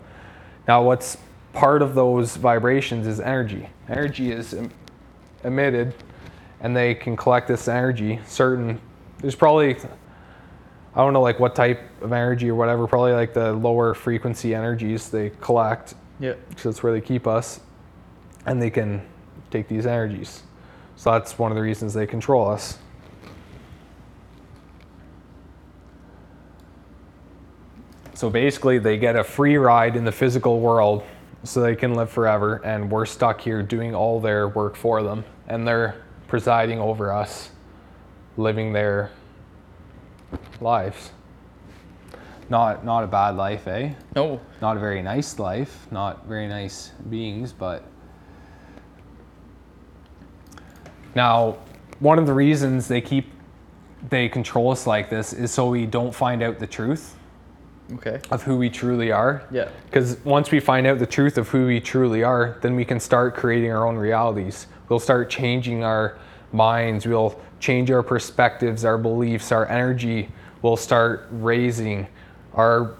Now, 0.68 0.82
what's 0.84 1.18
part 1.53 1.82
of 1.82 1.93
those 1.93 2.38
vibrations 2.38 3.05
is 3.05 3.20
energy. 3.20 3.68
Energy 3.89 4.32
is 4.32 4.53
em- 4.53 4.72
emitted, 5.43 5.93
and 6.62 6.76
they 6.76 6.95
can 6.95 7.18
collect 7.18 7.49
this 7.49 7.68
energy. 7.68 8.22
Certain 8.26 8.80
there's 9.20 9.36
probably 9.36 9.76
I 10.95 10.99
don't 11.03 11.12
know 11.12 11.22
like 11.22 11.39
what 11.41 11.53
type 11.55 11.82
of 12.01 12.14
energy 12.14 12.49
or 12.49 12.55
whatever. 12.55 12.88
Probably 12.88 13.12
like 13.12 13.34
the 13.34 13.51
lower 13.51 13.93
frequency 13.93 14.55
energies 14.55 15.09
they 15.09 15.32
collect 15.41 15.95
Yeah. 16.22 16.34
because 16.49 16.64
that's 16.64 16.84
where 16.84 16.93
they 16.93 17.01
keep 17.01 17.28
us, 17.28 17.59
and 18.45 18.62
they 18.62 18.70
can 18.70 19.01
take 19.49 19.68
these 19.68 19.86
energies. 19.86 20.43
So 21.02 21.12
that's 21.12 21.39
one 21.39 21.52
of 21.52 21.56
the 21.56 21.64
reasons 21.64 21.95
they 21.95 22.06
control 22.06 22.47
us. 22.47 22.78
So 28.14 28.30
basically, 28.30 28.78
they 28.78 28.99
get 28.99 29.16
a 29.16 29.24
free 29.24 29.58
ride 29.58 29.95
in 29.95 30.06
the 30.06 30.12
physical 30.12 30.60
world 30.60 31.02
so 31.43 31.60
they 31.60 31.76
can 31.76 31.95
live 31.95 32.12
forever, 32.12 32.62
and 32.64 32.91
we're 32.91 33.08
stuck 33.08 33.41
here 33.41 33.64
doing 33.64 33.95
all 33.95 34.20
their 34.20 34.47
work 34.49 34.76
for 34.76 35.02
them, 35.02 35.26
and 35.47 35.68
they're 35.68 35.95
presiding 36.28 36.78
over 36.78 37.12
us, 37.12 37.49
living 38.38 38.72
their 38.72 39.10
lives. 40.60 41.10
Not, 42.47 42.86
not 42.86 43.04
a 43.04 43.08
bad 43.08 43.32
life, 43.38 43.68
eh? 43.68 43.93
No. 44.16 44.39
not 44.62 44.78
a 44.78 44.80
very 44.80 45.02
nice 45.02 45.39
life, 45.39 45.88
not 45.89 46.28
very 46.28 46.47
nice 46.47 46.91
beings, 47.10 47.54
but 47.54 47.84
now 51.16 51.57
one 51.99 52.18
of 52.20 52.26
the 52.26 52.34
reasons 52.34 52.88
they 52.88 53.01
keep 53.01 53.32
they 54.09 54.28
control 54.28 54.72
us 54.72 54.88
like 54.88 55.09
this 55.09 55.32
is 55.34 55.51
so 55.51 55.70
we 55.70 55.86
don't 55.86 56.14
find 56.14 56.41
out 56.41 56.57
the 56.59 56.66
truth 56.68 57.16
Okay. 57.93 58.20
of 58.32 58.41
who 58.43 58.57
we 58.57 58.70
truly 58.70 59.12
are. 59.12 59.43
Yeah. 59.51 59.68
Because 59.86 60.18
once 60.24 60.49
we 60.49 60.59
find 60.59 60.88
out 60.88 60.97
the 60.97 61.05
truth 61.05 61.38
of 61.38 61.49
who 61.49 61.68
we 61.68 61.80
truly 61.82 62.24
are, 62.24 62.57
then 62.62 62.76
we 62.76 62.86
can 62.86 62.99
start 62.99 63.36
creating 63.36 63.70
our 63.72 63.86
own 63.86 63.97
realities. 63.97 64.68
We'll 64.89 64.99
start 64.99 65.30
changing 65.30 65.84
our 65.84 66.18
minds. 66.53 67.05
We'll 67.05 67.39
change 67.59 67.91
our 67.91 68.01
perspectives, 68.01 68.86
our 68.86 68.97
beliefs, 68.97 69.51
our 69.51 69.68
energy 69.68 70.30
We'll 70.62 70.78
start 70.78 71.28
raising. 71.32 72.07
Our 72.53 72.91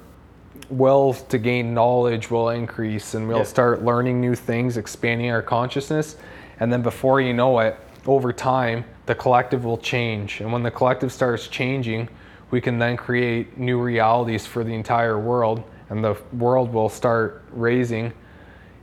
wealth 0.70 1.30
to 1.30 1.38
gain 1.38 1.74
knowledge 1.74 2.32
will 2.32 2.50
increase 2.50 3.14
and 3.14 3.28
we'll 3.28 3.40
Yeah. 3.40 3.44
start 3.44 3.84
learning 3.84 4.20
new 4.20 4.36
things, 4.36 4.78
expanding 4.78 5.30
our 5.32 5.42
consciousness. 5.44 6.16
And 6.60 6.72
then 6.74 6.82
before 6.82 7.22
you 7.22 7.34
know 7.34 7.60
it, 7.60 7.78
over 8.06 8.34
time, 8.34 8.86
the 9.06 9.16
collective 9.16 9.66
will 9.66 9.78
change. 9.78 10.42
And 10.42 10.52
when 10.52 10.64
the 10.64 10.72
collective 10.72 11.12
starts 11.12 11.48
changing, 11.48 12.10
we 12.50 12.62
can 12.62 12.80
then 12.80 12.98
create 12.98 13.58
new 13.58 13.80
realities 13.80 14.46
for 14.46 14.64
the 14.64 14.74
entire 14.74 15.20
world. 15.20 15.64
And 15.90 16.04
the 16.04 16.16
world 16.34 16.74
will 16.74 16.90
start 16.90 17.44
raising 17.52 18.14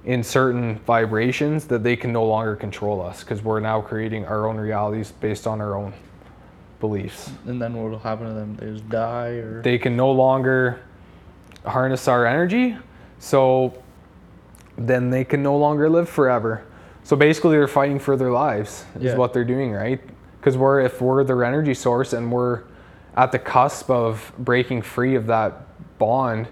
in 0.05 0.23
certain 0.23 0.79
vibrations 0.81 1.66
that 1.66 1.83
they 1.83 1.97
can 1.97 2.12
no 2.12 2.25
longer 2.25 2.57
control 2.57 3.03
us 3.03 3.21
because 3.21 3.43
we're 3.43 3.61
now 3.61 3.81
creating 3.81 4.25
our 4.27 4.47
own 4.47 4.57
realities 4.57 5.12
based 5.12 5.47
on 5.47 5.61
our 5.61 5.75
own 5.75 5.93
beliefs. 6.81 7.31
And 7.47 7.61
then 7.61 7.75
what 7.75 7.91
will 7.91 7.99
happen 7.99 8.27
to 8.27 8.33
them? 8.33 8.57
They 8.57 8.66
just 8.71 8.89
die 8.89 9.31
or 9.31 9.62
They 9.62 9.79
can 9.79 9.97
no 9.97 10.11
longer 10.11 10.81
harness 11.66 12.09
our 12.09 12.25
energy, 12.25 12.77
so 13.19 13.83
then 14.77 15.11
they 15.11 15.25
can 15.25 15.43
no 15.43 15.57
longer 15.57 15.91
live 15.91 16.09
forever. 16.09 16.64
So 17.09 17.17
basically, 17.17 17.53
they're 17.53 17.67
fighting 17.67 17.99
for 17.99 18.19
their 18.19 18.31
lives, 18.31 18.85
is 18.97 19.05
Yeah. 19.05 19.17
what 19.17 19.33
they're 19.33 19.43
doing, 19.43 19.73
right? 19.73 19.99
Because 20.39 20.59
we're 20.59 20.81
if 20.81 21.01
we're 21.01 21.25
their 21.25 21.43
energy 21.43 21.73
source 21.73 22.13
and 22.13 22.31
we're 22.31 22.65
at 23.17 23.33
the 23.33 23.39
cusp 23.39 23.89
of 23.91 24.31
breaking 24.39 24.83
free 24.83 25.15
of 25.15 25.27
that 25.29 25.63
bond, 25.99 26.49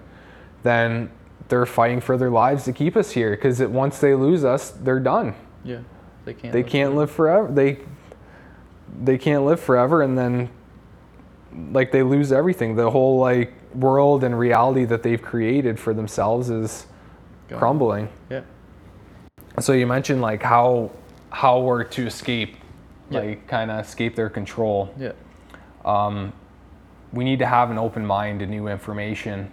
then 0.63 1.11
they're 1.49 1.67
fighting 1.67 2.01
for 2.01 2.17
their 2.17 2.31
lives 2.31 2.65
to 2.65 2.73
keep 2.73 2.97
us 2.97 3.11
here. 3.11 3.33
Because 3.33 3.61
once 3.61 3.99
they 3.99 4.15
lose 4.15 4.47
us, 4.47 4.71
they're 4.71 4.99
done. 4.99 5.35
yeah, 5.63 5.81
they 6.25 6.33
can't. 6.33 6.53
They 6.55 6.63
can't 6.63 6.95
live 6.97 7.11
forever. 7.11 7.49
They 7.53 7.77
they 9.05 9.19
can't 9.19 9.45
live 9.45 9.61
forever, 9.61 10.01
and 10.01 10.17
then 10.17 10.49
like 11.71 11.93
they 11.93 12.03
lose 12.03 12.33
everything. 12.33 12.77
The 12.77 12.91
whole 12.91 13.19
like 13.19 13.53
world 13.75 14.25
and 14.25 14.39
reality 14.39 14.87
that 14.87 15.03
they've 15.03 15.21
created 15.21 15.79
for 15.79 15.93
themselves 15.93 16.49
is 16.49 16.87
Gone. 17.49 17.59
crumbling. 17.59 18.09
Yeah, 18.31 18.41
So 19.61 19.73
you 19.73 19.87
mentioned 19.87 20.21
like 20.21 20.43
how 20.43 20.91
how 21.31 21.61
we're 21.61 21.85
to 21.85 22.07
escape, 22.07 22.57
Yeah. 23.11 23.21
like 23.21 23.47
kind 23.47 23.71
of 23.71 23.85
escape 23.85 24.15
their 24.17 24.29
control. 24.31 24.93
yeah, 24.99 25.13
um, 25.85 26.33
We 27.13 27.25
need 27.25 27.39
to 27.41 27.47
have 27.47 27.71
an 27.71 27.79
open 27.79 28.05
mind 28.07 28.41
to 28.41 28.47
new 28.47 28.69
information 28.69 29.51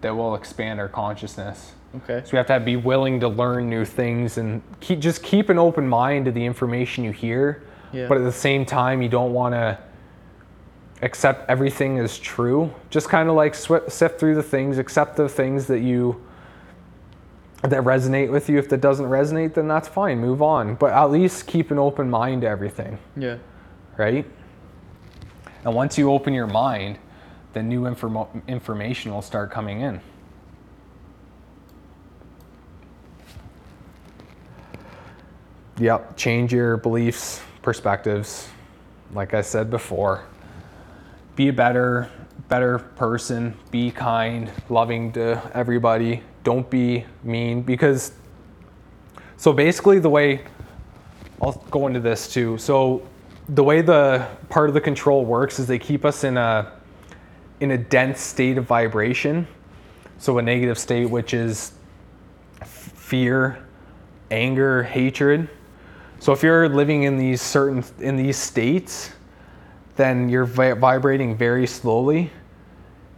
that 0.00 0.14
will 0.16 0.34
expand 0.34 0.80
our 0.80 0.88
consciousness. 0.88 1.72
okay, 1.96 2.22
So 2.24 2.32
we 2.32 2.36
have 2.38 2.46
to 2.46 2.60
be 2.60 2.76
willing 2.76 3.20
to 3.20 3.28
learn 3.28 3.68
new 3.70 3.84
things 3.84 4.38
and 4.38 4.62
keep, 4.80 5.00
just 5.00 5.22
keep 5.22 5.48
an 5.48 5.58
open 5.58 5.88
mind 5.88 6.24
to 6.26 6.32
the 6.32 6.44
information 6.44 7.04
you 7.04 7.10
hear. 7.12 7.62
Yeah. 7.92 8.06
But 8.08 8.18
at 8.18 8.24
the 8.24 8.32
same 8.32 8.64
time, 8.66 9.00
you 9.02 9.08
don't 9.08 9.32
want 9.32 9.54
to 9.54 9.78
accept 11.02 11.48
everything 11.48 11.98
as 11.98 12.18
true. 12.18 12.72
Just 12.90 13.08
kind 13.08 13.28
of 13.28 13.34
like 13.34 13.52
swi 13.54 13.90
sift 13.90 14.18
through 14.18 14.34
the 14.34 14.42
things, 14.42 14.78
accept 14.78 15.16
the 15.16 15.28
things 15.28 15.66
that 15.66 15.80
you 15.80 16.20
that 17.70 17.82
resonate 17.82 18.30
with 18.30 18.48
you. 18.48 18.58
If 18.58 18.68
that 18.68 18.80
doesn't 18.80 19.06
resonate, 19.06 19.54
then 19.54 19.68
that's 19.68 19.88
fine. 19.88 20.18
Move 20.18 20.42
on. 20.42 20.74
But 20.74 20.92
at 20.92 21.10
least 21.10 21.46
keep 21.46 21.70
an 21.70 21.78
open 21.78 22.10
mind 22.10 22.42
to 22.42 22.48
everything, 22.48 22.98
yeah, 23.16 23.38
right? 23.96 24.26
And 25.64 25.74
once 25.74 25.96
you 25.96 26.12
open 26.12 26.34
your 26.34 26.46
mind, 26.46 26.98
then 27.54 27.68
new 27.68 27.82
informo- 27.82 28.46
information 28.46 29.12
will 29.12 29.22
start 29.22 29.50
coming 29.50 29.80
in. 29.80 30.00
Yep, 35.78 36.16
change 36.16 36.52
your 36.52 36.76
beliefs, 36.76 37.40
perspectives. 37.62 38.48
Like 39.12 39.34
I 39.34 39.40
said 39.40 39.70
before, 39.70 40.24
be 41.34 41.48
a 41.48 41.52
better 41.52 42.10
better 42.48 42.78
person, 42.78 43.56
be 43.70 43.90
kind, 43.90 44.50
loving 44.68 45.12
to 45.12 45.40
everybody. 45.54 46.22
Don't 46.44 46.68
be 46.70 47.04
mean 47.22 47.62
because 47.62 48.12
so 49.36 49.52
basically 49.52 49.98
the 49.98 50.10
way 50.10 50.44
I'll 51.42 51.52
go 51.70 51.86
into 51.86 52.00
this 52.00 52.32
too. 52.32 52.56
So 52.58 53.06
the 53.48 53.64
way 53.64 53.82
the 53.82 54.26
part 54.48 54.68
of 54.68 54.74
the 54.74 54.80
control 54.80 55.24
works 55.24 55.58
is 55.58 55.66
they 55.66 55.78
keep 55.78 56.04
us 56.04 56.24
in 56.24 56.36
a 56.36 56.72
in 57.60 57.72
a 57.72 57.78
dense 57.78 58.20
state 58.20 58.58
of 58.58 58.64
vibration. 58.64 59.46
So 60.18 60.38
a 60.38 60.42
negative 60.42 60.78
state 60.78 61.06
which 61.06 61.34
is 61.34 61.72
fear, 62.64 63.66
anger, 64.30 64.82
hatred. 64.82 65.48
So 66.20 66.32
if 66.32 66.42
you're 66.42 66.68
living 66.68 67.02
in 67.02 67.18
these 67.18 67.42
certain 67.42 67.84
in 67.98 68.16
these 68.16 68.36
states, 68.36 69.12
then 69.96 70.28
you're 70.28 70.46
vi- 70.46 70.72
vibrating 70.72 71.36
very 71.36 71.66
slowly, 71.66 72.30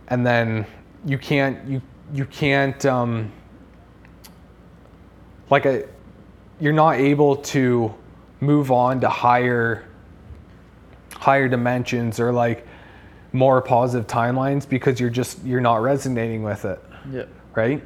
and 0.08 0.26
then 0.26 0.66
you 1.04 1.18
can't 1.18 1.64
you 1.68 1.80
you 2.12 2.24
can't 2.24 2.84
um, 2.86 3.32
like 5.50 5.66
a 5.66 5.86
you're 6.60 6.72
not 6.72 6.96
able 6.96 7.36
to 7.36 7.94
move 8.40 8.70
on 8.70 9.00
to 9.00 9.08
higher 9.08 9.84
higher 11.12 11.48
dimensions 11.48 12.20
or 12.20 12.32
like 12.32 12.66
more 13.32 13.60
positive 13.60 14.06
timelines 14.06 14.68
because 14.68 15.00
you're 15.00 15.10
just 15.10 15.42
you're 15.44 15.60
not 15.60 15.82
resonating 15.82 16.42
with 16.42 16.64
it 16.64 16.80
yeah, 17.12 17.24
right? 17.54 17.82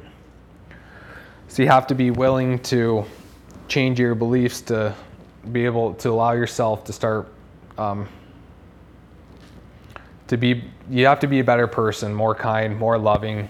So 1.47 1.63
you 1.63 1.69
have 1.69 1.87
to 1.87 1.95
be 1.95 2.11
willing 2.11 2.59
to 2.63 3.05
change 3.67 3.99
your 3.99 4.15
beliefs 4.15 4.61
to 4.61 4.95
be 5.51 5.65
able 5.65 5.93
to 5.95 6.09
allow 6.09 6.31
yourself 6.31 6.83
to 6.85 6.93
start 6.93 7.27
um, 7.77 8.07
to 10.27 10.37
be. 10.37 10.63
You 10.89 11.05
have 11.05 11.19
to 11.21 11.27
be 11.27 11.39
a 11.39 11.43
better 11.43 11.67
person, 11.67 12.13
more 12.13 12.35
kind, 12.35 12.77
more 12.77 12.97
loving. 12.97 13.49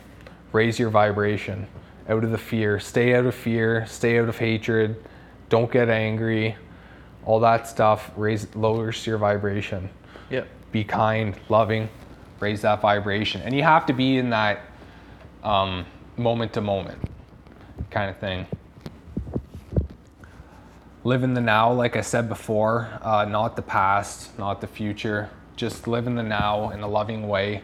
Raise 0.52 0.78
your 0.80 0.90
vibration 0.90 1.68
out 2.10 2.24
of 2.24 2.32
the 2.32 2.38
fear. 2.38 2.80
Stay 2.80 3.16
out 3.16 3.26
of 3.26 3.36
fear. 3.36 3.86
Stay 3.88 4.20
out 4.20 4.30
of 4.30 4.38
hatred. 4.38 5.02
Don't 5.50 5.72
get 5.72 5.90
angry. 5.90 6.56
All 7.26 7.40
that 7.42 7.68
stuff 7.68 8.12
raise 8.16 8.54
lowers 8.56 9.06
your 9.06 9.18
vibration 9.18 9.90
yeah, 10.32 10.46
be 10.72 10.84
kind, 10.84 11.36
loving, 11.50 11.90
raise 12.40 12.62
that 12.62 12.82
vibration. 12.82 13.42
And 13.42 13.54
you 13.54 13.64
have 13.64 13.86
to 13.88 13.94
be 13.94 14.18
in 14.18 14.32
that 14.32 14.62
um, 15.44 15.86
moment 16.18 16.54
to 16.54 16.62
moment 16.62 17.00
kind 17.92 18.10
of 18.10 18.18
thing. 18.18 18.48
Live 21.04 21.24
in 21.24 21.34
the 21.34 21.42
now, 21.42 21.72
like 21.74 21.96
I 21.96 22.02
said 22.02 22.30
before, 22.30 22.90
uh, 23.02 23.26
not 23.26 23.56
the 23.56 23.62
past, 23.62 24.38
not 24.40 24.62
the 24.62 24.68
future. 24.68 25.30
Just 25.56 25.88
live 25.88 26.08
in 26.08 26.16
the 26.16 26.24
now 26.24 26.70
in 26.70 26.82
a 26.82 26.88
loving 26.88 27.28
way 27.28 27.64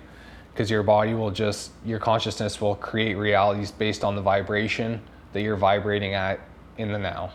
because 0.57 0.71
your 0.71 0.81
body 0.81 1.13
will 1.13 1.29
just, 1.29 1.69
your 1.85 1.99
consciousness 1.99 2.59
will 2.59 2.73
create 2.73 3.13
realities 3.13 3.69
based 3.69 4.03
on 4.03 4.15
the 4.15 4.21
vibration 4.23 4.99
that 5.31 5.43
you're 5.43 5.55
vibrating 5.55 6.15
at 6.15 6.39
in 6.79 6.91
the 6.91 6.97
now. 6.97 7.29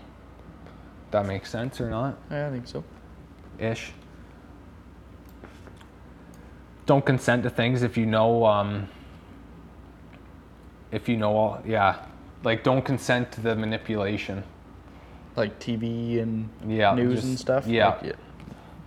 That 1.13 1.25
makes 1.27 1.49
sense 1.49 1.81
or 1.81 1.89
not? 1.89 2.19
yeah, 2.33 2.49
I 2.49 2.51
think 2.51 2.67
so. 2.67 2.83
ish. 3.61 3.93
Don't 6.85 7.07
consent 7.07 7.45
to 7.45 7.51
things 7.51 7.85
if 7.85 7.97
you 7.97 8.07
know, 8.07 8.45
um, 8.45 8.89
if 10.91 11.09
you 11.09 11.17
know 11.17 11.37
all, 11.37 11.63
yeah, 11.65 12.05
like 12.43 12.65
don't 12.65 12.85
consent 12.85 13.31
to 13.33 13.41
the 13.41 13.55
manipulation. 13.55 14.43
Like 15.37 15.61
TV 15.61 16.21
and 16.21 16.49
Yeah, 16.67 16.93
news 16.97 17.21
just- 17.21 17.25
and 17.29 17.39
stuff. 17.39 17.69
yeah. 17.69 17.91
like, 17.91 18.03
yeah, 18.03 18.13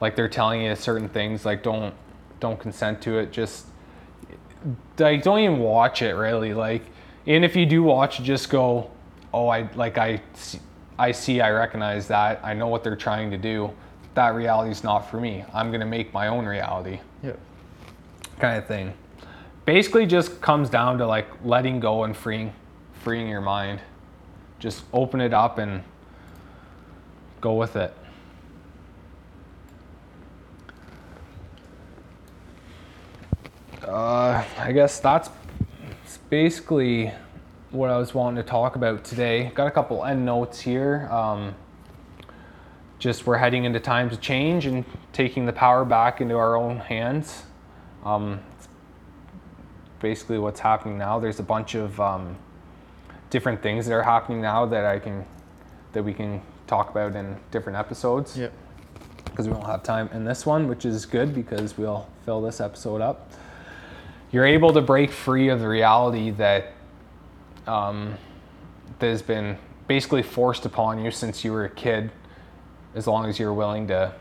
Like 0.02 0.18
they're 0.18 0.28
telling 0.28 0.62
you 0.64 0.76
certain 0.76 1.08
things, 1.08 1.46
like 1.46 1.64
don't, 1.64 1.94
don't 2.42 2.60
consent 2.60 3.02
to 3.04 3.18
it. 3.18 3.32
Just, 3.32 3.68
like 4.98 5.24
don't 5.24 5.40
even 5.40 5.60
watch 5.60 6.02
it 6.02 6.14
really. 6.14 6.54
Like, 6.54 6.84
and 7.28 7.44
if 7.44 7.56
you 7.56 7.66
do 7.66 7.84
watch, 7.84 8.22
just 8.22 8.50
go, 8.50 8.92
oh, 9.34 9.48
I 9.48 9.70
like 9.76 9.98
I, 9.98 10.22
I 10.98 11.12
see, 11.12 11.42
I 11.42 11.52
recognize 11.52 12.08
that. 12.08 12.40
I 12.44 12.54
know 12.54 12.68
what 12.68 12.84
they're 12.84 12.96
trying 12.96 13.32
to 13.32 13.38
do. 13.38 13.72
That 14.14 14.34
reality 14.36 14.72
is 14.72 14.84
not 14.84 15.10
for 15.10 15.20
me. 15.20 15.44
I'm 15.54 15.72
gonna 15.72 15.86
make 15.86 16.14
my 16.14 16.28
own 16.28 16.46
reality. 16.46 17.00
yeah, 17.22 17.34
kind 18.40 18.58
of 18.58 18.68
thing. 18.68 18.94
Basically, 19.66 20.06
just 20.06 20.42
comes 20.42 20.70
down 20.70 20.98
to 21.00 21.08
like 21.08 21.28
letting 21.44 21.80
go 21.80 22.04
and 22.04 22.16
freeing, 22.16 22.54
freeing 23.04 23.28
your 23.28 23.42
mind. 23.42 23.82
Just 24.60 24.84
open 24.94 25.20
it 25.20 25.34
up 25.34 25.58
and 25.58 25.84
go 27.42 27.56
with 27.56 27.76
it. 27.76 27.94
Uh, 33.88 34.44
I 34.58 34.72
guess 34.72 35.00
that's 35.00 35.30
basically 36.30 37.12
what 37.70 37.90
I 37.92 37.98
was 37.98 38.14
wanting 38.16 38.44
to 38.44 38.50
talk 38.50 38.76
about 38.76 39.04
today. 39.04 39.52
Got 39.54 39.68
a 39.68 39.72
couple 39.72 40.04
end 40.04 40.26
notes 40.26 40.60
here. 40.60 41.08
Um, 41.12 41.54
just 42.98 43.28
we're 43.28 43.38
heading 43.38 43.66
into 43.66 43.80
times 43.80 44.14
of 44.14 44.22
change 44.22 44.66
and 44.66 44.86
taking 45.14 45.46
the 45.46 45.54
power 45.54 45.86
back 45.86 46.20
into 46.20 46.36
our 46.36 46.56
own 46.56 46.78
hands. 46.78 47.44
Um, 48.04 48.40
basically 50.00 50.40
what's 50.40 50.60
happening 50.60 50.98
now. 50.98 51.20
There's 51.20 51.40
a 51.40 51.44
bunch 51.44 51.76
of 51.76 52.00
um, 52.00 52.36
different 53.30 53.62
things 53.62 53.86
that 53.86 53.94
are 53.94 54.04
happening 54.04 54.42
now 54.42 54.66
that 54.66 54.86
I 54.86 54.98
can 54.98 55.26
that 55.94 56.04
we 56.04 56.14
can 56.14 56.42
talk 56.68 56.90
about 56.90 57.16
in 57.16 57.38
different 57.52 57.78
episodes. 57.78 58.38
yeah, 58.38 58.50
because 59.26 59.48
we 59.48 59.54
don't 59.54 59.66
have 59.66 59.84
time 59.84 60.10
in 60.12 60.26
this 60.26 60.46
one, 60.46 60.68
which 60.68 60.86
is 60.86 61.06
good 61.06 61.36
because 61.36 61.78
we'll 61.78 62.08
fill 62.26 62.42
this 62.42 62.60
episode 62.60 63.02
up. 63.02 63.32
You're 64.36 64.46
able 64.46 64.74
to 64.74 64.82
break 64.82 65.12
free 65.12 65.48
of 65.48 65.62
the 65.62 65.68
reality 65.70 66.30
that 66.32 66.74
um, 67.68 68.18
that 69.00 69.08
has 69.08 69.22
been 69.22 69.58
basically 69.88 70.24
forced 70.24 70.66
upon 70.66 71.02
you 71.02 71.10
since 71.10 71.46
you 71.46 71.54
were 71.54 71.64
a 71.64 71.70
kid, 71.70 72.12
as 72.96 73.08
long 73.08 73.28
as 73.28 73.40
you're 73.40 73.54
willing 73.54 73.88
to 73.88 74.12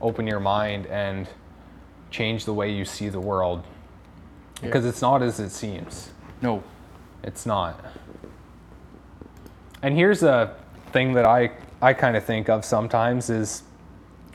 open 0.00 0.24
your 0.24 0.38
mind 0.38 0.86
and 0.86 1.26
change 2.12 2.44
the 2.44 2.54
way 2.54 2.70
you 2.70 2.84
see 2.84 3.08
the 3.08 3.18
world. 3.18 3.64
Because 4.62 4.86
it's 4.86 5.02
not 5.02 5.20
as 5.20 5.40
it 5.40 5.50
seems. 5.50 6.10
No. 6.40 6.62
It's 7.24 7.44
not. 7.44 7.84
And 9.82 9.96
here's 9.96 10.22
a 10.22 10.54
thing 10.92 11.14
that 11.14 11.26
I, 11.26 11.50
I 11.82 11.92
kind 11.92 12.16
of 12.16 12.22
think 12.22 12.48
of 12.48 12.64
sometimes 12.64 13.28
is 13.30 13.64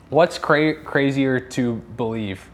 what's 0.09 0.37
cra- 0.37 0.83
crazier 0.83 1.39
to 1.39 1.75
believe? 1.95 2.49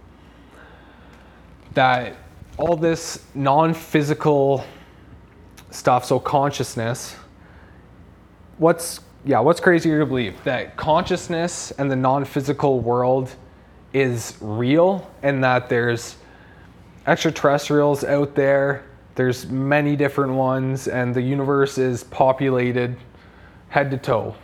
That 1.73 2.17
all 2.57 2.75
this 2.75 3.23
non 3.33 3.73
physical 3.73 4.63
stuff, 5.69 6.05
so 6.05 6.19
consciousness, 6.19 7.15
what's 8.57 8.99
yeah, 9.23 9.39
what's 9.39 9.59
crazier 9.59 9.99
to 9.99 10.05
believe? 10.05 10.43
That 10.43 10.77
consciousness 10.77 11.71
and 11.71 11.91
the 11.91 11.95
non 11.95 12.25
physical 12.25 12.79
world 12.79 13.35
is 13.93 14.37
real 14.41 15.11
and 15.21 15.43
that 15.43 15.69
there's 15.69 16.15
extraterrestrials 17.05 18.03
out 18.03 18.35
there. 18.35 18.85
There's 19.15 19.47
many 19.47 19.95
different 19.95 20.33
ones, 20.33 20.87
and 20.87 21.13
the 21.13 21.21
universe 21.21 21.77
is 21.77 22.03
populated 22.05 22.97
head 23.69 23.91
to 23.91 23.97
toe. 23.97 24.35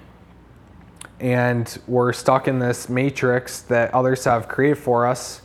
And 1.20 1.78
we're 1.88 2.14
stuck 2.14 2.48
in 2.48 2.60
this 2.60 2.90
matrix 2.90 3.62
that 3.64 3.94
others 3.94 4.26
have 4.26 4.48
created 4.48 4.78
for 4.78 5.08
us 5.08 5.42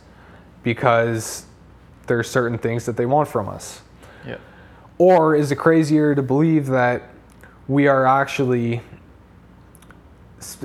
because 0.61 1.45
there's 2.07 2.29
certain 2.29 2.57
things 2.57 2.85
that 2.85 2.97
they 2.97 3.05
want 3.05 3.27
from 3.27 3.49
us. 3.49 3.81
Yeah. 4.25 4.37
Or 4.97 5.35
is 5.35 5.51
it 5.51 5.55
crazier 5.55 6.15
to 6.15 6.21
believe 6.21 6.67
that 6.67 7.09
we 7.67 7.87
are 7.87 8.05
actually 8.05 8.81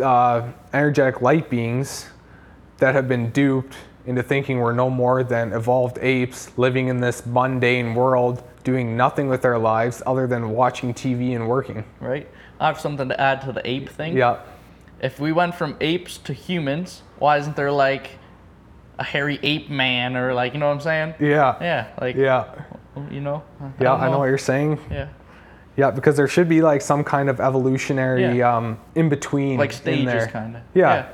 uh, 0.02 0.50
energetic 0.72 1.22
light 1.22 1.48
beings 1.48 2.08
that 2.78 2.94
have 2.94 3.08
been 3.08 3.30
duped 3.30 3.76
into 4.06 4.22
thinking 4.22 4.58
we're 4.58 4.72
no 4.72 4.88
more 4.88 5.22
than 5.22 5.52
evolved 5.52 5.98
apes 6.00 6.50
living 6.56 6.88
in 6.88 7.00
this 7.00 7.26
mundane 7.26 7.94
world, 7.94 8.42
doing 8.64 8.96
nothing 8.96 9.28
with 9.28 9.44
our 9.44 9.58
lives 9.58 10.02
other 10.06 10.26
than 10.26 10.50
watching 10.50 10.94
TV 10.94 11.36
and 11.36 11.48
working? 11.48 11.84
Right. 12.00 12.26
I 12.58 12.66
have 12.68 12.80
something 12.80 13.08
to 13.08 13.20
add 13.20 13.42
to 13.42 13.52
the 13.52 13.68
ape 13.68 13.88
thing. 13.88 14.16
Yeah. 14.16 14.40
If 15.00 15.20
we 15.20 15.30
went 15.30 15.54
from 15.54 15.76
apes 15.80 16.18
to 16.18 16.32
humans, 16.32 17.02
why 17.18 17.38
isn't 17.38 17.54
there 17.54 17.70
like 17.70 18.18
a 18.98 19.04
hairy 19.04 19.38
ape 19.42 19.70
man 19.70 20.16
or 20.16 20.34
like 20.34 20.52
you 20.54 20.60
know 20.60 20.66
what 20.68 20.74
I'm 20.74 20.80
saying? 20.80 21.14
Yeah. 21.20 21.56
Yeah. 21.60 21.86
Like 22.00 22.16
Yeah. 22.16 22.44
you 23.10 23.20
know. 23.20 23.42
Yeah, 23.60 23.70
don't 23.90 24.00
I 24.00 24.10
know 24.10 24.18
what 24.18 24.26
you're 24.26 24.38
saying. 24.38 24.78
Yeah. 24.90 25.08
Yeah, 25.76 25.92
because 25.92 26.16
there 26.16 26.26
should 26.26 26.48
be 26.48 26.60
like 26.60 26.82
some 26.82 27.04
kind 27.04 27.28
of 27.30 27.40
evolutionary 27.40 28.38
Yeah. 28.38 28.56
um, 28.56 28.78
in 28.96 29.08
between. 29.08 29.58
Like 29.58 29.72
stages, 29.72 30.26
kind 30.26 30.56
of. 30.56 30.62
Yeah. 30.74 31.06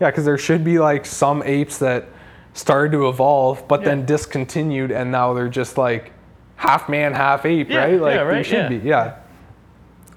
Yeah, 0.00 0.10
because 0.10 0.24
there 0.24 0.38
should 0.38 0.64
be 0.64 0.78
like 0.80 1.06
some 1.06 1.42
apes 1.44 1.78
that 1.78 2.06
started 2.54 2.90
to 2.92 3.08
evolve, 3.08 3.68
but 3.68 3.84
then 3.84 4.04
discontinued, 4.06 4.90
and 4.90 5.12
now 5.12 5.32
they're 5.34 5.48
just 5.48 5.78
like 5.78 6.12
half 6.56 6.88
man, 6.88 7.12
half 7.12 7.46
ape, 7.46 7.70
Yeah, 7.70 7.84
right? 7.84 8.00
Like 8.00 8.14
yeah, 8.16 8.24
they 8.24 8.30
right, 8.30 8.46
should 8.46 8.58
yeah. 8.58 8.68
be, 8.68 8.76
yeah. 8.78 9.14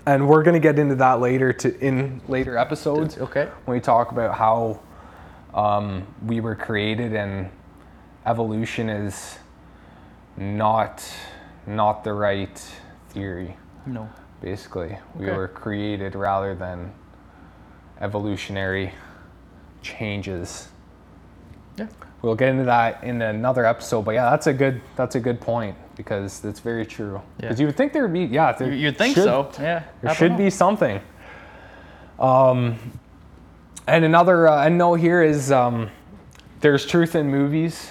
And 0.07 0.28
we're 0.28 0.41
gonna 0.43 0.59
get 0.59 0.80
into 0.80 0.95
that 0.95 1.20
later 1.22 1.53
to 1.53 1.80
in 1.80 2.20
later 2.28 2.57
episodes 2.57 3.18
Okay. 3.20 3.47
when 3.66 3.78
we 3.78 3.82
talk 3.82 4.11
about 4.11 4.36
how 4.36 4.80
um, 5.54 6.06
we 6.26 6.39
were 6.39 6.56
created 6.56 7.14
and 7.14 7.49
evolution 8.26 8.89
is 8.89 9.38
not 10.38 11.04
not 11.68 12.04
the 12.04 12.12
right 12.14 12.58
theory 13.10 13.56
No. 13.86 14.10
basically. 14.41 14.97
We 15.16 15.28
Okay. 15.28 15.38
were 15.38 15.47
created 15.47 16.16
rather 16.16 16.56
than 16.56 16.91
evolutionary 18.01 18.91
changes. 19.82 20.70
Yeah. 21.78 21.88
We'll 22.22 22.36
get 22.36 22.49
into 22.49 22.64
that 22.66 23.04
in 23.04 23.22
another 23.22 23.66
episode, 23.66 24.04
but 24.06 24.12
yeah, 24.16 24.30
that's 24.30 24.47
a 24.47 24.54
good 24.54 24.82
that's 24.95 25.16
a 25.16 25.20
good 25.20 25.39
point 25.39 25.76
because 25.95 26.39
that's 26.41 26.60
very 26.60 26.86
true. 26.86 27.22
Because 27.38 27.60
Yeah. 27.60 27.64
you 27.64 27.68
would 27.68 27.78
think 27.78 27.93
there 27.93 28.01
would 28.04 28.14
be 28.14 28.26
yeah, 28.26 28.51
there 28.54 28.70
You- 28.70 28.74
You'd 28.88 28.97
think 28.97 29.16
should- 29.16 29.24
so. 29.26 29.49
Yeah. 29.60 29.84
There 30.01 30.14
should 30.16 30.32
know. 30.32 30.38
be 30.38 30.49
something. 30.49 30.99
Um, 32.20 32.78
and 33.88 34.05
another 34.05 34.47
uh, 34.47 34.69
note 34.69 34.95
here 34.95 35.21
is 35.21 35.51
um, 35.51 35.89
there's 36.61 36.86
truth 36.86 37.15
in 37.15 37.29
movies, 37.29 37.89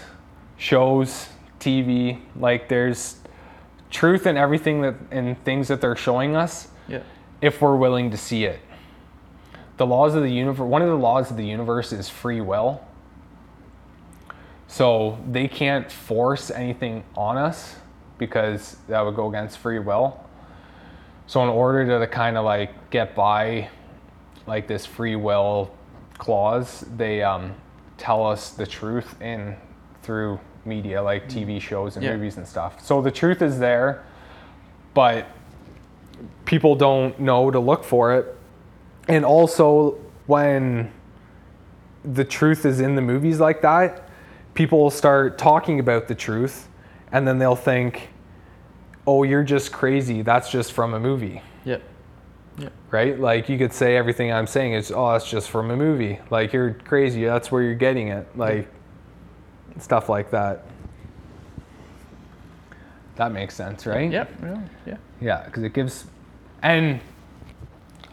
shows, 0.56 1.28
TV. 1.60 2.20
Like 2.36 2.68
there's 2.68 3.16
truth 3.90 4.26
in 4.26 4.36
everything 4.36 4.82
that 4.82 4.94
in 5.10 5.34
things 5.36 5.68
that 5.68 5.80
they're 5.80 5.96
showing 5.96 6.34
us 6.34 6.68
Yeah. 6.88 7.02
if 7.40 7.60
we're 7.60 7.76
willing 7.76 8.10
to 8.10 8.16
see 8.16 8.44
it. 8.44 8.60
The 9.76 9.86
laws 9.86 10.14
of 10.14 10.22
the 10.22 10.30
universe, 10.32 10.66
one 10.66 10.82
of 10.82 10.88
the 10.88 10.96
laws 10.96 11.30
of 11.30 11.36
the 11.36 11.44
universe 11.46 11.92
is 11.92 12.08
free 12.08 12.40
will. 12.40 12.84
So 14.66 15.18
they 15.28 15.48
can't 15.48 15.90
force 15.92 16.50
anything 16.50 17.04
on 17.14 17.36
us 17.36 17.76
because 18.16 18.76
that 18.88 19.00
would 19.02 19.14
go 19.16 19.28
against 19.28 19.58
free 19.58 19.78
will. 19.78 20.18
So 21.26 21.42
in 21.42 21.48
order 21.50 21.98
to 22.00 22.06
kind 22.06 22.38
of 22.38 22.44
like 22.44 22.90
get 22.90 23.14
by 23.14 23.68
like 24.46 24.66
this 24.66 24.86
free 24.86 25.16
will 25.16 25.70
clause, 26.18 26.84
they 26.96 27.22
um, 27.22 27.54
tell 27.98 28.26
us 28.26 28.50
the 28.50 28.66
truth 28.66 29.20
in 29.20 29.56
through 30.02 30.38
media 30.64 31.02
like 31.02 31.28
TV 31.28 31.60
shows 31.60 31.96
and 31.96 32.04
Yeah. 32.04 32.12
movies 32.14 32.36
and 32.36 32.46
stuff. 32.46 32.80
So 32.84 33.00
the 33.02 33.10
truth 33.10 33.42
is 33.42 33.58
there, 33.58 34.02
but 34.94 35.26
people 36.44 36.74
don't 36.74 37.18
know 37.18 37.50
to 37.50 37.58
look 37.58 37.84
for 37.84 38.14
it. 38.14 38.36
And 39.08 39.24
also 39.24 39.98
when 40.26 40.92
the 42.04 42.24
truth 42.24 42.64
is 42.64 42.80
in 42.80 42.94
the 42.94 43.02
movies 43.02 43.40
like 43.40 43.62
that, 43.62 44.08
people 44.54 44.78
will 44.80 44.90
start 44.90 45.38
talking 45.38 45.80
about 45.80 46.08
the 46.08 46.14
truth 46.14 46.68
and 47.10 47.26
then 47.26 47.38
they'll 47.38 47.56
think, 47.56 48.10
"Oh, 49.06 49.22
you're 49.22 49.42
just 49.44 49.72
crazy. 49.72 50.22
That's 50.22 50.50
just 50.50 50.72
from 50.72 50.94
a 50.94 51.00
movie." 51.00 51.42
Yeah. 51.64 51.78
Right? 52.90 53.18
Like 53.18 53.48
you 53.48 53.58
could 53.58 53.72
say 53.72 53.96
everything 53.96 54.32
I'm 54.32 54.46
saying 54.46 54.74
is, 54.74 54.92
oh, 54.92 55.12
that's 55.12 55.28
just 55.28 55.50
from 55.50 55.70
a 55.70 55.76
movie. 55.76 56.18
Like 56.30 56.52
you're 56.52 56.74
crazy. 56.74 57.24
That's 57.24 57.50
where 57.50 57.62
you're 57.62 57.74
getting 57.74 58.08
it. 58.08 58.26
Like 58.36 58.68
stuff 59.78 60.08
like 60.08 60.30
that. 60.30 60.66
That 63.16 63.32
makes 63.32 63.54
sense, 63.54 63.86
right? 63.86 64.10
Yeah. 64.10 64.26
Yeah. 64.86 64.96
Yeah, 65.20 65.44
because 65.44 65.62
it 65.62 65.72
gives, 65.72 66.06
and 66.62 67.00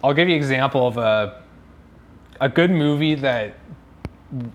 I'll 0.03 0.13
give 0.13 0.27
you 0.27 0.35
an 0.35 0.41
example 0.41 0.87
of 0.87 0.97
a 0.97 1.43
a 2.41 2.47
good 2.49 2.71
movie 2.71 3.15
that 3.15 3.55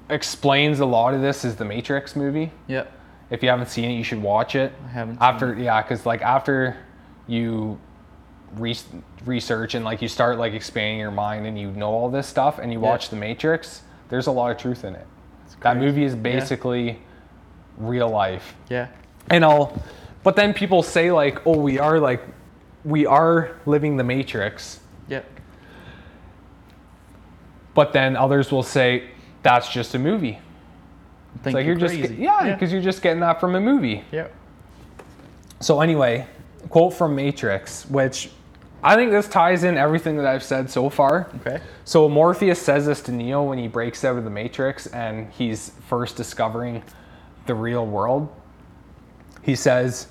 explains 0.08 0.80
a 0.80 0.86
lot 0.86 1.14
of 1.14 1.20
this 1.20 1.44
is 1.44 1.56
the 1.56 1.64
Matrix 1.64 2.16
movie. 2.16 2.50
Yeah. 2.66 2.86
If 3.30 3.42
you 3.42 3.48
haven't 3.48 3.68
seen 3.68 3.90
it, 3.90 3.94
you 3.94 4.04
should 4.04 4.22
watch 4.22 4.54
it. 4.54 4.72
I 4.84 4.88
haven't. 4.88 5.14
seen 5.14 5.22
After 5.22 5.54
yeah, 5.54 5.82
because 5.82 6.06
like 6.06 6.22
after 6.22 6.76
you 7.26 7.78
re- 8.58 8.76
research 9.24 9.74
and 9.74 9.84
like 9.84 10.02
you 10.02 10.08
start 10.08 10.38
like 10.38 10.52
expanding 10.52 10.98
your 10.98 11.10
mind 11.10 11.46
and 11.46 11.58
you 11.58 11.70
know 11.72 11.90
all 11.90 12.08
this 12.10 12.26
stuff 12.26 12.58
and 12.58 12.72
you 12.72 12.80
Yeah. 12.80 12.88
watch 12.88 13.08
The 13.10 13.16
Matrix, 13.16 13.82
there's 14.08 14.26
a 14.26 14.32
lot 14.32 14.50
of 14.50 14.58
truth 14.58 14.84
in 14.84 14.94
it. 14.94 15.06
That 15.60 15.76
movie 15.78 16.04
is 16.04 16.14
basically 16.14 16.98
real 17.78 18.08
life. 18.10 18.54
Yeah. 18.68 18.88
And 19.30 19.44
I'll, 19.44 19.82
but 20.22 20.36
then 20.36 20.52
people 20.52 20.82
say 20.82 21.10
like, 21.10 21.46
oh, 21.46 21.58
we 21.58 21.78
are 21.78 21.98
like, 21.98 22.22
we 22.84 23.06
are 23.06 23.56
living 23.64 23.96
the 23.96 24.04
Matrix. 24.04 24.80
Yeah. 25.08 25.22
But 27.74 27.92
then 27.92 28.16
others 28.16 28.52
will 28.52 28.62
say 28.62 29.10
that's 29.42 29.70
just 29.72 29.94
a 29.94 29.98
movie. 29.98 30.38
Think 31.42 31.46
It's 31.46 31.54
like 31.54 31.66
you're 31.66 31.78
you're 31.78 31.88
just 31.88 32.12
yeah, 32.12 32.52
because 32.54 32.72
you're 32.72 32.82
just 32.82 33.02
getting 33.02 33.20
that 33.20 33.40
from 33.40 33.54
a 33.54 33.60
movie. 33.60 34.04
Yeah. 34.12 34.28
So 35.60 35.80
anyway, 35.80 36.26
quote 36.68 36.94
from 36.94 37.16
Matrix, 37.16 37.86
which 37.88 38.30
I 38.84 38.96
think 38.96 39.12
this 39.12 39.26
ties 39.26 39.64
in 39.64 39.78
everything 39.78 40.18
that 40.18 40.26
I've 40.26 40.42
said 40.42 40.68
so 40.68 40.90
far. 40.90 41.30
Okay. 41.36 41.58
So 41.86 42.06
Morpheus 42.06 42.60
says 42.60 42.84
this 42.84 43.00
to 43.02 43.12
Neo 43.12 43.42
when 43.42 43.56
he 43.56 43.66
breaks 43.66 44.04
out 44.04 44.18
of 44.18 44.24
the 44.24 44.30
Matrix 44.30 44.86
and 44.88 45.32
he's 45.32 45.70
first 45.88 46.16
discovering 46.16 46.82
the 47.46 47.54
real 47.54 47.86
world. 47.86 48.28
He 49.40 49.56
says, 49.56 50.08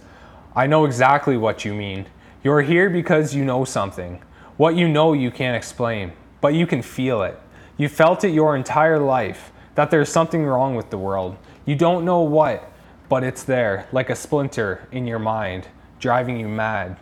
I 0.56 0.66
know 0.66 0.86
exactly 0.86 1.38
what 1.38 1.64
you 1.64 1.76
mean. 1.76 2.08
You're 2.44 2.64
here 2.64 2.90
because 2.90 3.36
you 3.36 3.46
know 3.46 3.64
something. 3.64 4.24
What 4.58 4.76
you 4.76 4.88
know 4.88 5.14
you 5.14 5.30
can't 5.30 5.56
explain, 5.56 6.12
but 6.42 6.56
you 6.56 6.66
can 6.66 6.82
feel 6.82 7.22
it. 7.22 7.40
You 7.78 7.88
felt 7.88 8.24
it 8.24 8.34
your 8.34 8.56
entire 8.56 9.00
life 9.00 9.52
that 9.76 9.92
there's 9.92 10.10
something 10.10 10.46
wrong 10.46 10.76
with 10.76 10.90
the 10.90 10.98
world. 10.98 11.38
You 11.66 11.76
don't 11.76 12.06
know 12.06 12.22
what, 12.22 12.72
but 13.08 13.24
it's 13.24 13.44
there, 13.44 13.88
like 13.92 14.10
a 14.10 14.16
splinter 14.16 14.88
in 14.92 15.06
your 15.06 15.20
mind, 15.20 15.68
driving 16.00 16.40
you 16.40 16.48
mad. 16.48 16.98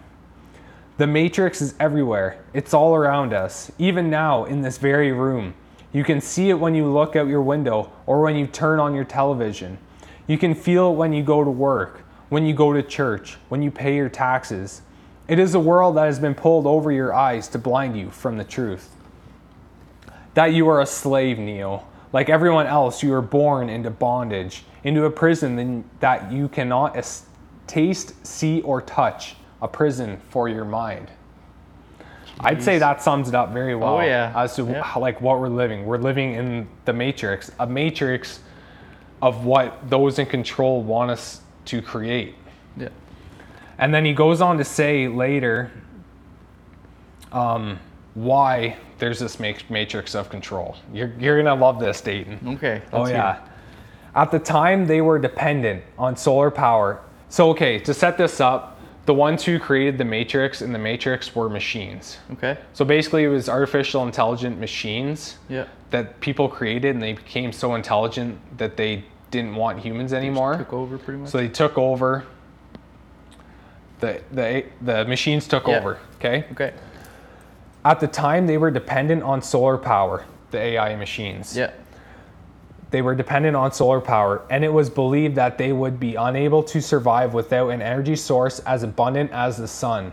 The 1.02 1.08
Matrix 1.08 1.64
is 1.64 1.74
everywhere. 1.80 2.38
It's 2.54 2.76
all 2.76 2.94
around 2.94 3.34
us, 3.34 3.72
even 3.80 4.12
now 4.12 4.46
in 4.46 4.62
this 4.62 4.78
very 4.78 5.12
room. 5.12 5.56
You 5.92 6.04
can 6.04 6.22
see 6.22 6.52
it 6.52 6.60
when 6.60 6.76
you 6.76 6.86
look 6.86 7.16
out 7.16 7.26
your 7.26 7.42
window 7.42 7.92
or 8.06 8.22
when 8.22 8.36
you 8.36 8.46
turn 8.46 8.80
on 8.80 8.94
your 8.94 9.04
television. 9.04 9.80
You 10.28 10.38
can 10.38 10.54
feel 10.54 10.92
it 10.92 10.98
when 10.98 11.12
you 11.12 11.24
go 11.24 11.44
to 11.44 11.50
work, 11.50 12.04
when 12.30 12.46
you 12.46 12.54
go 12.54 12.72
to 12.72 12.84
church, 12.84 13.38
when 13.50 13.64
you 13.64 13.72
pay 13.72 13.96
your 13.96 14.10
taxes. 14.10 14.84
It 15.28 15.40
is 15.40 15.56
a 15.56 15.60
world 15.60 15.98
that 15.98 16.06
has 16.06 16.20
been 16.20 16.36
pulled 16.36 16.68
over 16.68 16.92
your 16.92 17.16
eyes 17.16 17.48
to 17.48 17.58
blind 17.58 17.98
you 17.98 18.12
from 18.12 18.38
the 18.38 18.44
truth. 18.44 18.96
That 20.36 20.54
you 20.54 20.70
are 20.70 20.82
a 20.82 20.86
slave, 20.86 21.40
Neo. 21.40 21.84
Like 22.14 22.30
everyone 22.30 22.68
else, 22.68 23.02
you 23.02 23.12
are 23.16 23.24
born 23.24 23.72
into 23.72 23.90
bondage, 23.90 24.66
into 24.84 25.06
a 25.06 25.10
prison 25.10 25.84
that 26.00 26.32
you 26.32 26.48
cannot 26.48 26.94
taste, 27.66 28.24
see, 28.24 28.62
or 28.62 28.84
touch, 28.84 29.36
a 29.62 29.68
prison 29.68 30.20
for 30.30 30.50
your 30.50 30.66
mind. 30.66 31.10
I'd 32.40 32.64
say 32.64 32.80
that 32.80 33.02
sums 33.04 33.30
it 33.30 33.36
up 33.36 33.52
very 33.54 33.76
well 33.76 33.98
Oh, 33.98 34.02
yeah. 34.02 34.34
as 34.36 34.56
to 34.56 34.64
Yeah. 34.64 34.82
how, 34.82 35.00
like 35.00 35.22
what 35.22 35.40
we're 35.40 35.48
living. 35.50 35.86
We're 35.86 35.98
living 36.00 36.34
in 36.34 36.68
the 36.86 36.94
matrix, 36.94 37.52
a 37.60 37.68
matrix 37.68 38.40
of 39.22 39.46
what 39.46 39.88
those 39.90 40.18
in 40.18 40.26
control 40.26 40.82
want 40.82 41.12
us 41.12 41.42
to 41.66 41.82
create. 41.82 42.36
Yeah. 42.76 42.90
And 43.78 43.94
then 43.94 44.06
he 44.06 44.14
goes 44.14 44.42
on 44.42 44.58
to 44.58 44.64
say 44.64 45.08
later 45.08 45.72
um, 47.32 47.80
why 48.16 48.78
there's 48.98 49.20
this 49.20 49.40
matrix 49.40 50.16
of 50.16 50.30
control. 50.30 50.76
You're, 50.94 51.14
you're 51.20 51.42
going 51.42 51.46
to 51.58 51.64
love 51.64 51.80
this, 51.80 52.02
Dayton. 52.02 52.40
Okay. 52.56 52.82
Oh, 52.92 53.00
let's 53.00 53.10
hear 53.12 53.18
yeah. 53.20 53.48
At 54.16 54.32
the 54.32 54.40
time, 54.40 54.86
they 54.88 55.02
were 55.02 55.18
dependent 55.20 55.84
on 55.98 56.18
solar 56.18 56.52
power. 56.52 57.02
So, 57.30 57.50
okay, 57.52 57.80
to 57.80 57.94
set 57.94 58.18
this 58.18 58.42
up, 58.42 58.71
the 59.12 59.16
ones 59.16 59.44
who 59.44 59.60
created 59.60 59.98
the 59.98 60.06
matrix 60.06 60.62
and 60.62 60.74
the 60.74 60.80
matrix 60.80 61.36
were 61.36 61.50
machines. 61.50 62.18
Okay. 62.32 62.58
So 62.72 62.86
basically, 62.86 63.26
it 63.26 63.28
was 63.28 63.50
artificial 63.50 64.04
intelligent 64.04 64.58
machines 64.58 65.38
Yeah. 65.50 65.66
that 65.90 66.22
people 66.22 66.48
created, 66.48 66.96
and 66.96 67.04
they 67.04 67.12
became 67.12 67.52
so 67.52 67.76
intelligent 67.76 68.40
that 68.58 68.78
they 68.78 69.04
didn't 69.30 69.56
want 69.56 69.80
humans 69.80 70.14
anymore. 70.14 70.56
Took 70.56 70.72
over 70.72 70.98
pretty 70.98 71.20
much. 71.20 71.30
So 71.30 71.40
they 71.40 71.50
took 71.50 71.78
over. 71.78 72.24
The 74.00 74.22
the 74.32 74.64
the 74.82 75.04
machines 75.04 75.46
took 75.46 75.68
Yeah. 75.68 75.80
over. 75.80 75.98
Okay. 76.16 76.46
okay. 76.54 76.72
At 77.84 78.00
the 78.00 78.08
time, 78.08 78.48
they 78.48 78.58
were 78.58 78.72
dependent 78.72 79.24
on 79.24 79.42
solar 79.42 79.78
power. 79.78 80.24
The 80.52 80.58
AI 80.60 80.96
machines. 80.96 81.58
Yeah. 81.58 81.72
They 82.92 83.02
were 83.02 83.16
dependent 83.16 83.56
on 83.56 83.72
solar 83.72 84.02
power, 84.02 84.42
and 84.50 84.64
it 84.66 84.74
was 84.74 84.90
believed 84.90 85.36
that 85.36 85.58
they 85.58 85.72
would 85.72 86.00
be 86.00 86.16
unable 86.16 86.62
to 86.64 86.82
survive 86.82 87.34
without 87.34 87.70
an 87.70 87.82
energy 87.82 88.18
source 88.18 88.60
as 88.60 88.84
abundant 88.84 89.32
as 89.32 89.58
the 89.58 89.68
sun. 89.68 90.12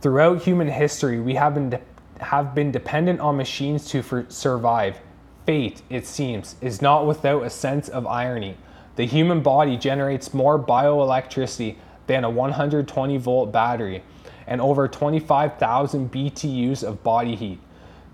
Throughout 0.00 0.42
human 0.42 0.68
history, 0.68 1.20
we 1.20 1.34
have 1.34 1.54
been 1.54 1.70
de- 1.70 1.80
have 2.20 2.54
been 2.54 2.70
dependent 2.70 3.18
on 3.20 3.36
machines 3.36 3.86
to 3.88 4.02
for- 4.02 4.26
survive. 4.28 5.00
Fate, 5.44 5.82
it 5.90 6.06
seems, 6.06 6.54
is 6.60 6.80
not 6.80 7.06
without 7.06 7.42
a 7.42 7.50
sense 7.50 7.88
of 7.88 8.06
irony. 8.06 8.56
The 8.96 9.06
human 9.06 9.42
body 9.42 9.76
generates 9.76 10.32
more 10.32 10.58
bioelectricity 10.58 11.76
than 12.06 12.24
a 12.24 12.30
120 12.30 13.16
volt 13.16 13.50
battery 13.50 14.02
and 14.46 14.60
over 14.60 14.86
25,000 14.88 16.10
BTUs 16.10 16.82
of 16.84 17.02
body 17.02 17.36
heat. 17.36 17.58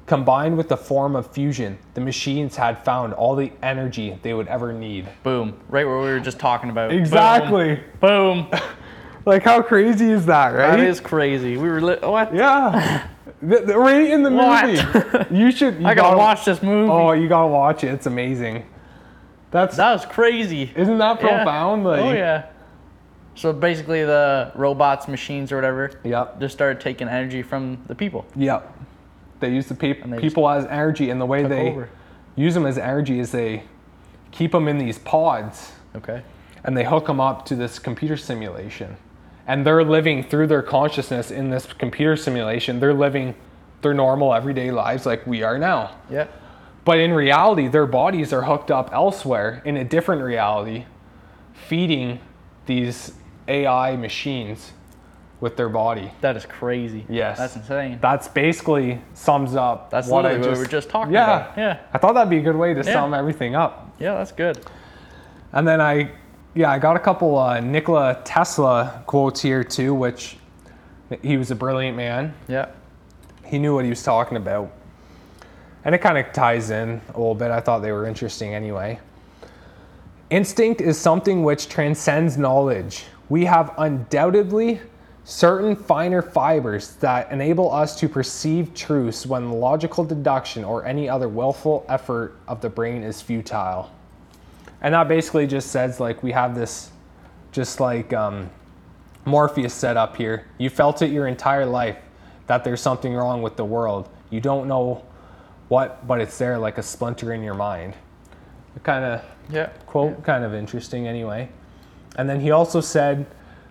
Combined 0.06 0.56
with 0.56 0.68
the 0.68 0.76
form 0.76 1.16
of 1.16 1.32
fusion, 1.32 1.78
the 1.94 2.00
machines 2.00 2.54
had 2.54 2.84
found 2.84 3.12
all 3.14 3.34
the 3.34 3.50
energy 3.62 4.16
they 4.22 4.34
would 4.34 4.46
ever 4.46 4.72
need. 4.72 5.08
Boom. 5.24 5.58
Right 5.68 5.84
where 5.84 5.96
we 5.98 6.04
were 6.04 6.20
just 6.20 6.38
talking 6.38 6.70
about. 6.70 6.92
Exactly. 6.92 7.80
Boom. 8.00 8.48
Boom. 8.50 8.60
Like, 9.24 9.42
how 9.42 9.60
crazy 9.62 10.08
is 10.12 10.24
that, 10.26 10.50
right? 10.50 10.76
That 10.76 10.80
is 10.80 11.00
crazy. 11.00 11.56
We 11.56 11.68
were 11.68 11.80
li- 11.80 11.98
what? 12.00 12.32
Yeah. 12.32 13.08
Th- 13.40 13.64
th- 13.64 13.76
right 13.76 14.08
in 14.08 14.22
the 14.22 14.30
What? 14.30 14.66
movie. 14.66 15.34
You 15.36 15.50
should. 15.50 15.80
You 15.80 15.86
I 15.88 15.94
gotta 15.96 16.16
watch 16.16 16.44
this 16.44 16.62
movie. 16.62 16.88
Oh, 16.88 17.10
you 17.10 17.28
gotta 17.28 17.48
watch 17.48 17.82
it. 17.82 17.88
It's 17.88 18.06
amazing. 18.06 18.64
That's 19.50 19.76
That 19.76 19.92
was 19.92 20.06
crazy. 20.06 20.70
isn't 20.76 20.98
that 20.98 21.20
Yeah. 21.20 21.42
profound? 21.42 21.84
Oh, 21.84 21.90
like, 21.90 22.00
Oh 22.00 22.12
yeah. 22.12 22.44
So 23.34 23.52
basically, 23.52 24.04
the 24.04 24.52
robots, 24.54 25.08
machines, 25.08 25.50
or 25.50 25.56
whatever, 25.56 25.90
Yep. 26.04 26.38
just 26.40 26.54
started 26.54 26.80
taking 26.80 27.08
energy 27.08 27.42
from 27.42 27.78
the 27.88 27.94
people. 27.96 28.24
Yep. 28.36 28.75
They 29.40 29.52
use 29.52 29.66
the 29.66 29.74
peop 29.74 30.02
they 30.08 30.18
people 30.18 30.48
as 30.48 30.64
energy, 30.66 31.10
and 31.10 31.20
the 31.20 31.26
way 31.26 31.44
they 31.44 31.70
over. 31.70 31.88
use 32.36 32.54
them 32.54 32.66
as 32.66 32.78
energy 32.78 33.18
is 33.18 33.32
they 33.32 33.64
keep 34.30 34.52
them 34.52 34.68
in 34.68 34.78
these 34.78 34.98
pods. 34.98 35.72
Okay. 35.94 36.22
and 36.64 36.76
they 36.76 36.84
hook 36.84 37.06
them 37.06 37.20
up 37.20 37.46
to 37.46 37.54
this 37.56 37.78
computer 37.78 38.16
simulation. 38.16 38.96
And 39.46 39.64
they're 39.64 39.84
living 39.84 40.24
through 40.24 40.48
their 40.48 40.62
consciousness 40.62 41.30
in 41.30 41.48
this 41.50 41.72
computer 41.72 42.16
simulation. 42.16 42.80
They're 42.80 42.92
living 42.92 43.34
their 43.82 43.94
normal 43.94 44.34
everyday 44.34 44.70
lives 44.72 45.06
like 45.06 45.26
we 45.26 45.42
are 45.42 45.58
now. 45.58 45.94
Yeah. 46.10 46.26
But 46.84 46.98
in 46.98 47.12
reality, 47.12 47.68
their 47.68 47.86
bodies 47.86 48.32
are 48.32 48.42
hooked 48.42 48.70
up 48.70 48.92
elsewhere 48.92 49.62
in 49.64 49.76
a 49.76 49.84
different 49.84 50.22
reality, 50.22 50.84
feeding 51.54 52.20
these 52.66 53.12
AI 53.48 53.96
machines 53.96 54.72
with 55.40 55.56
their 55.56 55.68
body. 55.68 56.10
That 56.22 56.36
is 56.36 56.46
crazy. 56.46 57.04
Yes. 57.08 57.38
That's 57.38 57.56
insane. 57.56 57.98
That's 58.00 58.26
basically 58.28 59.00
sums 59.14 59.54
up 59.54 59.90
That's 59.90 60.08
what 60.08 60.24
I 60.24 60.36
just 60.38 60.50
we 60.50 60.58
were 60.58 60.66
just 60.66 60.88
talking 60.88 61.12
yeah. 61.12 61.24
about. 61.24 61.58
Yeah. 61.58 61.78
I 61.92 61.98
thought 61.98 62.14
that'd 62.14 62.30
be 62.30 62.38
a 62.38 62.42
good 62.42 62.56
way 62.56 62.72
to 62.72 62.82
Yeah. 62.82 62.92
sum 62.92 63.12
everything 63.12 63.54
up. 63.54 63.92
Yeah, 63.98 64.14
that's 64.14 64.32
good. 64.32 64.58
And 65.52 65.68
then 65.68 65.80
I, 65.80 66.10
yeah, 66.54 66.70
I 66.70 66.78
got 66.78 66.96
a 66.96 66.98
couple 66.98 67.36
uh, 67.38 67.60
Nikola 67.60 68.20
Tesla 68.24 69.02
quotes 69.06 69.42
here 69.42 69.62
too, 69.62 69.94
which 69.94 70.38
he 71.22 71.36
was 71.36 71.50
a 71.50 71.54
brilliant 71.54 71.96
man. 71.96 72.34
Yeah. 72.48 72.68
He 73.44 73.58
knew 73.58 73.74
what 73.74 73.84
he 73.84 73.90
was 73.90 74.02
talking 74.02 74.36
about. 74.36 74.72
And 75.84 75.94
it 75.94 75.98
kind 75.98 76.18
of 76.18 76.32
ties 76.32 76.70
in 76.70 77.00
a 77.14 77.18
little 77.18 77.34
bit. 77.34 77.50
I 77.50 77.60
thought 77.60 77.80
they 77.80 77.92
were 77.92 78.06
interesting 78.06 78.54
anyway. 78.54 78.98
Instinct 80.30 80.80
is 80.80 80.98
something 80.98 81.44
which 81.44 81.68
transcends 81.68 82.36
knowledge. 82.36 83.04
We 83.28 83.44
have 83.44 83.72
undoubtedly 83.78 84.80
certain 85.26 85.74
finer 85.74 86.22
fibers 86.22 86.94
that 86.96 87.30
enable 87.32 87.72
us 87.72 87.98
to 87.98 88.08
perceive 88.08 88.72
truths 88.74 89.26
when 89.26 89.50
logical 89.50 90.04
deduction 90.04 90.62
or 90.62 90.86
any 90.86 91.08
other 91.08 91.28
willful 91.28 91.84
effort 91.88 92.36
of 92.46 92.60
the 92.60 92.68
brain 92.68 93.02
is 93.02 93.20
futile. 93.20 93.90
And 94.80 94.94
that 94.94 95.08
basically 95.08 95.48
just 95.48 95.72
says 95.72 95.98
like 95.98 96.22
we 96.22 96.30
have 96.30 96.54
this, 96.54 96.92
just 97.50 97.80
like 97.80 98.12
um, 98.12 98.48
Morpheus 99.24 99.74
set 99.74 99.96
up 99.96 100.14
here. 100.14 100.46
You 100.58 100.70
felt 100.70 101.02
it 101.02 101.10
your 101.10 101.26
entire 101.26 101.66
life 101.66 101.98
that 102.46 102.62
there's 102.62 102.80
something 102.80 103.12
wrong 103.12 103.42
with 103.42 103.56
the 103.56 103.64
world. 103.64 104.08
You 104.30 104.40
don't 104.40 104.68
know 104.68 105.04
what, 105.66 106.06
but 106.06 106.20
it's 106.20 106.38
there 106.38 106.56
like 106.56 106.78
a 106.78 106.84
splinter 106.84 107.32
in 107.32 107.42
your 107.42 107.54
mind. 107.54 107.94
Kind 108.84 109.04
of 109.04 109.24
Yeah. 109.50 109.70
quote, 109.86 110.22
kind 110.22 110.44
of 110.44 110.54
interesting 110.54 111.08
anyway. 111.08 111.48
And 112.16 112.30
then 112.30 112.38
he 112.38 112.52
also 112.52 112.80
said, 112.80 113.26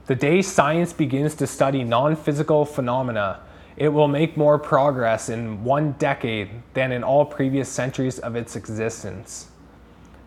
The 0.08 0.16
day 0.16 0.42
science 0.44 0.94
begins 0.94 1.34
to 1.36 1.48
study 1.48 1.84
non 1.84 2.16
physical 2.16 2.64
phenomena, 2.66 3.40
it 3.76 3.90
will 3.90 4.08
make 4.08 4.38
more 4.38 4.60
progress 4.60 5.30
in 5.30 5.64
one 5.64 5.94
decade 5.94 6.50
than 6.74 6.92
in 6.92 7.04
all 7.04 7.26
previous 7.26 7.68
centuries 7.68 8.20
of 8.20 8.36
its 8.36 8.56
existence. 8.56 9.48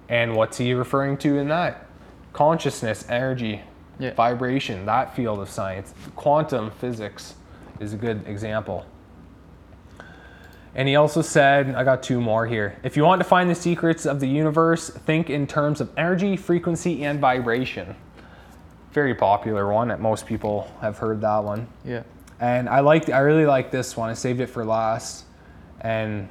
And 0.08 0.34
what's 0.34 0.58
he 0.58 0.74
referring 0.74 1.16
to 1.18 1.38
in 1.38 1.48
that? 1.48 1.86
Consciousness, 2.32 3.06
energy, 3.08 3.62
Yeah. 3.98 4.14
vibration, 4.14 4.84
that 4.86 5.14
field 5.14 5.40
of 5.40 5.48
science. 5.48 5.94
Quantum 6.16 6.70
physics 6.70 7.34
is 7.80 7.94
a 7.94 7.96
good 7.96 8.26
example. 8.26 8.84
And 10.74 10.88
he 10.88 10.96
also 10.96 11.22
said, 11.22 11.74
I 11.74 11.82
got 11.84 12.02
two 12.02 12.20
more 12.20 12.46
here. 12.46 12.76
If 12.82 12.96
you 12.96 13.04
want 13.04 13.20
to 13.20 13.24
find 13.24 13.48
the 13.48 13.54
secrets 13.54 14.06
of 14.06 14.20
the 14.20 14.28
universe, 14.28 14.90
think 14.90 15.30
in 15.30 15.46
terms 15.46 15.80
of 15.80 15.90
energy, 15.96 16.36
frequency, 16.36 17.04
and 17.04 17.18
vibration. 17.18 17.96
Very 18.98 19.14
popular 19.14 19.72
one 19.72 19.86
that 19.88 20.00
most 20.00 20.26
people 20.26 20.68
have 20.80 20.98
heard 20.98 21.20
that 21.20 21.44
one. 21.44 21.68
Yeah. 21.84 22.02
And 22.40 22.68
I 22.68 22.80
liked 22.80 23.10
I 23.10 23.20
really 23.20 23.46
like 23.46 23.70
this 23.70 23.96
one. 23.96 24.10
I 24.10 24.14
saved 24.14 24.40
it 24.40 24.48
for 24.48 24.64
last. 24.64 25.24
And 25.82 26.28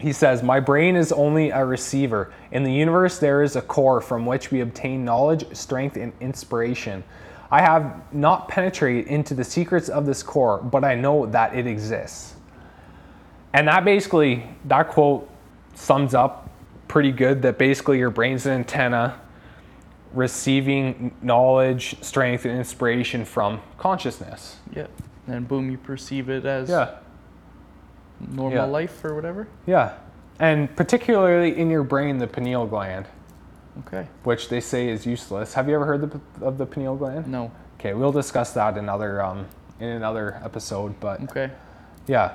he 0.00 0.12
says, 0.12 0.42
My 0.42 0.58
brain 0.58 0.96
is 0.96 1.12
only 1.12 1.50
a 1.50 1.64
receiver. 1.64 2.34
In 2.50 2.64
the 2.64 2.72
universe, 2.72 3.20
there 3.20 3.44
is 3.44 3.54
a 3.54 3.62
core 3.62 4.00
from 4.00 4.26
which 4.26 4.50
we 4.50 4.58
obtain 4.58 5.04
knowledge, 5.04 5.44
strength, 5.56 5.96
and 5.96 6.12
inspiration. 6.20 7.04
I 7.48 7.60
have 7.62 8.12
not 8.12 8.48
penetrated 8.48 9.06
into 9.06 9.32
the 9.32 9.44
secrets 9.44 9.88
of 9.88 10.04
this 10.04 10.20
core, 10.20 10.58
but 10.58 10.82
I 10.82 10.96
know 10.96 11.26
that 11.26 11.54
it 11.54 11.68
exists. 11.68 12.34
And 13.52 13.68
that 13.68 13.84
basically, 13.84 14.48
that 14.64 14.88
quote 14.88 15.30
sums 15.74 16.12
up 16.12 16.50
pretty 16.88 17.12
good 17.12 17.40
that 17.42 17.56
basically 17.56 17.98
your 17.98 18.10
brain's 18.10 18.46
an 18.46 18.52
antenna 18.52 19.20
receiving 20.14 21.14
knowledge, 21.22 21.96
strength, 22.02 22.44
and 22.44 22.56
inspiration 22.58 23.24
from 23.24 23.60
consciousness. 23.78 24.56
Yeah. 24.74 24.86
And 25.26 25.46
boom, 25.48 25.70
you 25.70 25.78
perceive 25.78 26.28
it 26.28 26.44
as 26.44 26.68
Yeah. 26.68 26.90
normal 28.20 28.52
Yeah. 28.58 28.64
life 28.64 29.04
or 29.04 29.14
whatever. 29.14 29.48
Yeah. 29.66 29.92
And 30.38 30.74
particularly 30.76 31.56
in 31.58 31.70
your 31.70 31.82
brain, 31.84 32.18
the 32.18 32.26
pineal 32.26 32.66
gland, 32.66 33.06
Okay. 33.86 34.06
which 34.24 34.48
they 34.48 34.60
say 34.60 34.88
is 34.88 35.06
useless. 35.06 35.54
Have 35.54 35.68
you 35.68 35.74
ever 35.74 35.86
heard 35.86 36.10
the, 36.10 36.20
of 36.44 36.58
the 36.58 36.66
pineal 36.66 36.96
gland? 36.96 37.26
No. 37.28 37.50
Okay, 37.78 37.94
we'll 37.94 38.12
discuss 38.12 38.52
that 38.54 38.74
in 38.76 38.84
another 38.84 39.20
um, 39.22 39.46
in 39.80 39.88
another 39.88 40.40
episode. 40.44 40.94
But 41.00 41.22
Okay. 41.24 41.50
yeah. 42.06 42.32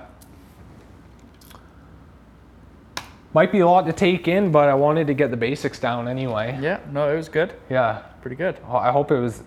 Might 3.34 3.52
be 3.52 3.60
a 3.60 3.68
lot 3.68 3.86
to 3.86 3.94
take 3.94 4.28
in, 4.28 4.52
but 4.52 4.70
I 4.70 4.74
wanted 4.74 5.08
to 5.08 5.14
get 5.14 5.32
the 5.32 5.38
basics 5.38 5.80
down 5.80 6.08
anyway. 6.08 6.58
Yeah, 6.62 6.80
no, 6.92 7.12
it 7.12 7.16
was 7.16 7.30
good. 7.30 7.54
Yeah. 7.70 8.04
Pretty 8.22 8.36
good. 8.36 8.58
I 8.68 8.92
hope 8.92 9.12
it 9.12 9.20
was 9.20 9.44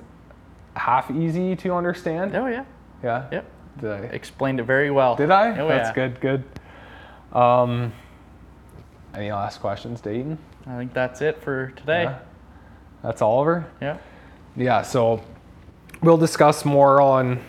half 0.77 1.11
easy 1.11 1.57
to 1.57 1.75
understand. 1.75 2.35
Oh, 2.35 2.47
yeah. 2.47 2.65
Yeah. 3.03 3.27
Yep. 3.33 3.51
Did 3.81 3.91
I? 3.91 3.97
Explained 4.15 4.61
it 4.61 4.65
very 4.65 4.91
well. 4.91 5.17
Did 5.17 5.31
I? 5.31 5.59
Oh, 5.59 5.69
That's 5.69 5.89
yeah. 5.89 6.09
good. 6.09 6.21
Good. 6.21 6.45
Um, 7.37 7.93
any 9.15 9.33
last 9.33 9.61
questions, 9.61 10.01
Dayton? 10.01 10.39
I 10.67 10.77
think 10.77 10.93
that's 10.93 11.21
it 11.21 11.43
for 11.43 11.71
today. 11.77 12.05
Yeah. 12.05 12.19
That's 13.03 13.23
Oliver. 13.23 13.71
Yeah. 13.81 13.99
Yeah, 14.57 14.83
so 14.83 15.23
we'll 16.03 16.17
discuss 16.17 16.65
more 16.65 17.01
on. 17.01 17.41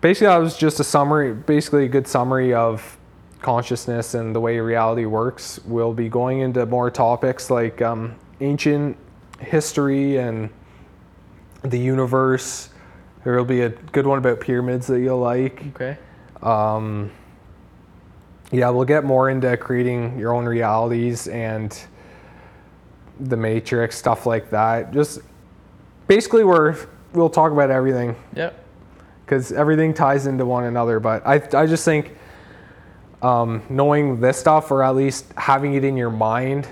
Basically, 0.00 0.26
that 0.26 0.36
was 0.36 0.56
just 0.56 0.80
a 0.80 0.84
summary, 0.84 1.32
basically 1.32 1.86
a 1.86 1.88
good 1.88 2.06
summary 2.06 2.52
of 2.52 2.98
consciousness 3.44 4.14
and 4.14 4.34
the 4.34 4.40
way 4.40 4.58
reality 4.58 5.04
works. 5.04 5.60
We'll 5.66 5.92
be 5.92 6.08
going 6.08 6.40
into 6.40 6.66
more 6.66 6.90
topics 6.90 7.50
like 7.50 7.80
um, 7.82 8.16
ancient 8.40 8.96
history 9.38 10.16
and 10.18 10.50
the 11.62 11.78
universe. 11.78 12.70
There 13.22 13.36
will 13.36 13.44
be 13.44 13.60
a 13.60 13.68
good 13.68 14.06
one 14.06 14.18
about 14.18 14.40
pyramids 14.40 14.86
that 14.88 15.00
you'll 15.00 15.18
like. 15.20 15.62
Okay. 15.68 15.96
Um, 16.42 17.10
yeah, 18.50 18.70
we'll 18.70 18.84
get 18.84 19.04
more 19.04 19.30
into 19.30 19.56
creating 19.56 20.18
your 20.18 20.34
own 20.34 20.46
realities 20.46 21.28
and 21.28 21.78
the 23.20 23.36
matrix 23.36 23.96
stuff 23.96 24.26
like 24.26 24.50
that. 24.50 24.92
Just 24.92 25.20
basically, 26.06 26.44
we're 26.44 26.76
we'll 27.12 27.30
talk 27.30 27.52
about 27.52 27.70
everything 27.70 28.16
Yep. 28.34 28.64
because 29.24 29.52
everything 29.52 29.94
ties 29.94 30.26
into 30.26 30.44
one 30.44 30.64
another. 30.64 30.98
But 31.00 31.26
I 31.26 31.34
I 31.54 31.66
just 31.66 31.84
think 31.84 32.16
um, 33.24 33.62
knowing 33.70 34.20
this 34.20 34.38
stuff 34.38 34.70
or 34.70 34.82
at 34.82 34.94
least 34.94 35.32
having 35.36 35.74
it 35.74 35.82
in 35.82 35.96
your 35.96 36.10
mind 36.10 36.68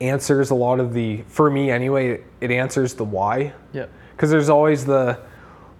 answers 0.00 0.50
a 0.50 0.54
lot 0.54 0.80
of 0.80 0.92
the 0.92 1.22
for 1.28 1.50
me 1.50 1.70
anyway. 1.70 2.22
It 2.40 2.50
answers 2.50 2.94
the 2.94 3.04
why 3.04 3.54
Yep. 3.72 3.90
because 4.14 4.30
there's 4.30 4.50
always 4.50 4.84
the 4.84 5.18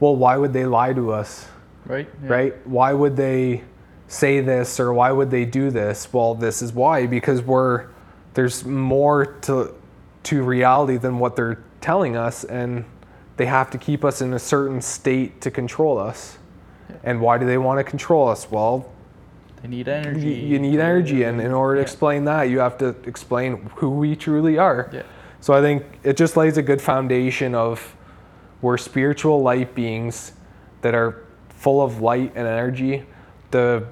well, 0.00 0.16
why 0.16 0.36
would 0.36 0.52
they 0.52 0.64
lie 0.66 0.92
to 0.94 1.12
us? 1.12 1.46
Right. 1.86 2.08
Yeah. 2.22 2.28
right? 2.32 2.66
Why 2.66 2.92
would 2.92 3.16
they 3.16 3.62
say 4.08 4.40
this 4.40 4.80
or 4.80 4.92
why 4.94 5.12
would 5.12 5.30
they 5.30 5.44
do 5.44 5.70
this? 5.70 6.10
Well, 6.12 6.34
this 6.34 6.62
is 6.62 6.72
why 6.72 7.06
because 7.06 7.42
we're 7.42 7.88
there's 8.32 8.64
more 8.64 9.26
to 9.42 9.74
to 10.24 10.42
reality 10.42 10.96
than 10.96 11.18
what 11.18 11.36
they're 11.36 11.62
telling 11.82 12.16
us 12.16 12.44
and 12.44 12.86
they 13.36 13.44
have 13.46 13.70
to 13.72 13.78
keep 13.78 14.04
us 14.06 14.22
in 14.22 14.32
a 14.32 14.38
certain 14.38 14.80
state 14.80 15.42
to 15.42 15.50
control 15.50 15.98
us. 15.98 16.38
And 17.02 17.20
why 17.20 17.36
do 17.36 17.44
they 17.44 17.58
want 17.58 17.78
to 17.78 17.84
control 17.84 18.28
us? 18.28 18.50
Well, 18.50 18.90
They 19.64 19.70
need 19.70 19.86
you, 19.86 19.92
energy. 19.94 20.28
you 20.28 20.58
need 20.58 20.78
energy 20.78 21.22
and 21.22 21.40
in 21.40 21.50
order 21.50 21.76
to 21.76 21.80
Yeah. 21.80 21.84
explain 21.84 22.24
that, 22.26 22.50
you 22.50 22.58
have 22.58 22.76
to 22.78 22.94
explain 23.06 23.70
who 23.76 23.88
we 23.88 24.14
truly 24.14 24.58
are. 24.58 24.90
Yeah. 24.92 25.02
So 25.40 25.54
I 25.54 25.62
think 25.62 25.84
it 26.02 26.18
just 26.18 26.36
lays 26.36 26.58
a 26.58 26.62
good 26.62 26.82
foundation 26.82 27.54
of 27.54 27.96
we're 28.60 28.76
spiritual 28.76 29.40
light 29.42 29.74
beings 29.74 30.32
that 30.82 30.94
are 30.94 31.22
full 31.48 31.80
of 31.80 32.02
light 32.02 32.32
and 32.34 32.46
energy. 32.46 33.06
The 33.52 33.84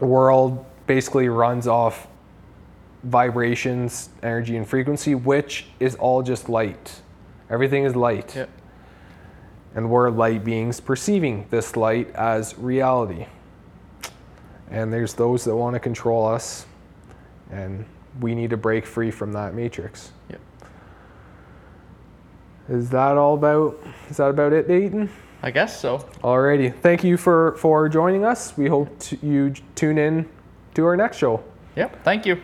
world 0.00 0.64
basically 0.86 1.28
runs 1.28 1.66
off 1.66 2.08
vibrations, 3.04 4.08
energy, 4.22 4.56
and 4.56 4.66
frequency, 4.66 5.14
which 5.14 5.66
is 5.78 5.94
all 5.96 6.22
just 6.22 6.48
light. 6.48 7.02
Everything 7.50 7.84
is 7.84 7.94
light. 7.94 8.34
Yep. 8.34 8.48
And 9.74 9.90
we're 9.90 10.08
light 10.08 10.42
beings 10.42 10.80
perceiving 10.80 11.48
this 11.50 11.76
light 11.76 12.08
as 12.14 12.56
reality. 12.56 13.26
And 14.70 14.92
there's 14.92 15.14
those 15.14 15.44
that 15.44 15.54
want 15.54 15.74
to 15.74 15.80
control 15.80 16.26
us, 16.26 16.66
and 17.50 17.84
we 18.20 18.34
need 18.34 18.50
to 18.50 18.56
break 18.56 18.84
free 18.84 19.10
from 19.10 19.32
that 19.32 19.54
matrix. 19.54 20.10
Yep. 20.30 20.40
Is 22.68 22.90
that 22.90 23.16
all 23.16 23.34
about? 23.34 23.78
Is 24.10 24.16
that 24.16 24.28
about 24.28 24.52
it, 24.52 24.66
Dayton? 24.66 25.08
I 25.42 25.50
guess 25.50 25.78
so. 25.78 25.98
Alrighty. 26.22 26.74
Thank 26.80 27.04
you 27.04 27.16
for 27.16 27.54
for 27.58 27.88
joining 27.88 28.24
us. 28.24 28.56
We 28.56 28.68
hope 28.68 28.98
to, 29.00 29.18
you 29.24 29.54
tune 29.76 29.98
in 29.98 30.28
to 30.74 30.84
our 30.84 30.96
next 30.96 31.18
show. 31.18 31.44
Yep. 31.76 32.02
Thank 32.02 32.26
you. 32.26 32.40